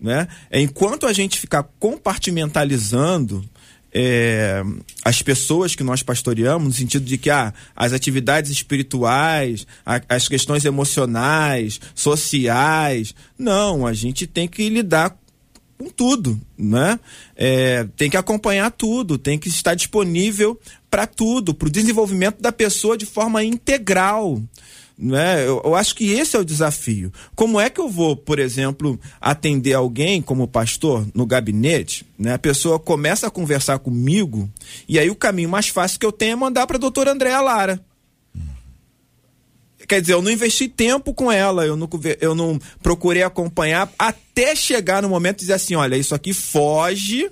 Né? 0.00 0.28
Enquanto 0.52 1.06
a 1.06 1.12
gente 1.12 1.40
ficar 1.40 1.64
compartimentalizando 1.80 3.44
é, 3.92 4.62
as 5.04 5.22
pessoas 5.22 5.74
que 5.74 5.82
nós 5.82 6.02
pastoreamos, 6.02 6.68
no 6.68 6.74
sentido 6.74 7.04
de 7.04 7.16
que 7.16 7.30
ah, 7.30 7.52
as 7.74 7.92
atividades 7.92 8.50
espirituais, 8.50 9.66
a, 9.84 10.00
as 10.08 10.28
questões 10.28 10.64
emocionais, 10.64 11.80
sociais. 11.94 13.14
Não, 13.38 13.86
a 13.86 13.92
gente 13.92 14.26
tem 14.26 14.46
que 14.46 14.68
lidar 14.68 15.16
com 15.78 15.88
tudo, 15.88 16.38
né? 16.58 16.98
É, 17.36 17.86
tem 17.96 18.10
que 18.10 18.16
acompanhar 18.16 18.70
tudo, 18.72 19.16
tem 19.16 19.38
que 19.38 19.48
estar 19.48 19.74
disponível 19.74 20.58
para 20.90 21.06
tudo, 21.06 21.54
para 21.54 21.68
o 21.68 21.70
desenvolvimento 21.70 22.40
da 22.40 22.50
pessoa 22.50 22.98
de 22.98 23.06
forma 23.06 23.44
integral. 23.44 24.42
Né? 24.98 25.46
Eu, 25.46 25.62
eu, 25.64 25.74
acho 25.76 25.94
que 25.94 26.10
esse 26.10 26.36
é 26.36 26.40
o 26.40 26.44
desafio. 26.44 27.12
Como 27.36 27.60
é 27.60 27.70
que 27.70 27.80
eu 27.80 27.88
vou, 27.88 28.16
por 28.16 28.40
exemplo, 28.40 28.98
atender 29.20 29.74
alguém 29.74 30.20
como 30.20 30.48
pastor 30.48 31.06
no 31.14 31.24
gabinete? 31.24 32.04
Né? 32.18 32.34
A 32.34 32.38
pessoa 32.38 32.80
começa 32.80 33.28
a 33.28 33.30
conversar 33.30 33.78
comigo 33.78 34.50
e 34.88 34.98
aí 34.98 35.08
o 35.08 35.14
caminho 35.14 35.48
mais 35.48 35.68
fácil 35.68 36.00
que 36.00 36.06
eu 36.06 36.10
tenho 36.10 36.32
é 36.32 36.36
mandar 36.36 36.66
para 36.66 36.76
a 36.76 36.80
doutora 36.80 37.12
Andréa 37.12 37.40
Lara. 37.40 37.80
Quer 39.86 40.00
dizer, 40.00 40.14
eu 40.14 40.22
não 40.22 40.30
investi 40.30 40.68
tempo 40.68 41.14
com 41.14 41.30
ela, 41.30 41.64
eu 41.64 41.76
não, 41.76 41.88
eu 42.20 42.34
não 42.34 42.58
procurei 42.82 43.22
acompanhar 43.22 43.90
até 43.98 44.54
chegar 44.54 45.00
no 45.00 45.08
momento 45.08 45.36
de 45.36 45.42
dizer 45.42 45.54
assim: 45.54 45.76
olha, 45.76 45.96
isso 45.96 46.14
aqui 46.14 46.34
foge 46.34 47.30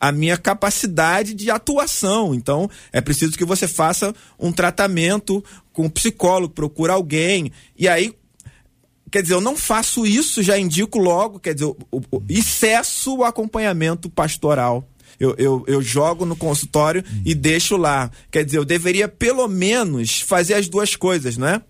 a 0.00 0.12
minha 0.12 0.36
capacidade 0.36 1.34
de 1.34 1.50
atuação. 1.50 2.34
Então, 2.34 2.70
é 2.92 3.00
preciso 3.00 3.36
que 3.36 3.44
você 3.44 3.66
faça 3.66 4.14
um 4.38 4.52
tratamento 4.52 5.44
com 5.72 5.86
um 5.86 5.90
psicólogo, 5.90 6.54
procura 6.54 6.92
alguém. 6.92 7.50
E 7.76 7.88
aí, 7.88 8.14
quer 9.10 9.22
dizer, 9.22 9.34
eu 9.34 9.40
não 9.40 9.56
faço 9.56 10.06
isso, 10.06 10.42
já 10.42 10.58
indico 10.58 10.98
logo, 10.98 11.40
quer 11.40 11.54
dizer, 11.54 11.66
o, 11.66 11.76
o, 11.90 12.22
e 12.28 12.42
cesso 12.42 13.18
o 13.18 13.24
acompanhamento 13.24 14.08
pastoral. 14.08 14.88
Eu, 15.18 15.34
eu, 15.36 15.64
eu, 15.66 15.82
jogo 15.82 16.24
no 16.24 16.36
consultório 16.36 17.04
e 17.24 17.34
deixo 17.34 17.76
lá. 17.76 18.08
Quer 18.30 18.44
dizer, 18.44 18.58
eu 18.58 18.64
deveria 18.64 19.08
pelo 19.08 19.48
menos 19.48 20.20
fazer 20.20 20.54
as 20.54 20.68
duas 20.68 20.94
coisas, 20.94 21.36
não 21.36 21.60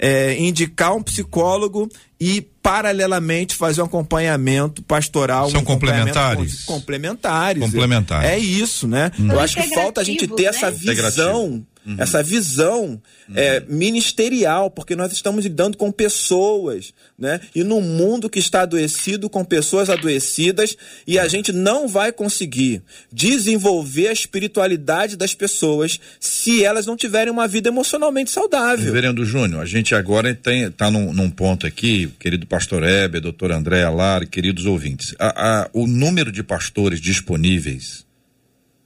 é? 0.00 0.32
é, 0.32 0.40
indicar 0.40 0.94
um 0.94 1.02
psicólogo 1.02 1.88
e 2.18 2.40
paralelamente 2.62 3.54
fazer 3.54 3.82
um 3.82 3.84
acompanhamento 3.84 4.82
pastoral. 4.82 5.50
São 5.50 5.60
um 5.60 5.64
complementares? 5.64 6.64
Complementares. 6.64 7.62
Complementares. 7.62 8.30
É 8.30 8.38
isso, 8.38 8.88
né? 8.88 9.10
Hum. 9.18 9.30
Eu 9.30 9.40
acho 9.40 9.56
que 9.56 9.74
falta 9.74 10.00
a 10.00 10.04
gente 10.04 10.26
ter 10.26 10.42
né? 10.42 10.48
essa 10.48 10.70
visão 10.70 11.64
Uhum. 11.84 11.96
Essa 11.98 12.22
visão 12.22 13.00
uhum. 13.28 13.34
é, 13.34 13.60
ministerial, 13.60 14.70
porque 14.70 14.94
nós 14.94 15.12
estamos 15.12 15.44
lidando 15.44 15.78
com 15.78 15.90
pessoas, 15.90 16.92
né? 17.18 17.40
E 17.54 17.64
num 17.64 17.80
mundo 17.80 18.28
que 18.28 18.38
está 18.38 18.62
adoecido, 18.62 19.30
com 19.30 19.44
pessoas 19.44 19.88
adoecidas, 19.88 20.76
e 21.06 21.18
a 21.18 21.26
gente 21.26 21.52
não 21.52 21.88
vai 21.88 22.12
conseguir 22.12 22.82
desenvolver 23.10 24.08
a 24.08 24.12
espiritualidade 24.12 25.16
das 25.16 25.34
pessoas 25.34 25.98
se 26.18 26.62
elas 26.64 26.86
não 26.86 26.96
tiverem 26.96 27.32
uma 27.32 27.48
vida 27.48 27.68
emocionalmente 27.68 28.30
saudável. 28.30 28.84
Reverendo 28.84 29.24
Júnior, 29.24 29.62
a 29.62 29.66
gente 29.66 29.94
agora 29.94 30.30
está 30.30 30.90
num, 30.90 31.12
num, 31.12 31.30
ponto 31.30 31.66
aqui, 31.66 32.08
querido 32.18 32.46
pastor 32.46 32.82
Hebe, 32.82 33.20
doutor 33.20 33.52
André 33.52 33.82
Alar, 33.82 34.26
queridos 34.26 34.66
ouvintes, 34.66 35.14
a, 35.18 35.62
a, 35.62 35.70
o 35.72 35.86
número 35.86 36.30
de 36.30 36.42
pastores 36.42 37.00
disponíveis 37.00 38.09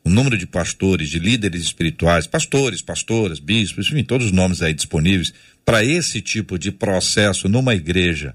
o 0.04 0.10
número 0.10 0.36
de 0.36 0.46
pastores, 0.46 1.08
de 1.08 1.18
líderes 1.18 1.62
espirituais, 1.62 2.26
pastores, 2.26 2.82
pastoras, 2.82 3.38
bispos, 3.38 3.86
enfim, 3.86 4.04
todos 4.04 4.26
os 4.26 4.32
nomes 4.32 4.60
aí 4.60 4.74
disponíveis 4.74 5.32
para 5.64 5.82
esse 5.82 6.20
tipo 6.20 6.58
de 6.58 6.70
processo 6.70 7.48
numa 7.48 7.74
igreja, 7.74 8.34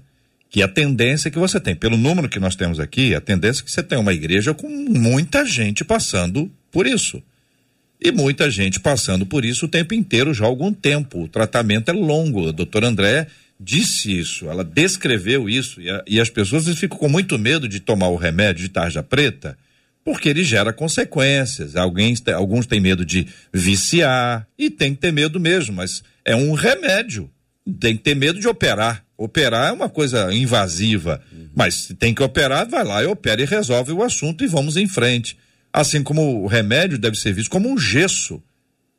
que 0.50 0.64
a 0.64 0.68
tendência 0.68 1.30
que 1.30 1.38
você 1.38 1.60
tem, 1.60 1.76
pelo 1.76 1.96
número 1.96 2.28
que 2.28 2.40
nós 2.40 2.56
temos 2.56 2.80
aqui, 2.80 3.14
a 3.14 3.20
tendência 3.20 3.62
é 3.62 3.64
que 3.64 3.70
você 3.70 3.84
tem 3.84 3.96
uma 3.96 4.12
igreja 4.12 4.52
com 4.52 4.68
muita 4.68 5.46
gente 5.46 5.84
passando 5.84 6.50
por 6.72 6.88
isso. 6.88 7.22
E 8.02 8.10
muita 8.10 8.50
gente 8.50 8.80
passando 8.80 9.24
por 9.24 9.44
isso 9.44 9.66
o 9.66 9.68
tempo 9.68 9.94
inteiro, 9.94 10.34
já 10.34 10.44
há 10.44 10.48
algum 10.48 10.72
tempo. 10.72 11.22
O 11.22 11.28
tratamento 11.28 11.90
é 11.90 11.92
longo. 11.92 12.48
A 12.48 12.52
doutora 12.52 12.88
André 12.88 13.28
disse 13.60 14.18
isso, 14.18 14.48
ela 14.48 14.64
descreveu 14.64 15.48
isso, 15.48 15.80
e, 15.80 15.90
a, 15.90 16.02
e 16.06 16.18
as 16.18 16.30
pessoas 16.30 16.66
ficam 16.78 16.96
com 16.96 17.08
muito 17.08 17.38
medo 17.38 17.68
de 17.68 17.78
tomar 17.78 18.08
o 18.08 18.16
remédio 18.16 18.62
de 18.62 18.70
tarja 18.70 19.02
preta 19.02 19.56
porque 20.04 20.28
ele 20.28 20.44
gera 20.44 20.72
consequências. 20.72 21.76
Alguns, 21.76 22.22
alguns 22.28 22.66
têm 22.66 22.80
medo 22.80 23.04
de 23.04 23.26
viciar 23.52 24.46
e 24.58 24.70
tem 24.70 24.94
que 24.94 25.00
ter 25.00 25.12
medo 25.12 25.38
mesmo, 25.38 25.74
mas 25.74 26.02
é 26.24 26.34
um 26.34 26.52
remédio. 26.52 27.30
Tem 27.78 27.96
que 27.96 28.02
ter 28.02 28.14
medo 28.14 28.40
de 28.40 28.48
operar. 28.48 29.04
Operar 29.16 29.68
é 29.68 29.72
uma 29.72 29.88
coisa 29.88 30.32
invasiva, 30.32 31.20
uhum. 31.30 31.48
mas 31.54 31.74
se 31.74 31.94
tem 31.94 32.14
que 32.14 32.22
operar, 32.22 32.66
vai 32.66 32.82
lá 32.82 33.02
e 33.02 33.06
opera 33.06 33.42
e 33.42 33.44
resolve 33.44 33.92
o 33.92 34.02
assunto 34.02 34.42
e 34.42 34.46
vamos 34.46 34.76
em 34.78 34.88
frente. 34.88 35.36
Assim 35.72 36.02
como 36.02 36.42
o 36.42 36.46
remédio 36.46 36.98
deve 36.98 37.16
ser 37.18 37.34
visto 37.34 37.50
como 37.50 37.70
um 37.70 37.78
gesso 37.78 38.42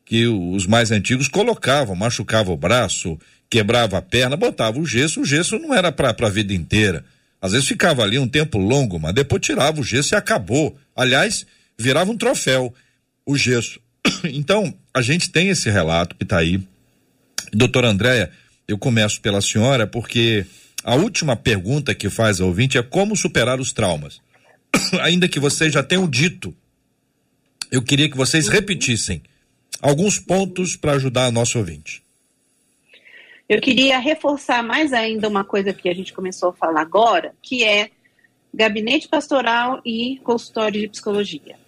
que 0.05 0.27
os 0.27 0.67
mais 0.67 0.91
antigos 0.91 1.27
colocavam, 1.27 1.95
machucava 1.95 2.51
o 2.51 2.57
braço, 2.57 3.17
quebrava 3.49 3.97
a 3.97 4.01
perna, 4.01 4.37
botava 4.37 4.79
o 4.79 4.85
gesso, 4.85 5.21
o 5.21 5.25
gesso 5.25 5.57
não 5.57 5.73
era 5.73 5.91
para 5.91 6.15
a 6.19 6.29
vida 6.29 6.53
inteira. 6.53 7.03
Às 7.41 7.53
vezes 7.53 7.67
ficava 7.67 8.03
ali 8.03 8.19
um 8.19 8.27
tempo 8.27 8.59
longo, 8.59 8.99
mas 8.99 9.15
depois 9.15 9.41
tirava 9.41 9.81
o 9.81 9.83
gesso 9.83 10.13
e 10.13 10.15
acabou. 10.15 10.77
Aliás, 10.95 11.45
virava 11.77 12.11
um 12.11 12.17
troféu 12.17 12.73
o 13.25 13.35
gesso. 13.35 13.79
Então, 14.23 14.73
a 14.93 15.01
gente 15.01 15.31
tem 15.31 15.49
esse 15.49 15.69
relato 15.69 16.15
que 16.15 16.23
está 16.23 16.37
aí. 16.37 16.61
Doutora 17.51 17.89
Andréia, 17.89 18.31
eu 18.67 18.77
começo 18.77 19.19
pela 19.19 19.41
senhora 19.41 19.87
porque 19.87 20.45
a 20.83 20.95
última 20.95 21.35
pergunta 21.35 21.95
que 21.95 22.09
faz 22.09 22.39
a 22.39 22.45
ouvinte 22.45 22.77
é 22.77 22.83
como 22.83 23.15
superar 23.15 23.59
os 23.59 23.71
traumas. 23.73 24.21
Ainda 25.01 25.27
que 25.27 25.39
vocês 25.39 25.73
já 25.73 25.81
tenham 25.81 26.07
dito, 26.07 26.55
eu 27.71 27.81
queria 27.81 28.09
que 28.09 28.17
vocês 28.17 28.47
repetissem 28.47 29.21
alguns 29.81 30.19
pontos 30.19 30.75
para 30.75 30.93
ajudar 30.93 31.25
a 31.25 31.31
nosso 31.31 31.57
ouvinte. 31.57 32.03
Eu 33.51 33.59
queria 33.59 33.99
reforçar 33.99 34.63
mais 34.63 34.93
ainda 34.93 35.27
uma 35.27 35.43
coisa 35.43 35.73
que 35.73 35.89
a 35.89 35.93
gente 35.93 36.13
começou 36.13 36.51
a 36.51 36.53
falar 36.53 36.79
agora, 36.79 37.35
que 37.41 37.65
é 37.65 37.91
gabinete 38.53 39.09
pastoral 39.09 39.81
e 39.85 40.21
consultório 40.23 40.79
de 40.79 40.87
psicologia. 40.87 41.59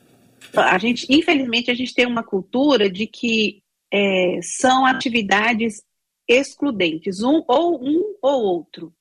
A 0.55 0.77
gente, 0.77 1.05
infelizmente, 1.09 1.69
a 1.69 1.73
gente 1.73 1.93
tem 1.93 2.05
uma 2.05 2.23
cultura 2.23 2.89
de 2.89 3.05
que 3.05 3.61
é, 3.91 4.39
são 4.41 4.85
atividades 4.85 5.83
excludentes, 6.25 7.21
um 7.21 7.43
ou 7.45 7.83
um 7.83 8.15
ou 8.21 8.43
outro, 8.43 8.93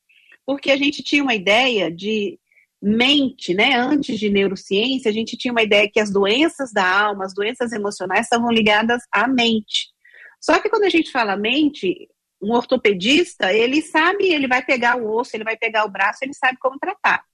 porque 0.44 0.68
a 0.72 0.76
gente 0.76 1.04
tinha 1.04 1.22
uma 1.22 1.36
ideia 1.36 1.88
de 1.88 2.36
mente, 2.82 3.54
né? 3.54 3.76
Antes 3.76 4.18
de 4.18 4.28
neurociência, 4.28 5.08
a 5.08 5.14
gente 5.14 5.36
tinha 5.36 5.52
uma 5.52 5.62
ideia 5.62 5.88
que 5.88 6.00
as 6.00 6.10
doenças 6.10 6.72
da 6.72 6.84
alma, 6.84 7.26
as 7.26 7.32
doenças 7.32 7.70
emocionais 7.70 8.26
estavam 8.26 8.50
ligadas 8.50 9.04
à 9.12 9.28
mente. 9.28 9.92
Só 10.40 10.58
que 10.58 10.68
quando 10.68 10.82
a 10.82 10.90
gente 10.90 11.12
fala 11.12 11.36
mente, 11.36 12.08
um 12.42 12.52
ortopedista, 12.52 13.52
ele 13.52 13.80
sabe, 13.80 14.32
ele 14.32 14.48
vai 14.48 14.64
pegar 14.64 14.96
o 14.96 15.08
osso, 15.14 15.36
ele 15.36 15.44
vai 15.44 15.56
pegar 15.56 15.84
o 15.84 15.90
braço, 15.90 16.18
ele 16.22 16.34
sabe 16.34 16.58
como 16.58 16.78
tratar. 16.78 17.24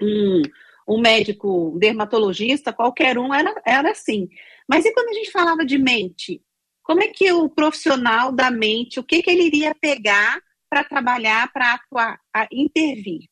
Um, 0.00 0.42
um 0.88 1.00
médico 1.00 1.74
um 1.74 1.78
dermatologista, 1.78 2.72
qualquer 2.72 3.18
um 3.18 3.34
era, 3.34 3.54
era 3.66 3.90
assim. 3.90 4.28
Mas 4.68 4.84
e 4.84 4.92
quando 4.92 5.10
a 5.10 5.12
gente 5.12 5.30
falava 5.30 5.64
de 5.66 5.76
mente? 5.76 6.42
Como 6.82 7.02
é 7.02 7.08
que 7.08 7.30
o 7.32 7.48
profissional 7.48 8.32
da 8.32 8.50
mente, 8.50 8.98
o 8.98 9.04
que, 9.04 9.22
que 9.22 9.30
ele 9.30 9.44
iria 9.44 9.74
pegar 9.74 10.40
para 10.70 10.84
trabalhar, 10.84 11.52
para 11.52 11.74
atuar, 11.74 12.18
a 12.32 12.48
intervir? 12.50 13.28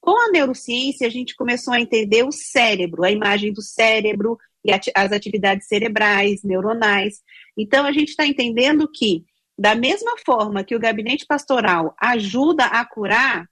Com 0.00 0.18
a 0.18 0.30
neurociência, 0.30 1.06
a 1.06 1.10
gente 1.10 1.34
começou 1.36 1.74
a 1.74 1.80
entender 1.80 2.24
o 2.24 2.32
cérebro, 2.32 3.04
a 3.04 3.10
imagem 3.10 3.52
do 3.52 3.62
cérebro 3.62 4.38
e 4.64 4.72
as 4.72 5.12
atividades 5.12 5.66
cerebrais, 5.66 6.42
neuronais. 6.42 7.20
Então, 7.56 7.84
a 7.84 7.92
gente 7.92 8.10
está 8.10 8.26
entendendo 8.26 8.88
que 8.90 9.24
da 9.62 9.76
mesma 9.76 10.16
forma 10.26 10.64
que 10.64 10.74
o 10.74 10.80
gabinete 10.80 11.24
pastoral 11.24 11.94
ajuda 11.96 12.64
a 12.64 12.84
curar, 12.84 13.48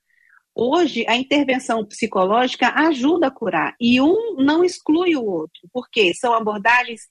hoje 0.52 1.06
a 1.06 1.14
intervenção 1.14 1.86
psicológica 1.86 2.68
ajuda 2.74 3.28
a 3.28 3.30
curar. 3.30 3.76
E 3.80 4.00
um 4.00 4.34
não 4.36 4.64
exclui 4.64 5.14
o 5.14 5.24
outro, 5.24 5.68
porque 5.72 6.12
são 6.12 6.34
abordagens 6.34 7.02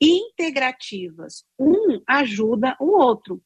integrativas. 0.00 1.44
Um 1.58 2.00
ajuda 2.08 2.74
o 2.80 2.98
outro. 2.98 3.42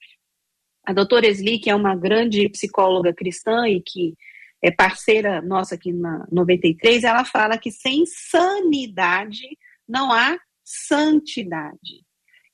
A 0.87 0.93
doutora 0.93 1.27
Esli, 1.27 1.59
que 1.59 1.71
é 1.71 1.75
uma 1.75 1.97
grande 1.97 2.49
psicóloga 2.49 3.13
cristã 3.13 3.69
e 3.69 3.83
que 3.83 4.15
é 4.63 4.71
parceira 4.71 5.43
nossa 5.43 5.75
aqui 5.75 5.93
na 5.93 6.25
93, 6.31 7.03
ela 7.03 7.25
fala 7.25 7.59
que 7.59 7.73
sem 7.73 8.07
sanidade 8.07 9.59
não 9.89 10.13
há 10.13 10.39
santidade. 10.63 12.05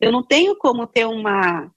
Eu 0.00 0.10
não 0.10 0.26
tenho 0.26 0.56
como 0.56 0.86
ter 0.86 1.04
uma 1.04 1.70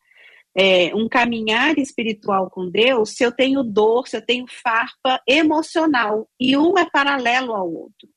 é, 0.62 0.94
um 0.94 1.08
caminhar 1.08 1.80
espiritual 1.80 2.50
com 2.50 2.70
Deus 2.70 3.12
se 3.12 3.24
eu 3.24 3.32
tenho 3.32 3.64
dor, 3.64 4.10
se 4.10 4.18
eu 4.18 4.22
tenho 4.22 4.46
farpa 4.62 5.22
emocional. 5.26 6.28
E 6.38 6.58
um 6.58 6.78
é 6.78 6.90
paralelo 6.90 7.54
ao 7.54 7.72
outro. 7.72 8.10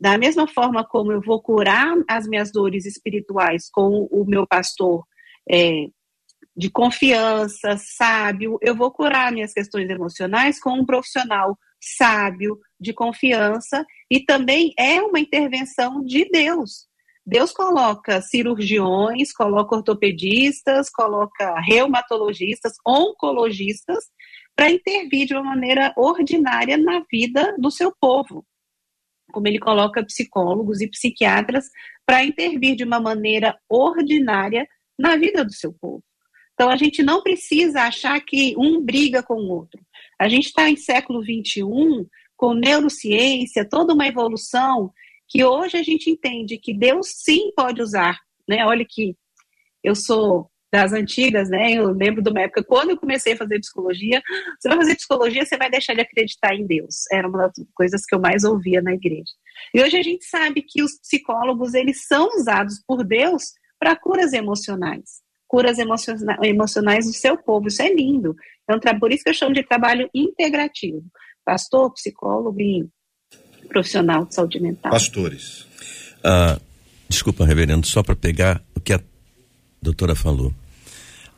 Da 0.00 0.16
mesma 0.16 0.46
forma 0.46 0.84
como 0.84 1.10
eu 1.10 1.20
vou 1.20 1.42
curar 1.42 1.96
as 2.08 2.24
minhas 2.28 2.52
dores 2.52 2.86
espirituais 2.86 3.68
com 3.68 4.06
o 4.12 4.24
meu 4.24 4.46
pastor 4.46 5.02
é, 5.50 5.86
de 6.56 6.70
confiança, 6.70 7.76
sábio. 7.76 8.58
Eu 8.62 8.76
vou 8.76 8.92
curar 8.92 9.32
minhas 9.32 9.52
questões 9.52 9.90
emocionais 9.90 10.60
com 10.60 10.74
um 10.74 10.86
profissional 10.86 11.58
sábio, 11.80 12.60
de 12.78 12.92
confiança, 12.92 13.84
e 14.08 14.24
também 14.24 14.72
é 14.78 15.02
uma 15.02 15.18
intervenção 15.18 16.04
de 16.04 16.28
Deus. 16.30 16.86
Deus 17.24 17.52
coloca 17.52 18.20
cirurgiões, 18.20 19.32
coloca 19.32 19.76
ortopedistas, 19.76 20.90
coloca 20.90 21.60
reumatologistas, 21.60 22.72
oncologistas, 22.86 24.04
para 24.56 24.70
intervir 24.70 25.26
de 25.26 25.34
uma 25.34 25.42
maneira 25.42 25.94
ordinária 25.96 26.76
na 26.76 27.04
vida 27.10 27.54
do 27.58 27.70
seu 27.70 27.94
povo. 27.98 28.44
Como 29.32 29.46
ele 29.46 29.58
coloca 29.58 30.04
psicólogos 30.04 30.80
e 30.80 30.88
psiquiatras 30.88 31.66
para 32.04 32.24
intervir 32.24 32.76
de 32.76 32.84
uma 32.84 33.00
maneira 33.00 33.56
ordinária 33.68 34.66
na 34.98 35.16
vida 35.16 35.44
do 35.44 35.52
seu 35.52 35.72
povo. 35.72 36.02
Então 36.54 36.68
a 36.68 36.76
gente 36.76 37.02
não 37.02 37.22
precisa 37.22 37.82
achar 37.82 38.20
que 38.20 38.54
um 38.58 38.80
briga 38.80 39.22
com 39.22 39.34
o 39.34 39.48
outro. 39.48 39.80
A 40.18 40.28
gente 40.28 40.46
está 40.46 40.68
em 40.68 40.76
século 40.76 41.22
XXI 41.22 41.64
com 42.36 42.52
neurociência, 42.52 43.66
toda 43.66 43.94
uma 43.94 44.06
evolução 44.06 44.92
que 45.32 45.42
hoje 45.42 45.78
a 45.78 45.82
gente 45.82 46.10
entende 46.10 46.58
que 46.58 46.74
Deus 46.74 47.08
sim 47.24 47.50
pode 47.56 47.80
usar. 47.80 48.18
Né? 48.46 48.66
Olha 48.66 48.84
que 48.86 49.16
eu 49.82 49.94
sou 49.94 50.50
das 50.70 50.92
antigas, 50.92 51.48
né? 51.50 51.72
Eu 51.72 51.90
lembro 51.90 52.22
de 52.22 52.30
uma 52.30 52.42
época, 52.42 52.64
quando 52.64 52.90
eu 52.90 52.96
comecei 52.98 53.32
a 53.32 53.36
fazer 53.36 53.58
psicologia, 53.60 54.22
você 54.58 54.68
vai 54.68 54.78
fazer 54.78 54.94
psicologia, 54.94 55.44
você 55.44 55.56
vai 55.56 55.70
deixar 55.70 55.94
de 55.94 56.00
acreditar 56.00 56.54
em 56.54 56.66
Deus. 56.66 57.04
Era 57.10 57.28
uma 57.28 57.46
das 57.46 57.52
coisas 57.74 58.04
que 58.06 58.14
eu 58.14 58.20
mais 58.20 58.44
ouvia 58.44 58.80
na 58.80 58.94
igreja. 58.94 59.32
E 59.74 59.82
hoje 59.82 59.96
a 59.96 60.02
gente 60.02 60.24
sabe 60.24 60.62
que 60.62 60.82
os 60.82 60.98
psicólogos, 60.98 61.74
eles 61.74 62.06
são 62.06 62.26
usados 62.36 62.82
por 62.86 63.04
Deus 63.04 63.52
para 63.78 63.96
curas 63.96 64.32
emocionais. 64.32 65.20
Curas 65.46 65.78
emocionais 65.78 67.06
do 67.06 67.12
seu 67.12 67.36
povo, 67.36 67.68
isso 67.68 67.82
é 67.82 67.92
lindo. 67.92 68.34
Então, 68.64 68.98
por 68.98 69.12
isso 69.12 69.24
que 69.24 69.30
eu 69.30 69.34
chamo 69.34 69.54
de 69.54 69.62
trabalho 69.62 70.08
integrativo. 70.14 71.04
Pastor, 71.44 71.92
psicólogo 71.92 72.58
e 72.60 72.86
profissional 73.68 74.24
de 74.26 74.34
saúde 74.34 74.60
mental. 74.60 74.90
Pastores. 74.90 75.66
Ah, 76.22 76.58
desculpa, 77.08 77.44
reverendo, 77.44 77.86
só 77.86 78.02
para 78.02 78.16
pegar 78.16 78.62
o 78.74 78.80
que 78.80 78.92
a 78.92 79.00
doutora 79.80 80.14
falou. 80.14 80.52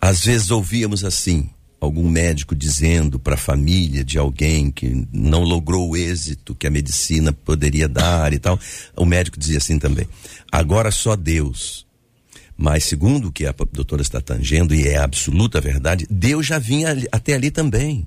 Às 0.00 0.24
vezes 0.24 0.50
ouvíamos 0.50 1.04
assim, 1.04 1.48
algum 1.80 2.08
médico 2.08 2.54
dizendo 2.54 3.18
para 3.18 3.34
a 3.34 3.38
família 3.38 4.04
de 4.04 4.18
alguém 4.18 4.70
que 4.70 5.06
não 5.12 5.42
logrou 5.42 5.90
o 5.90 5.96
êxito 5.96 6.54
que 6.54 6.66
a 6.66 6.70
medicina 6.70 7.32
poderia 7.32 7.88
dar 7.88 8.32
e 8.32 8.38
tal. 8.38 8.58
O 8.96 9.04
médico 9.04 9.38
dizia 9.38 9.58
assim 9.58 9.78
também: 9.78 10.06
agora 10.50 10.90
só 10.90 11.16
Deus. 11.16 11.84
Mas, 12.56 12.84
segundo 12.84 13.28
o 13.28 13.32
que 13.32 13.46
a 13.46 13.54
doutora 13.72 14.00
está 14.00 14.20
tangendo, 14.20 14.74
e 14.74 14.86
é 14.86 14.96
absoluta 14.96 15.60
verdade, 15.60 16.06
Deus 16.08 16.46
já 16.46 16.56
vinha 16.56 16.96
até 17.10 17.34
ali 17.34 17.50
também. 17.50 18.06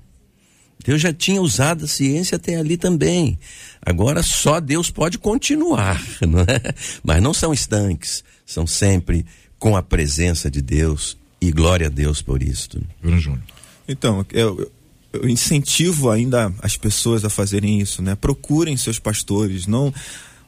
Deus 0.84 1.00
já 1.00 1.12
tinha 1.12 1.42
usado 1.42 1.84
a 1.84 1.88
ciência 1.88 2.36
até 2.36 2.56
ali 2.56 2.76
também. 2.76 3.38
Agora 3.84 4.22
só 4.22 4.60
Deus 4.60 4.90
pode 4.90 5.18
continuar, 5.18 6.02
não 6.26 6.40
é? 6.40 6.74
Mas 7.02 7.22
não 7.22 7.34
são 7.34 7.52
estanques, 7.52 8.24
são 8.46 8.66
sempre 8.66 9.26
com 9.58 9.76
a 9.76 9.82
presença 9.82 10.50
de 10.50 10.62
Deus 10.62 11.16
e 11.40 11.50
glória 11.50 11.86
a 11.86 11.90
Deus 11.90 12.22
por 12.22 12.42
isso. 12.42 12.68
Bruno 13.02 13.18
Júnior. 13.18 13.42
Então, 13.88 14.24
eu, 14.32 14.70
eu 15.12 15.28
incentivo 15.28 16.10
ainda 16.10 16.52
as 16.60 16.76
pessoas 16.76 17.24
a 17.24 17.30
fazerem 17.30 17.80
isso, 17.80 18.02
né? 18.02 18.14
Procurem 18.14 18.76
seus 18.76 18.98
pastores, 18.98 19.66
não 19.66 19.92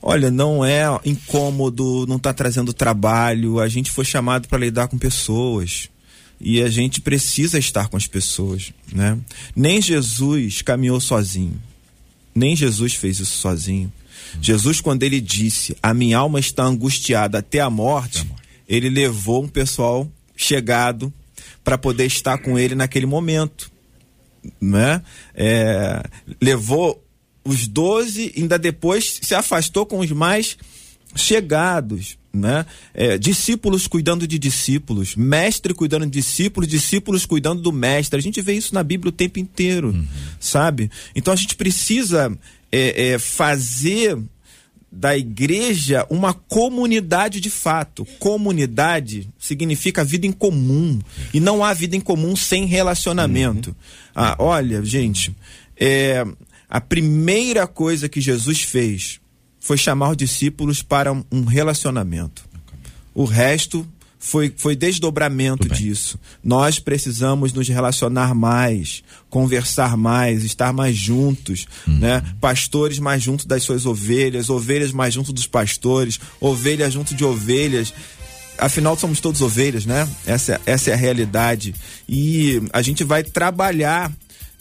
Olha, 0.02 0.30
não 0.30 0.64
é 0.64 0.84
incômodo, 1.04 2.06
não 2.06 2.16
está 2.16 2.32
trazendo 2.32 2.72
trabalho. 2.72 3.60
A 3.60 3.68
gente 3.68 3.90
foi 3.90 4.04
chamado 4.04 4.48
para 4.48 4.58
lidar 4.58 4.88
com 4.88 4.96
pessoas 4.96 5.90
e 6.40 6.62
a 6.62 6.70
gente 6.70 7.00
precisa 7.00 7.58
estar 7.58 7.88
com 7.88 7.96
as 7.96 8.06
pessoas, 8.06 8.72
né? 8.92 9.18
Nem 9.54 9.82
Jesus 9.82 10.62
caminhou 10.62 11.00
sozinho, 11.00 11.60
nem 12.34 12.56
Jesus 12.56 12.94
fez 12.94 13.20
isso 13.20 13.36
sozinho. 13.38 13.92
Jesus, 14.40 14.80
quando 14.80 15.02
ele 15.02 15.20
disse: 15.20 15.76
A 15.82 15.92
minha 15.92 16.18
alma 16.18 16.38
está 16.38 16.64
angustiada 16.64 17.38
até 17.38 17.60
a 17.60 17.68
morte, 17.68 18.26
ele 18.68 18.88
levou 18.88 19.44
um 19.44 19.48
pessoal 19.48 20.10
chegado 20.36 21.12
para 21.62 21.76
poder 21.76 22.06
estar 22.06 22.38
com 22.38 22.58
ele 22.58 22.74
naquele 22.74 23.06
momento. 23.06 23.70
Né? 24.60 25.02
É, 25.34 26.02
levou 26.40 27.04
os 27.44 27.66
doze, 27.66 28.32
ainda 28.36 28.58
depois 28.58 29.18
se 29.22 29.34
afastou 29.34 29.84
com 29.84 29.98
os 29.98 30.10
mais 30.10 30.56
chegados, 31.14 32.16
né? 32.32 32.64
É, 32.94 33.18
discípulos 33.18 33.86
cuidando 33.86 34.26
de 34.26 34.38
discípulos, 34.38 35.16
mestre 35.16 35.74
cuidando 35.74 36.06
de 36.06 36.12
discípulos, 36.12 36.68
discípulos 36.68 37.26
cuidando 37.26 37.60
do 37.60 37.72
mestre. 37.72 38.18
A 38.18 38.22
gente 38.22 38.40
vê 38.40 38.54
isso 38.54 38.74
na 38.74 38.82
Bíblia 38.82 39.10
o 39.10 39.12
tempo 39.12 39.38
inteiro, 39.38 39.88
uhum. 39.88 40.06
sabe? 40.38 40.90
Então 41.14 41.32
a 41.32 41.36
gente 41.36 41.56
precisa 41.56 42.36
é, 42.70 43.12
é, 43.12 43.18
fazer 43.18 44.16
da 44.92 45.16
igreja 45.16 46.04
uma 46.10 46.34
comunidade 46.34 47.40
de 47.40 47.50
fato. 47.50 48.04
Comunidade 48.18 49.28
significa 49.38 50.04
vida 50.04 50.26
em 50.26 50.32
comum. 50.32 50.98
E 51.32 51.38
não 51.38 51.64
há 51.64 51.72
vida 51.72 51.96
em 51.96 52.00
comum 52.00 52.34
sem 52.34 52.64
relacionamento. 52.64 53.70
Uhum. 53.70 53.76
Ah, 54.14 54.36
olha, 54.38 54.84
gente, 54.84 55.34
é, 55.76 56.26
a 56.68 56.80
primeira 56.80 57.66
coisa 57.66 58.08
que 58.08 58.20
Jesus 58.20 58.62
fez 58.62 59.19
foi 59.60 59.76
chamar 59.76 60.10
os 60.10 60.16
discípulos 60.16 60.82
para 60.82 61.12
um 61.12 61.44
relacionamento. 61.44 62.42
O 63.14 63.24
resto 63.24 63.86
foi, 64.20 64.52
foi 64.54 64.76
desdobramento 64.76 65.66
disso. 65.68 66.18
Nós 66.44 66.78
precisamos 66.78 67.54
nos 67.54 67.66
relacionar 67.68 68.34
mais, 68.34 69.02
conversar 69.30 69.96
mais, 69.96 70.44
estar 70.44 70.72
mais 70.74 70.94
juntos, 70.94 71.66
uhum. 71.86 71.98
né? 71.98 72.22
Pastores 72.38 72.98
mais 72.98 73.22
junto 73.22 73.48
das 73.48 73.62
suas 73.62 73.86
ovelhas, 73.86 74.50
ovelhas 74.50 74.92
mais 74.92 75.14
junto 75.14 75.32
dos 75.32 75.46
pastores, 75.46 76.20
ovelhas 76.38 76.92
junto 76.92 77.14
de 77.14 77.24
ovelhas. 77.24 77.94
Afinal, 78.58 78.94
somos 78.96 79.20
todos 79.20 79.40
ovelhas, 79.40 79.86
né? 79.86 80.06
Essa, 80.26 80.60
essa 80.66 80.90
é 80.90 80.92
a 80.92 80.96
realidade. 80.96 81.74
E 82.06 82.62
a 82.74 82.82
gente 82.82 83.02
vai 83.02 83.24
trabalhar, 83.24 84.12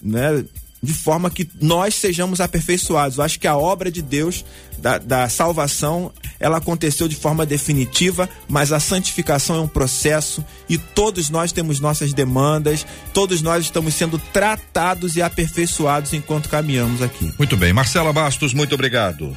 né? 0.01 0.45
De 0.81 0.93
forma 0.93 1.29
que 1.29 1.49
nós 1.61 1.95
sejamos 1.95 2.39
aperfeiçoados. 2.39 3.17
Eu 3.17 3.23
acho 3.23 3.39
que 3.39 3.47
a 3.47 3.57
obra 3.57 3.91
de 3.91 4.01
Deus 4.01 4.45
da, 4.77 4.97
da, 4.97 5.29
salvação 5.29 6.11
ela 6.39 6.57
aconteceu 6.57 7.07
de 7.07 7.15
forma 7.15 7.45
definitiva, 7.45 8.29
mas 8.47 8.71
a 8.71 8.79
santificação 8.79 9.57
é 9.57 9.59
um 9.59 9.67
processo 9.67 10.43
e 10.69 10.77
todos 10.77 11.29
nós 11.29 11.51
temos 11.51 11.79
nossas 11.81 12.13
demandas, 12.13 12.85
todos 13.13 13.41
nós 13.41 13.65
estamos 13.65 13.93
sendo 13.93 14.17
tratados 14.17 15.17
e 15.17 15.21
aperfeiçoados 15.21 16.13
enquanto 16.13 16.47
caminhamos 16.47 17.01
aqui. 17.01 17.33
Muito 17.37 17.57
bem, 17.57 17.73
Marcela 17.73 18.13
Bastos, 18.13 18.53
muito 18.53 18.73
obrigado. 18.73 19.35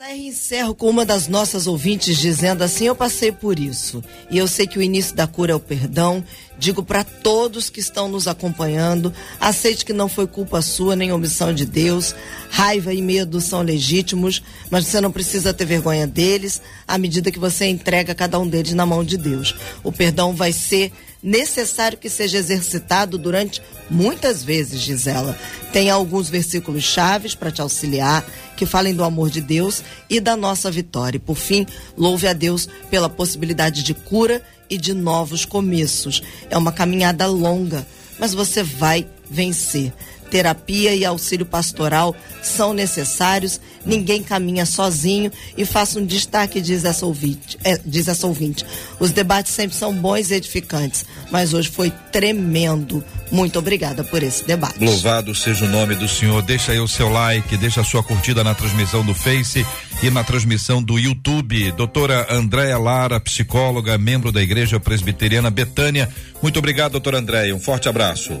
JR 0.00 0.16
encerro 0.16 0.74
com 0.74 0.88
uma 0.88 1.04
das 1.04 1.28
nossas 1.28 1.66
ouvintes 1.66 2.16
dizendo 2.16 2.64
assim: 2.64 2.86
Eu 2.86 2.96
passei 2.96 3.30
por 3.30 3.58
isso 3.58 4.02
e 4.30 4.38
eu 4.38 4.48
sei 4.48 4.66
que 4.66 4.78
o 4.78 4.82
início 4.82 5.14
da 5.14 5.26
cura 5.26 5.52
é 5.52 5.54
o 5.54 5.60
perdão 5.60 6.24
Digo 6.60 6.82
para 6.82 7.02
todos 7.02 7.70
que 7.70 7.80
estão 7.80 8.06
nos 8.06 8.28
acompanhando: 8.28 9.14
aceite 9.40 9.82
que 9.82 9.94
não 9.94 10.10
foi 10.10 10.26
culpa 10.26 10.60
sua 10.60 10.94
nem 10.94 11.10
omissão 11.10 11.54
de 11.54 11.64
Deus. 11.64 12.14
Raiva 12.50 12.92
e 12.92 13.00
medo 13.00 13.40
são 13.40 13.62
legítimos, 13.62 14.42
mas 14.70 14.86
você 14.86 15.00
não 15.00 15.10
precisa 15.10 15.54
ter 15.54 15.64
vergonha 15.64 16.06
deles 16.06 16.60
à 16.86 16.98
medida 16.98 17.30
que 17.30 17.38
você 17.38 17.64
entrega 17.64 18.14
cada 18.14 18.38
um 18.38 18.46
deles 18.46 18.74
na 18.74 18.84
mão 18.84 19.02
de 19.02 19.16
Deus. 19.16 19.54
O 19.82 19.90
perdão 19.90 20.34
vai 20.34 20.52
ser 20.52 20.92
necessário 21.22 21.96
que 21.96 22.10
seja 22.10 22.36
exercitado 22.36 23.16
durante 23.16 23.62
muitas 23.88 24.44
vezes, 24.44 24.82
diz 24.82 25.06
ela. 25.06 25.38
Tem 25.72 25.88
alguns 25.88 26.28
versículos 26.28 26.84
chaves 26.84 27.34
para 27.34 27.50
te 27.50 27.62
auxiliar, 27.62 28.22
que 28.60 28.66
falem 28.66 28.94
do 28.94 29.02
amor 29.02 29.30
de 29.30 29.40
Deus 29.40 29.82
e 30.06 30.20
da 30.20 30.36
nossa 30.36 30.70
vitória. 30.70 31.16
E 31.16 31.18
por 31.18 31.34
fim, 31.34 31.66
louve 31.96 32.28
a 32.28 32.34
Deus 32.34 32.68
pela 32.90 33.08
possibilidade 33.08 33.82
de 33.82 33.94
cura 33.94 34.42
e 34.68 34.76
de 34.76 34.92
novos 34.92 35.46
começos. 35.46 36.22
É 36.50 36.58
uma 36.58 36.70
caminhada 36.70 37.26
longa, 37.26 37.86
mas 38.18 38.34
você 38.34 38.62
vai 38.62 39.06
vencer. 39.30 39.94
Terapia 40.30 40.94
e 40.94 41.04
auxílio 41.04 41.44
pastoral 41.44 42.14
são 42.42 42.72
necessários, 42.72 43.60
ninguém 43.84 44.22
caminha 44.22 44.64
sozinho 44.64 45.30
e 45.56 45.64
faça 45.64 45.98
um 45.98 46.06
destaque, 46.06 46.60
diz 46.60 46.84
essa, 46.84 47.04
ouvinte, 47.04 47.58
é, 47.64 47.78
diz 47.84 48.08
essa 48.08 48.26
ouvinte. 48.26 48.64
Os 48.98 49.10
debates 49.10 49.52
sempre 49.52 49.76
são 49.76 49.92
bons 49.92 50.30
e 50.30 50.34
edificantes, 50.34 51.04
mas 51.30 51.52
hoje 51.52 51.68
foi 51.68 51.90
tremendo. 52.12 53.04
Muito 53.30 53.58
obrigada 53.58 54.02
por 54.02 54.22
esse 54.22 54.44
debate. 54.44 54.82
Louvado 54.82 55.34
seja 55.34 55.64
o 55.64 55.68
nome 55.68 55.94
do 55.94 56.08
Senhor. 56.08 56.42
Deixa 56.42 56.72
aí 56.72 56.80
o 56.80 56.88
seu 56.88 57.08
like, 57.08 57.56
deixa 57.56 57.80
a 57.80 57.84
sua 57.84 58.02
curtida 58.02 58.42
na 58.42 58.54
transmissão 58.54 59.04
do 59.04 59.14
Face 59.14 59.64
e 60.02 60.10
na 60.10 60.24
transmissão 60.24 60.82
do 60.82 60.98
YouTube. 60.98 61.72
Doutora 61.72 62.26
Andréia 62.30 62.78
Lara, 62.78 63.20
psicóloga, 63.20 63.96
membro 63.98 64.32
da 64.32 64.42
Igreja 64.42 64.80
Presbiteriana 64.80 65.50
Betânia. 65.50 66.08
Muito 66.42 66.58
obrigado, 66.58 66.92
doutora 66.92 67.18
Andréia. 67.18 67.54
Um 67.54 67.60
forte 67.60 67.88
abraço. 67.88 68.40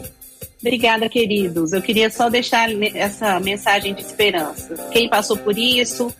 Obrigada, 0.60 1.08
queridos. 1.08 1.72
Eu 1.72 1.80
queria 1.80 2.10
só 2.10 2.28
deixar 2.28 2.68
essa 2.94 3.40
mensagem 3.40 3.94
de 3.94 4.02
esperança. 4.02 4.74
Quem 4.92 5.08
passou 5.08 5.36
por 5.36 5.56
isso, 5.56 6.12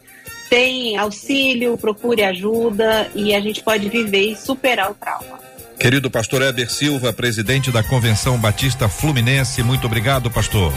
tem 0.48 0.96
auxílio, 0.96 1.76
procure 1.76 2.22
ajuda 2.24 3.10
e 3.14 3.34
a 3.34 3.40
gente 3.40 3.62
pode 3.62 3.88
viver 3.88 4.32
e 4.32 4.36
superar 4.36 4.90
o 4.90 4.94
trauma. 4.94 5.38
Querido 5.78 6.10
pastor 6.10 6.42
Éder 6.42 6.70
Silva, 6.70 7.12
presidente 7.12 7.70
da 7.70 7.82
Convenção 7.82 8.38
Batista 8.38 8.88
Fluminense, 8.88 9.62
muito 9.62 9.86
obrigado, 9.86 10.30
pastor. 10.30 10.72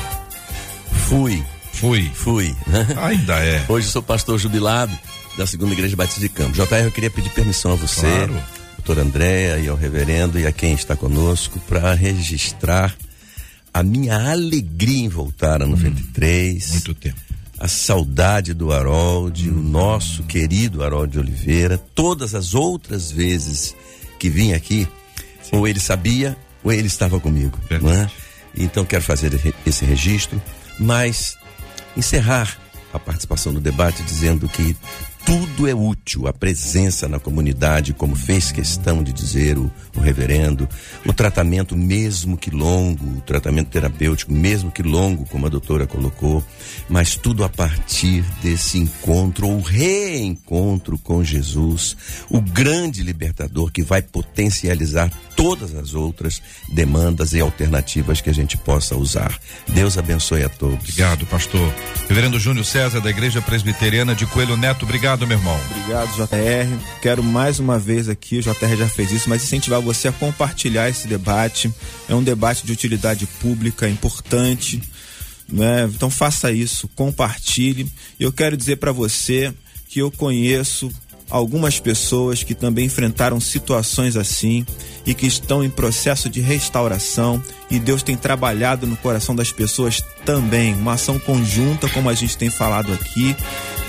Fui. 1.08 1.44
Fui. 1.74 2.10
Fui. 2.14 2.56
Ainda 3.02 3.40
é. 3.44 3.64
Hoje 3.68 3.88
sou 3.88 4.02
pastor 4.04 4.38
jubilado 4.38 4.98
da 5.38 5.48
Segunda 5.48 5.74
Igreja 5.74 5.96
Batista 5.96 6.22
de 6.22 6.30
Campos. 6.30 6.56
JR, 6.56 6.76
eu 6.84 6.92
queria 6.92 7.10
pedir 7.10 7.30
permissão 7.30 7.74
a 7.74 7.76
você, 7.76 8.02
Claro. 8.02 8.44
doutor 8.78 9.00
Andréa 9.02 9.58
e 9.58 9.68
ao 9.68 9.76
reverendo 9.76 10.40
e 10.40 10.46
a 10.46 10.52
quem 10.52 10.74
está 10.74 10.96
conosco 10.96 11.60
para 11.68 11.94
registrar 11.94 12.96
a 13.74 13.82
minha 13.84 14.32
alegria 14.32 15.00
em 15.06 15.10
voltar 15.10 15.62
a 15.62 15.66
93. 15.66 16.72
Muito 16.72 16.94
tempo. 16.96 17.20
a 17.60 17.68
saudade 17.68 18.54
do 18.54 18.72
Harold, 18.74 19.50
o 19.50 19.54
nosso 19.54 20.24
querido 20.24 20.84
Harold 20.84 21.18
Oliveira, 21.18 21.78
todas 21.96 22.36
as 22.36 22.54
outras 22.54 23.10
vezes 23.12 23.74
que 24.20 24.30
vim 24.30 24.52
aqui, 24.54 24.88
ou 25.52 25.68
ele 25.68 25.80
sabia, 25.80 26.36
ou 26.64 26.72
ele 26.74 26.88
estava 26.88 27.20
comigo. 27.20 27.58
Verdade. 27.70 27.84
Não 27.96 28.04
é? 28.04 28.12
Então 28.56 28.84
quero 28.86 29.04
fazer 29.04 29.34
esse- 29.34 29.54
esse 29.66 29.86
registro, 29.86 30.42
mas 30.80 31.38
encerrar 31.96 32.58
a 32.94 33.00
participação 33.00 33.52
no 33.54 33.60
debate 33.62 34.04
dizendo 34.04 34.48
que 34.50 34.76
tudo 35.26 35.68
é 35.68 35.74
útil, 35.74 36.28
a 36.28 36.34
presença 36.34 37.08
na 37.08 37.20
comunidade, 37.20 37.94
como 37.94 38.16
fez 38.16 38.52
questão 38.52 39.04
de 39.04 39.14
dizer 39.14 39.58
o, 39.58 39.72
o 39.96 40.00
reverendo, 40.00 40.68
o 41.06 41.14
tratamento, 41.14 41.76
mesmo 41.76 42.38
que 42.38 42.50
longo, 42.50 43.18
o 43.18 43.22
tratamento 43.22 43.70
terapêutico, 43.70 44.34
mesmo 44.34 44.72
que 44.72 44.84
longo, 44.84 45.26
como 45.26 45.46
a 45.46 45.50
doutora 45.50 45.88
colocou, 45.88 46.44
mas 46.90 47.16
tudo 47.16 47.44
a 47.44 47.50
partir 47.50 48.24
desse 48.42 48.78
encontro 48.78 49.48
ou 49.48 49.62
reencontro 49.62 50.98
com 50.98 51.24
Jesus, 51.24 51.96
o 52.30 52.42
grande 52.42 53.04
libertador 53.04 53.72
que 53.72 53.84
vai 53.84 54.02
potencializar 54.02 55.12
todas 55.36 55.76
as 55.76 55.94
outras 55.94 56.42
demandas 56.70 57.34
e 57.34 57.40
alternativas 57.40 58.22
que 58.22 58.30
a 58.30 58.34
gente 58.34 58.58
possa 58.58 58.96
usar. 58.96 59.38
Deus 59.68 59.98
abençoe 59.98 60.44
a 60.44 60.50
todos. 60.50 60.80
Obrigado, 60.80 61.26
pastor. 61.26 61.74
Reverendo 62.08 62.40
Júnior 62.40 62.66
César, 62.66 63.02
da 63.02 63.10
Igreja 63.10 63.42
Presbiteriana 63.42 64.16
de 64.16 64.26
Coelho 64.26 64.58
Neto, 64.58 64.84
obrigado, 64.84 65.13
meu 65.22 65.38
irmão. 65.38 65.60
Obrigado, 65.70 66.16
JR. 66.16 67.00
Quero 67.02 67.24
mais 67.24 67.60
uma 67.60 67.78
vez 67.78 68.10
aqui, 68.10 68.40
o 68.40 68.42
JR 68.42 68.76
já 68.76 68.90
fez 68.90 69.12
isso, 69.12 69.30
mas 69.30 69.44
incentivar 69.44 69.80
você 69.80 70.08
a 70.08 70.12
compartilhar 70.12 70.90
esse 70.90 71.08
debate. 71.08 71.72
É 72.10 72.16
um 72.16 72.24
debate 72.24 72.66
de 72.66 72.72
utilidade 72.72 73.26
pública 73.40 73.88
importante. 73.88 74.82
Né? 75.48 75.86
Então 75.86 76.10
faça 76.10 76.52
isso, 76.52 76.88
compartilhe. 76.96 77.92
Eu 78.20 78.32
quero 78.32 78.58
dizer 78.58 78.78
para 78.78 78.92
você 78.92 79.54
que 79.88 80.00
eu 80.00 80.10
conheço 80.10 80.92
algumas 81.30 81.80
pessoas 81.80 82.44
que 82.44 82.54
também 82.54 82.86
enfrentaram 82.86 83.40
situações 83.40 84.16
assim 84.16 84.66
e 85.06 85.14
que 85.14 85.26
estão 85.26 85.64
em 85.64 85.70
processo 85.70 86.30
de 86.30 86.42
restauração 86.42 87.42
e 87.70 87.80
Deus 87.80 88.04
tem 88.04 88.16
trabalhado 88.16 88.86
no 88.86 88.96
coração 88.98 89.36
das 89.36 89.52
pessoas 89.52 90.04
também, 90.26 90.74
uma 90.74 90.94
ação 90.94 91.20
conjunta 91.20 91.90
como 91.90 92.10
a 92.10 92.14
gente 92.14 92.38
tem 92.38 92.50
falado 92.50 92.94
aqui 92.94 93.36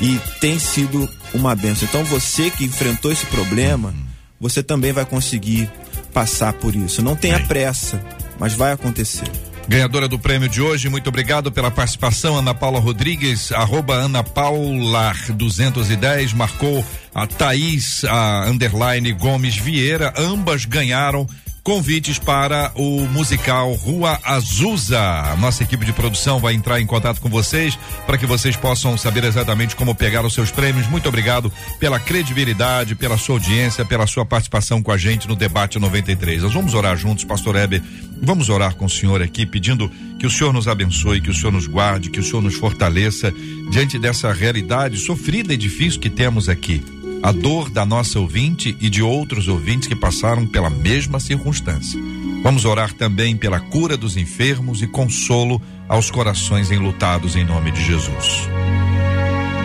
e 0.00 0.18
tem 0.40 0.58
sido 0.58 1.08
uma 1.32 1.54
benção. 1.54 1.86
Então 1.88 2.04
você 2.04 2.50
que 2.50 2.64
enfrentou 2.64 3.12
esse 3.12 3.26
problema, 3.26 3.94
você 4.40 4.62
também 4.62 4.92
vai 4.92 5.04
conseguir 5.04 5.70
passar 6.12 6.52
por 6.54 6.74
isso. 6.74 7.02
Não 7.02 7.16
tenha 7.16 7.40
pressa, 7.46 8.02
mas 8.38 8.54
vai 8.54 8.72
acontecer. 8.72 9.30
Ganhadora 9.66 10.06
do 10.06 10.18
prêmio 10.18 10.48
de 10.48 10.60
hoje, 10.60 10.90
muito 10.90 11.08
obrigado 11.08 11.50
pela 11.50 11.70
participação, 11.70 12.36
Ana 12.36 12.54
Paula 12.54 12.78
Rodrigues, 12.78 13.50
arroba 13.50 13.94
Ana 13.94 14.22
Paula 14.22 15.14
210, 15.34 16.34
marcou 16.34 16.84
a 17.14 17.26
Thaís, 17.26 18.04
a 18.04 18.46
underline 18.46 19.10
Gomes 19.12 19.56
Vieira, 19.56 20.12
ambas 20.18 20.66
ganharam 20.66 21.26
convites 21.64 22.18
para 22.18 22.70
o 22.74 23.06
musical 23.08 23.72
Rua 23.72 24.20
Azusa. 24.22 25.34
Nossa 25.38 25.62
equipe 25.62 25.86
de 25.86 25.94
produção 25.94 26.38
vai 26.38 26.52
entrar 26.52 26.78
em 26.78 26.84
contato 26.86 27.22
com 27.22 27.30
vocês 27.30 27.78
para 28.06 28.18
que 28.18 28.26
vocês 28.26 28.54
possam 28.54 28.98
saber 28.98 29.24
exatamente 29.24 29.74
como 29.74 29.94
pegar 29.94 30.26
os 30.26 30.34
seus 30.34 30.50
prêmios. 30.50 30.86
Muito 30.86 31.08
obrigado 31.08 31.50
pela 31.80 31.98
credibilidade, 31.98 32.94
pela 32.94 33.16
sua 33.16 33.36
audiência, 33.36 33.82
pela 33.82 34.06
sua 34.06 34.26
participação 34.26 34.82
com 34.82 34.92
a 34.92 34.98
gente 34.98 35.26
no 35.26 35.34
debate 35.34 35.78
93. 35.78 36.42
Nós 36.42 36.52
vamos 36.52 36.74
orar 36.74 36.98
juntos, 36.98 37.24
pastor 37.24 37.56
Heber. 37.56 37.82
Vamos 38.20 38.50
orar 38.50 38.76
com 38.76 38.84
o 38.84 38.90
senhor 38.90 39.22
aqui, 39.22 39.46
pedindo 39.46 39.90
que 40.18 40.26
o 40.26 40.30
senhor 40.30 40.52
nos 40.52 40.68
abençoe, 40.68 41.22
que 41.22 41.30
o 41.30 41.34
senhor 41.34 41.50
nos 41.50 41.66
guarde, 41.66 42.10
que 42.10 42.20
o 42.20 42.22
senhor 42.22 42.42
nos 42.42 42.56
fortaleça 42.56 43.32
diante 43.70 43.98
dessa 43.98 44.30
realidade 44.34 44.98
sofrida 44.98 45.54
e 45.54 45.56
difícil 45.56 45.98
que 45.98 46.10
temos 46.10 46.46
aqui 46.46 46.84
a 47.24 47.32
dor 47.32 47.70
da 47.70 47.86
nossa 47.86 48.20
ouvinte 48.20 48.76
e 48.78 48.90
de 48.90 49.02
outros 49.02 49.48
ouvintes 49.48 49.88
que 49.88 49.96
passaram 49.96 50.46
pela 50.46 50.68
mesma 50.68 51.18
circunstância. 51.18 51.98
Vamos 52.42 52.66
orar 52.66 52.92
também 52.92 53.34
pela 53.34 53.58
cura 53.58 53.96
dos 53.96 54.18
enfermos 54.18 54.82
e 54.82 54.86
consolo 54.86 55.58
aos 55.88 56.10
corações 56.10 56.70
enlutados 56.70 57.34
em 57.34 57.42
nome 57.42 57.70
de 57.70 57.82
Jesus. 57.82 58.46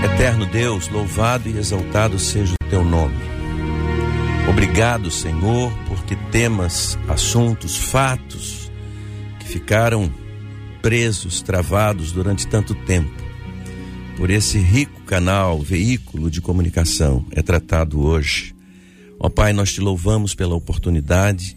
Eterno 0.06 0.46
Deus, 0.46 0.88
louvado 0.88 1.50
e 1.50 1.58
exaltado 1.58 2.18
seja 2.18 2.54
o 2.54 2.70
teu 2.70 2.82
nome. 2.82 3.20
Obrigado, 4.48 5.12
Senhor, 5.12 5.70
porque 5.86 6.16
temas, 6.32 6.98
assuntos, 7.10 7.76
fatos 7.76 8.72
que 9.38 9.50
ficaram 9.50 10.10
presos, 10.82 11.42
travados 11.42 12.14
durante 12.14 12.48
tanto 12.48 12.74
tempo, 12.74 13.22
por 14.20 14.30
esse 14.30 14.58
rico 14.60 15.00
canal, 15.04 15.62
veículo 15.62 16.30
de 16.30 16.42
comunicação, 16.42 17.26
é 17.32 17.42
tratado 17.42 18.02
hoje. 18.02 18.54
Ó 19.18 19.30
Pai, 19.30 19.54
nós 19.54 19.72
te 19.72 19.80
louvamos 19.80 20.36
pela 20.36 20.56
oportunidade, 20.56 21.56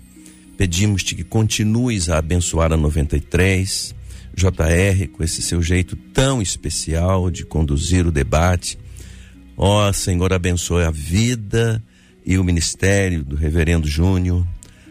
pedimos-te 0.56 1.16
que 1.16 1.24
continues 1.24 2.08
a 2.08 2.18
abençoar 2.18 2.72
a 2.72 2.76
93, 2.76 3.92
JR, 4.32 5.08
com 5.08 5.24
esse 5.24 5.42
seu 5.42 5.60
jeito 5.60 5.96
tão 6.14 6.40
especial 6.40 7.32
de 7.32 7.44
conduzir 7.44 8.06
o 8.06 8.12
debate. 8.12 8.78
Ó 9.56 9.92
Senhor, 9.92 10.32
abençoe 10.32 10.84
a 10.84 10.90
vida 10.92 11.82
e 12.24 12.38
o 12.38 12.44
ministério 12.44 13.24
do 13.24 13.34
Reverendo 13.34 13.88
Júnior, 13.88 14.46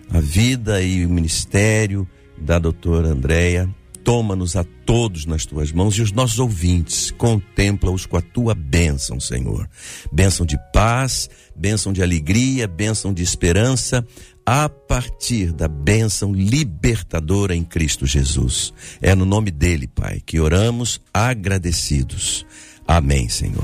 a 0.10 0.20
vida 0.20 0.84
e 0.84 1.06
o 1.06 1.10
ministério 1.10 2.06
da 2.38 2.60
doutora 2.60 3.08
Andréia. 3.08 3.70
Toma-nos 4.04 4.56
a 4.56 4.64
todos 4.86 5.26
nas 5.26 5.46
tuas 5.46 5.72
mãos 5.72 5.96
e 5.96 6.02
os 6.02 6.12
nossos 6.12 6.40
ouvintes, 6.40 7.12
contempla-os 7.12 8.06
com 8.06 8.18
a 8.18 8.22
tua 8.22 8.56
bênção, 8.56 9.20
Senhor. 9.20 9.70
Bênção 10.12 10.46
de 10.46 10.58
paz, 10.74 11.30
bênção 11.56 11.94
de 11.94 12.02
alegria, 12.02 12.68
bênção 12.68 13.14
de 13.14 13.22
esperança, 13.22 14.06
a 14.46 14.68
partir 14.68 15.54
da 15.54 15.68
bênção 15.68 16.34
libertadora 16.34 17.56
em 17.56 17.64
Cristo 17.64 18.06
Jesus. 18.06 18.74
É 19.02 19.14
no 19.14 19.26
nome 19.26 19.52
dele, 19.52 19.88
Pai, 19.88 20.22
que 20.26 20.40
oramos 20.40 21.00
agradecidos. 21.14 22.46
Amém, 22.88 23.30
Senhor. 23.30 23.64